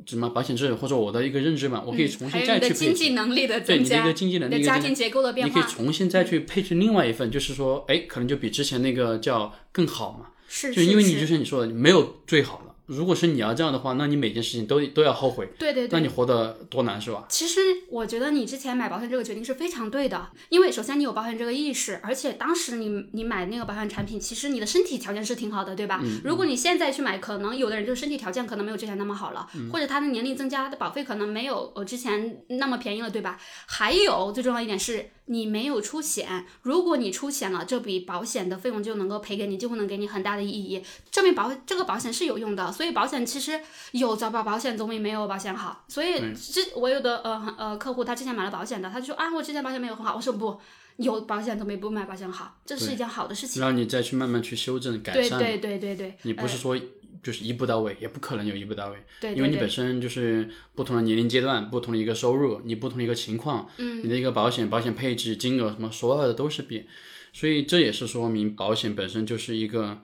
[0.07, 2.95] 什么保险制度或者我的一个认知嘛，我可以重新有你的经再去配置。
[2.95, 10.31] 济能力的增加对你的一个，经济能力，你的家庭结构的变化你可以，重新再去配置另外一份，就是说，哎，可能就比之前那个叫更好嘛。
[10.49, 12.68] 是就是因为你就像你说的，没有最好的。
[12.89, 17.27] 如果是你要这样的话，那你每件事情都都要后悔，对对对那你活得多难是吧？
[17.29, 17.61] 其实
[17.91, 26.03] 我觉得你之前买保险这个决定是非常对的，因为首先你有保险这个意识，而且当时你你买那个保险产品，其实你的身体条件是挺好的，对吧？
[26.25, 33.39] 如果你现在去买，可能有的人就是身体条件可能没有之前那么好了，或者他的年龄增加，他的保费可能没有呃之前那么便宜了，对吧？
[33.67, 43.61] 还有最重要一点是你没有出险，如果你出险了，这笔保险的费用就能够赔给你，就会能给你很大的意义，证明保这个保险是有用的，所以保险其实
[43.93, 45.85] 有早保保险总比没有保险好。
[45.89, 50.59] 所以之我有的呃呃客户他之前买了保险的，他就说啊我之前保险没有很好，我说不，
[50.97, 53.61] 有保险总比不买保险好，这是一件好的事情。
[53.61, 55.39] 让你再去慢慢去修正改善。
[55.39, 56.77] 对对对对对，你不是说
[57.23, 66.87] 就是一步到位，也不可能有一步到位，对对因为你本身就是不同的年龄阶段、不同的一个收入、你不同的一个情况，嗯，你的一个保险、保险配置、金额什么，所有的都是变，
[67.33, 69.99] 所以这也是说明保险本身就是一个，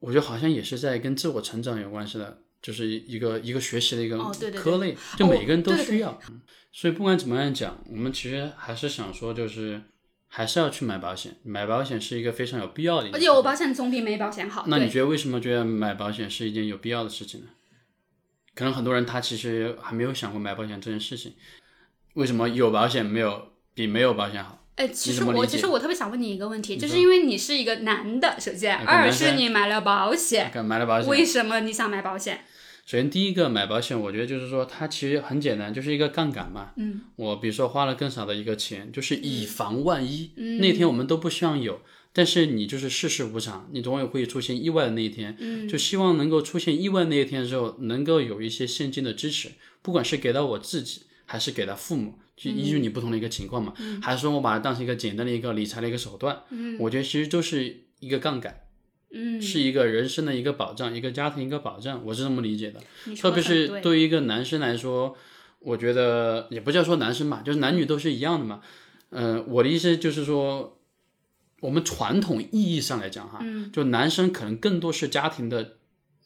[0.00, 4.18] 我觉得好像也是在跟自我成长有关系的，就是一个一个学习的一个
[4.54, 6.18] 科类，就每个人都需要。
[6.28, 6.40] 嗯
[6.78, 9.80] 所以不管怎么样讲，我们其实还是想说，就是
[10.28, 13.26] 还是要去买保险，买保险是一个非常有必要的一件事情。
[13.26, 14.64] 有保险总比没保险好。
[14.66, 17.46] 那你觉得为什么觉得买保险是一件有必要的事情呢？
[18.54, 21.34] 可能很多人他其实还没有想过买保险这件事情。
[22.14, 24.64] 为什么有保险没有比没有保险好？
[24.76, 32.45] 哎，其实我其实我特别想问你一个问题，就是因为你是一个男的，首先，二是你买了保险，买了保险，为什么你想买保险？
[32.86, 36.72] 首先第一个买保险，我觉得就是说它其实很简单，就是一个杠杆嘛。
[36.76, 40.30] 嗯，我比如说花了更少的一个钱，就是以防万一。
[40.36, 41.80] 嗯那天我们都不希望有，
[42.12, 45.36] 但是你就是世事无常，你总有会出现意外的那一天。
[45.40, 49.50] 嗯，就希望能够出现意外那一天的时候，能够有一些现金的支持，
[49.82, 58.60] 不管是给到我自己，还是给到父母，就依据你不同的一个情况嘛，嗯还是说我把它当成一个简单的一个理财的一个手段，嗯我觉得其实就是一个杠杆，
[59.12, 62.80] 嗯，是一个人生的一个保障，一个家庭一个保障，我是这么理解的。
[63.14, 65.16] 特别是对于一个男生来说，
[65.60, 68.60] 我觉得也不叫说男生吧，就是男女都是一样的嘛。
[69.10, 70.78] 嗯、我的意思就是说，
[71.60, 75.76] 我们传统意义上来讲哈，嗯就男生可能更多是家庭的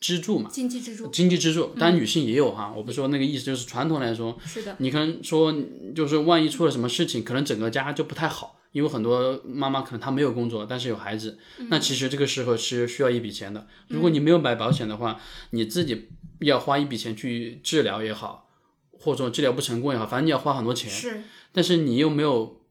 [0.00, 5.54] 支柱嘛，经济支柱，经济支柱，当然女性也有哈，我不是说那个意思，就是传统来说，是的，你可能说
[5.94, 8.59] 就是万一出了什么事情，可能整个家就不太好。
[8.72, 11.38] 因为很多妈妈可能她没有工作，但是有孩子，
[11.68, 13.66] 那其实这个时候是需要一笔钱的。
[13.88, 15.20] 如果你没有买保险的话，
[15.50, 16.08] 你自己
[16.40, 18.48] 要花一笔钱去治疗也好，
[18.92, 20.90] 或者说治疗不成功也好，反正你要花很多钱。
[20.90, 21.22] 是，
[21.52, 22.62] 但是你又没有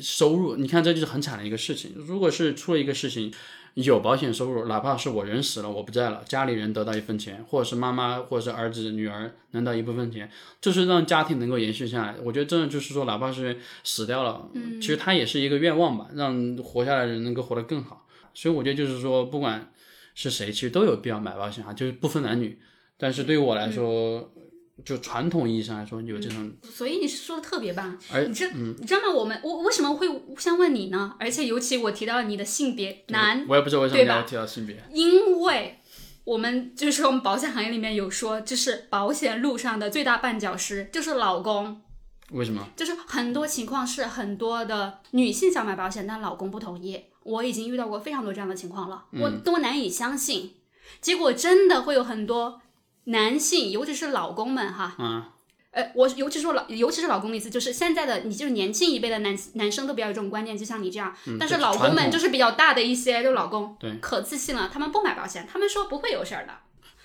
[0.00, 1.92] 收入，你看这就是很惨的一个事情。
[1.94, 3.32] 如果是出了一个事情，
[3.74, 10.30] 有保险收入，哪怕是我人死了，我不在了，家里人得到一份钱，或者是妈妈或者是儿子女儿能到一部分钱，
[10.60, 12.14] 就是让家庭能够延续下来。
[12.22, 18.06] 我觉得真的就是说，哪怕是死掉了，嗯其实他也是一个愿望吧，让活下来的人能够活得更好。
[18.32, 19.72] 所以我觉得就是说，不管
[20.14, 22.58] 是谁，其实都有必要买保险啊，就是不分男女。
[22.96, 24.32] 但是对于我来说，
[24.84, 27.98] 就传统意义上来说，有这种所以你是说的特别棒。
[28.12, 29.08] 而你知你知道吗？
[29.14, 31.14] 我们我为什么会先问你呢？
[31.20, 34.82] 而且尤其我提到了你的性别男，我也不知道为什么你要提到性别。
[34.92, 35.78] 因为
[36.24, 41.82] 我们就是我们保险行业里面有说，就是保险路上的最大绊脚石就是老公。
[42.30, 42.66] 为什么？
[42.74, 47.00] 就是很多情况是很多的女性想买保险，但老公不同意。
[47.22, 50.54] 我已经遇到过非常多这样的情况了，我都难以相信。
[51.00, 52.60] 结果真的会有很多
[53.04, 55.24] 男性，尤其是老公们哈，嗯，
[55.72, 63.98] 呃，我尤其是说老，尤其是老公的意思，就是现在的你就是年轻一辈的男男生都比较有这种观念，就像你这样，但是老公们就是比较大的一些就老公，对。
[64.00, 66.54] 可自信了，他们不买保险，他们说不会有事儿的。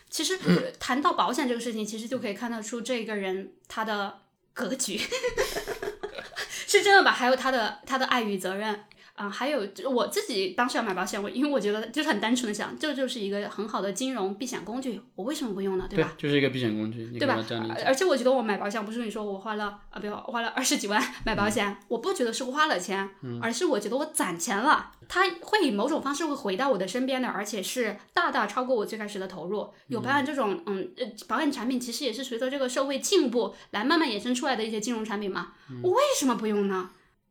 [0.10, 0.40] 其实、
[0.80, 4.20] 谈到保险这个事情，其实就可以看得出这个人他的
[4.54, 5.00] 格局。
[6.66, 7.12] 是真的吧？
[7.12, 8.86] 还有他的他的爱与责任。
[9.20, 15.86] 啊、还有就我自己当时要买保险，我因为我觉得就是很单纯的想，这就是一个很好的金融避险工具，我为什么不用呢？
[15.90, 17.38] 对对吧？，就是一个避险工具，对吧
[17.86, 23.10] 而且我觉得我买保险不是你说我花了啊，比如花了二十几万买保险，我不觉得是花了钱，
[23.42, 29.68] 而是我觉得我攒钱了，它会以某种方式会回到我的身边的，而且是大大超过我最开始的投入。
[29.88, 35.50] 有保险这种嗯呃保险产品，其实也是随着这个社会进步来慢慢衍生出来的一些金融产品嘛。
[35.84, 36.90] 我为什么不用呢？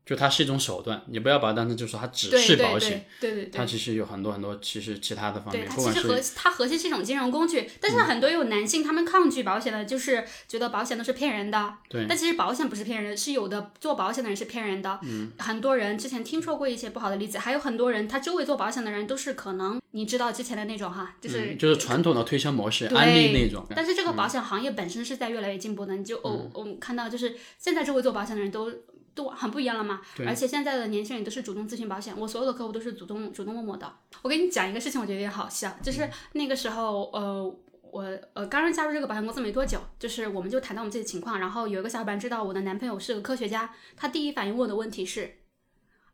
[0.08, 3.66] 就它是一种手段，你不要把它当成就是说它只是保险，对对对对它。
[3.66, 11.74] 其实有很多很多其实其他的方面，它其实核它核心是一种金融工具，但是很多有男性他们抗拒保险的，就是觉得保险都是骗人的。
[11.90, 14.98] 对但其实保险不是骗人，是有的做保险的人是骗人的。
[15.02, 23.62] 嗯，很多人之前听说过一些不好的例子，还有很多人他周围做保险的人都是可能你知道之前的那种哈，就是、嗯就是传统的推销模式，对安利那种。
[23.76, 28.72] 但是这个保险行业本身是在越来越进步的，你就哦，我们看到就是现在周围做保险的人都
[29.18, 33.92] 都很不一样了嘛，而且现在的年轻人都是主动咨询保险，我所有的客户都是主动主动问我的。
[34.22, 37.58] 我跟你讲一个事情，我觉得有点好笑，就是那个时候呃。
[37.90, 38.02] 我
[38.34, 45.38] 呃刚刚加入这个保险公司没多久，就是我们就谈到我们自己的情况，然后有一个小伙伴知道我的男朋友是个科学家，他第一反应问我的问题是，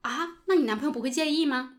[0.02, 1.78] 啊，那你男朋友不会介意吗？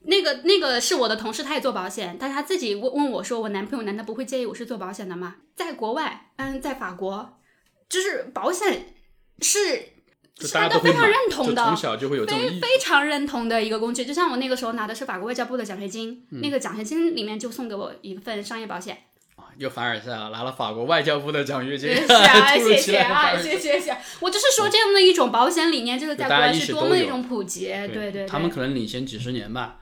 [0.00, 5.36] 那个那个是我的同事，他也做保险，但是他自己问问我说，我男朋友难道不会介意我是做保险的吗？
[5.54, 7.38] 在国外，嗯，在法国，
[7.88, 8.96] 就是保险
[9.40, 9.93] 是就
[10.40, 12.60] 是大家都非常认同的就从小就会有这种。
[12.60, 14.04] 非常认同的一个工具。
[14.04, 18.98] 就像我那个时候拿的是法国外交部的奖学金，嗯那个奖学金里面就送给我一份商业保险。
[19.58, 23.96] 又凡尔赛了，拿了法国外交部的奖学金，谢谢啊，谢谢谢谢。
[24.18, 27.66] 我就是说这样的一种保险理念，就是在国外是多么的一种普及。
[27.66, 29.76] 对对对，他们可能领先几十年吧，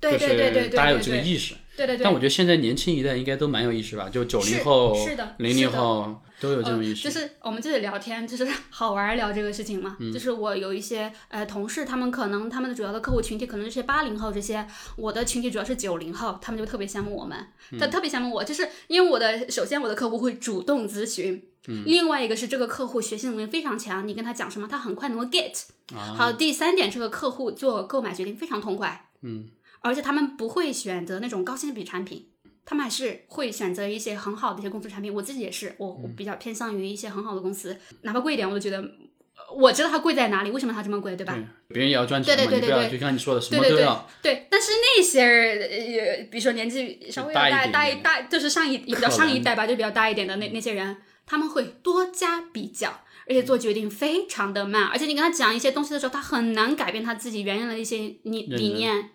[0.00, 1.54] 对对对对对，就是大家有这个意识。
[1.76, 2.04] 对对对。
[2.04, 7.08] 但我觉得现在年轻一代应该都蛮有意识吧，就九是零后、是的零零后都有这种意识。
[7.08, 7.12] 呃。
[7.14, 9.96] 就是我们这里聊天，就是 好玩儿聊这个事情嘛。
[10.00, 14.66] 嗯就是我有一些呃同事，他们可能他们的主要的客户群体可能是八零后这些，
[14.96, 17.38] 我的群体主要是九零后，他们就特别羡慕我们，
[17.70, 21.42] 嗯他特别羡慕我，就是因为我的首先我的客户会主动咨询。
[21.68, 25.62] 嗯另外一个是这个客户学习能力非常强，你跟他讲什么，他很快能够 get。
[25.94, 29.46] 啊好，第三点，这个客户做购买决定非常痛快，嗯，
[29.82, 32.28] 而且他们不会选择那种高性价比产品，
[32.64, 35.12] 他们还是会选择一些很好的一些公司产品。
[35.12, 41.34] 我自己也是，我我比较偏向于一些很好的公司，哪怕贵一点，我都觉得呃我知道它贵在哪里，为什么它这么贵，对吧？
[41.34, 44.08] 对，别人也要赚钱嘛，对对对你不要对对就像你说的，什对对对么都要。
[44.22, 50.96] 对，但是那些呃，比如说年纪稍微要大大一大，就是上一也比较上一代吧，就比较大一点的那那些人，
[51.26, 53.00] 他们会多加比较。
[53.24, 59.10] 而且做决定非常的慢，而且你跟他讲一些东西的时候，他很难改变他自己原有的一些理理念。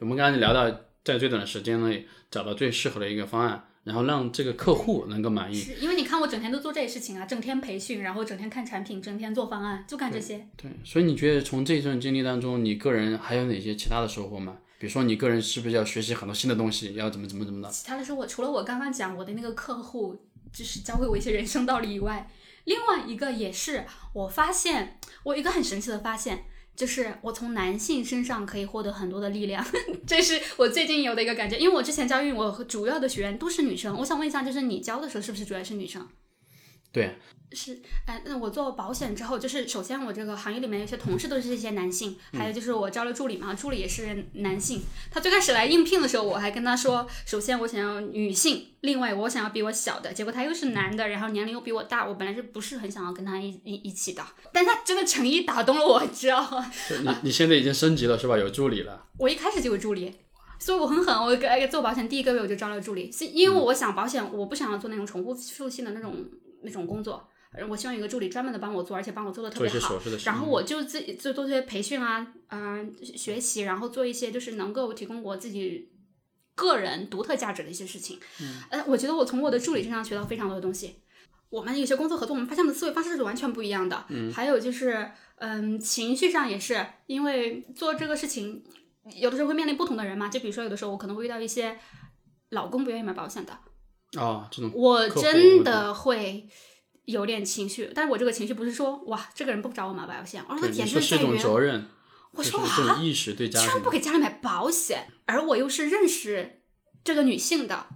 [0.00, 0.70] 我们刚才聊到，
[1.04, 5.54] 在最短的时间内找到最适合的一个方案，然后让这个客户能够满意。
[5.54, 10.46] 是因为你看我整天都做这些事情啊，整天培训，然后整天看产品，整天做方案，就干这些。
[10.56, 14.56] 对，所以你觉得从这一段经历当中，你个人还有哪些其他的收获吗？
[14.78, 17.68] 比如说你个人是不是要学习很多新的东西，要怎么怎么怎么的？
[17.68, 20.16] 其他的是我除了我刚刚讲我的那个客户，
[20.50, 22.30] 就是教会我一些人生道理以外，
[22.64, 26.46] 另外一个也是我发现我一个很神奇的发现。
[26.76, 29.64] 就是我从男性身上可以获得很多的力量，
[30.06, 31.58] 这是我最近有的一个感觉。
[31.58, 36.08] 因为我之前教育我和主要的学员都是女生，我想问一下，就是你教的时候是不是主要是女生？
[36.92, 37.16] 对，
[37.52, 44.82] 是，哎，那我做保险之后，就是首先我这个行业里面有些同事都是一些男性，还有就是我招了助理嘛，助理也是男性。
[45.08, 56.72] 他最开始来应聘的时候，我还跟他说，首先我想要女性，另外我想要比我小的，结果他又是男的，然后年龄又比我大，我本来是不是很想要跟他一一一起的，但他真的诚意打动了我，知道吗？
[57.02, 58.36] 你你现在已经升级了是吧？
[58.36, 60.12] 有助理了，我一开始就有助理。
[60.62, 66.14] 所以我很狠，我给做保险第一个月我就招了助理，是因为我想保险，我不想要做那种重复复性的那种
[66.62, 70.00] 那种工作，呃我希望有一个助理专门的帮我做，而且帮我做的特别好。
[70.24, 75.90] 然后我就自己就做这些培训啊，嗯、学习，然后做一些就是能够提供我自己
[76.54, 78.18] 个人独特价值的一些事情。
[78.40, 80.96] 嗯，呃，我觉得我从我的助理身上学到非常多的东西。
[81.48, 84.04] 我们有些工作合作，我们发现的思维方式是完全不一样的。
[84.08, 88.62] 嗯，还有就是，嗯，情绪上也是，因为做这个事情，
[89.16, 90.28] 有的时候会面临不同的人嘛。
[90.28, 91.76] 就比如说，有的时候我可能会遇到一些
[92.50, 93.58] 老公不愿意买保险的，
[94.18, 96.48] 哦，这种我真的会
[97.04, 101.86] 有点情绪，但是我这个情绪不是说哇，这个人不找我买保险，而我的对，点你说是一种责任，
[102.32, 106.62] 我说啊，意识对家居然不给家里买保险，而我又是认识
[107.04, 107.86] 这个女性的，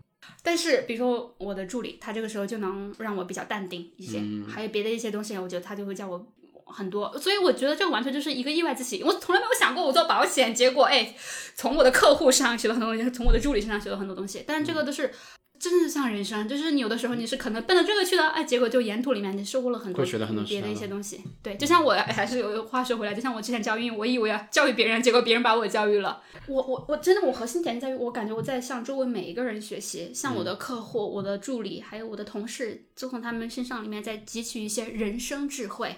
[0.43, 6.27] 但是比如说我的助理，他这个时候就能让我比较淡定一些，嗯还有别的一些东西，我觉得他就会叫我。
[6.67, 9.03] 很多，所以我觉得这个完全就是一个意外之喜。
[9.03, 11.15] 我从来没有想过我做保险，结果哎，
[11.55, 14.43] 从我的客户身上学了很多东西，从我的助理身上学了很多东西。
[14.47, 15.13] 但是这个都是
[15.59, 21.23] 真的像人生，就是你有的时候你是可能奔着这个去的，哎，结果就沿途里面你收获了很多会学到很多别的一些东西。
[21.43, 26.21] 对，就像我还是有话说回来，就像我之前教育，我以为要教育别人，结果别人把我教育了。
[26.47, 35.97] 我我我真的我核心点在于，我感觉我在向周围每一个人学习，向我的客户、我的助理还有我的同事，就从他们身上里面在汲取一些人生智慧。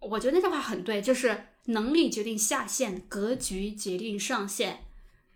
[0.00, 4.80] 我觉得那句话很对，就是能力决定下限，格局决定上限。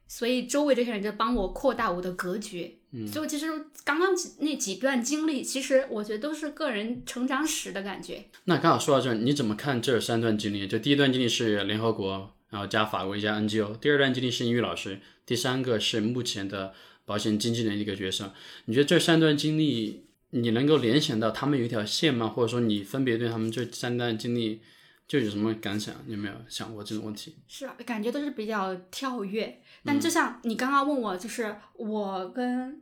[0.09, 2.80] 所以周围这些人就帮我扩大我的格局。
[2.93, 3.47] 嗯，所以其实
[3.85, 8.25] 刚刚几那几段经历，其实我觉得都是个人成长史的感觉。
[8.45, 10.67] 那刚好说到这儿，你怎么看这三段经历？
[10.67, 18.35] 就第一段经历是联合国，然后加法国一家 NGO；第二段经历是英语老师；第三个是目前的保险经纪人一个角色。
[18.65, 22.27] 你觉得这三段经历，你能够联想到他们有一条线吗？
[22.27, 24.61] 或者说你分别对他们这三段经历
[25.07, 25.95] 就有什么感想？
[26.09, 27.37] 有没有想过这种问题？
[27.47, 29.61] 是啊，感觉都是比较跳跃。
[29.85, 32.81] 但就像你刚刚问我，就是我跟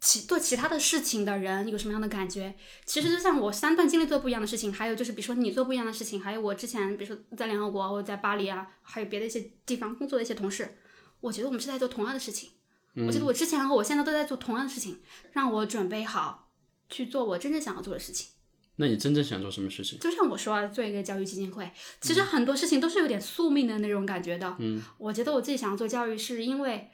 [0.00, 2.54] 其做其他的事情的人有什么样的感觉？
[2.84, 10.76] 其实就像我三段经历做不一样的事情，还有就是比如说你做不一样的事情，还有我之前比如说在联合国或者在巴黎啊，还有别的一些地方工作的一些同事，
[11.20, 12.50] 我觉得我们是在做同样的事情。
[13.06, 15.00] 我觉得我之前和我现在都在做同样的事情，
[15.32, 16.50] 让我准备好
[16.90, 18.31] 去做我真正想要做的事情。
[18.76, 19.98] 那你真正想做什么事情？
[19.98, 21.70] 就像我说啊，做一个教育基金会，
[22.00, 24.56] 其实很多事情都是有点宿命的那种感觉的。
[24.58, 26.88] 嗯，我觉得我自己想要做教育，是因为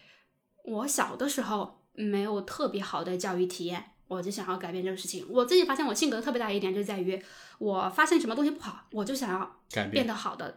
[0.65, 5.25] 我小的时候没有特别好的教育体验，我就想要改变这个事情。
[5.29, 7.21] 我自己发现我性格特别大一点，就在于
[7.59, 9.39] 我发现什么东西不好，我就想要
[9.71, 10.57] 改变变得好的。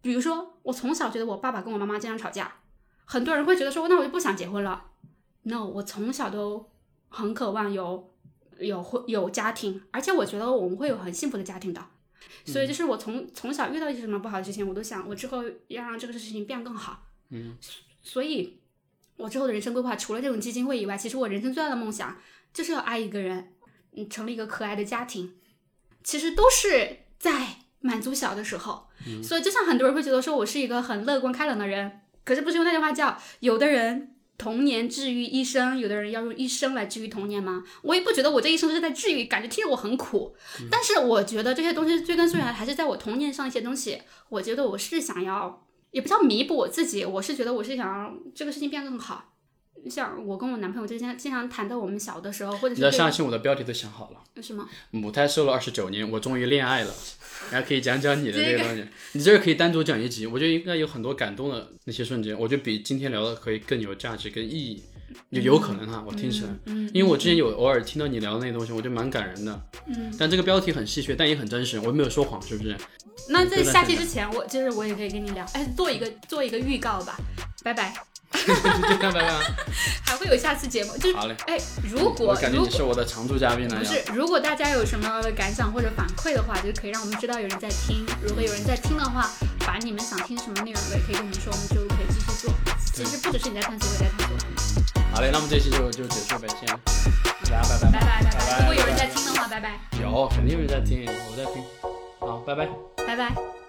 [0.00, 2.52] 比如说，我从小觉得我爸爸跟我妈妈经常吵架，
[3.04, 4.86] 很多人会觉得说，那我就不想结婚了。
[5.42, 6.70] No，我从小都
[7.08, 8.11] 很渴望有
[8.58, 11.84] 有婚有家庭，而且我觉得我们会有很幸福的家庭的。
[12.44, 17.06] 所以就是我从从小遇到一些什么不好的事情，我都想我之后要让这个事情变更好。
[17.30, 17.56] 嗯，
[18.02, 18.60] 所以
[19.16, 22.18] 我之后的人生规划，除了这种基金会以外，其实我人生最大的梦想
[22.52, 23.52] 就是要爱一个人，
[23.92, 25.34] 嗯，成立一个可爱的家庭。
[26.02, 28.88] 其实都是在满足小的时候。
[29.22, 37.62] 所以就像很多人会觉得说我是一个很乐观开朗的人，可是不是用那句话叫有的人童年治愈一生，有的人要用一生来治愈童年吗？
[37.82, 40.34] 我也不觉得我这一生是在治愈，感觉听着我很苦。
[40.70, 49.31] 但是我觉得这些东西追根溯源还是在我童年上一些东西，我觉得我是想要，也不叫弥补我自己，我是觉得我是想让这个事情变得更好。
[49.90, 54.66] 像我跟我男朋友之间经常谈到我们小的时候，或者是你要相信我的标题都想好了，什么？
[54.90, 56.94] 母胎受了二十九年，我终于恋爱了，
[57.50, 64.82] 然后可以讲讲你的这个东西，你这个可以单独讲一集，我觉得应该有很多感动的那些瞬间，我觉得比今天聊的可以更有价值跟意义，
[65.30, 72.76] 有有可能哈，我听起来，嗯，因为我之前有偶尔听到你聊的那些东西，我觉得蛮感人的，嗯，但这个标题很戏谑，但也很真实，我没有说谎，是不是？
[73.28, 77.16] 那在下期之前，我就是我也可以跟你聊，哎，做一个做一个预告吧，
[77.62, 77.94] 拜拜，
[78.32, 79.40] 就看拜拜啊，
[80.04, 83.76] 还会有下次节目，就是好嘞，哎，如果我感觉你是我的常驻嘉宾了。
[83.78, 88.04] 不是，如果大家有什么感想或者反馈的话，就可以让我们知道有人在听。
[88.22, 89.30] 如果有人在听的话，
[89.66, 92.54] 把你们想听什么内容的也可以跟我们说，我们就可以继续做。
[92.94, 94.82] 其实不只是你在探索，我也在探索。
[95.14, 96.68] 好嘞，那么这期就就结束呗，先，
[97.50, 97.90] 大家拜拜。
[97.90, 98.38] 拜拜拜拜。
[98.38, 101.62] 拜拜如果有人在听的话，拜拜有，肯定有人在听，我在听。
[102.20, 102.68] 好，拜拜。
[103.06, 103.61] 拜拜。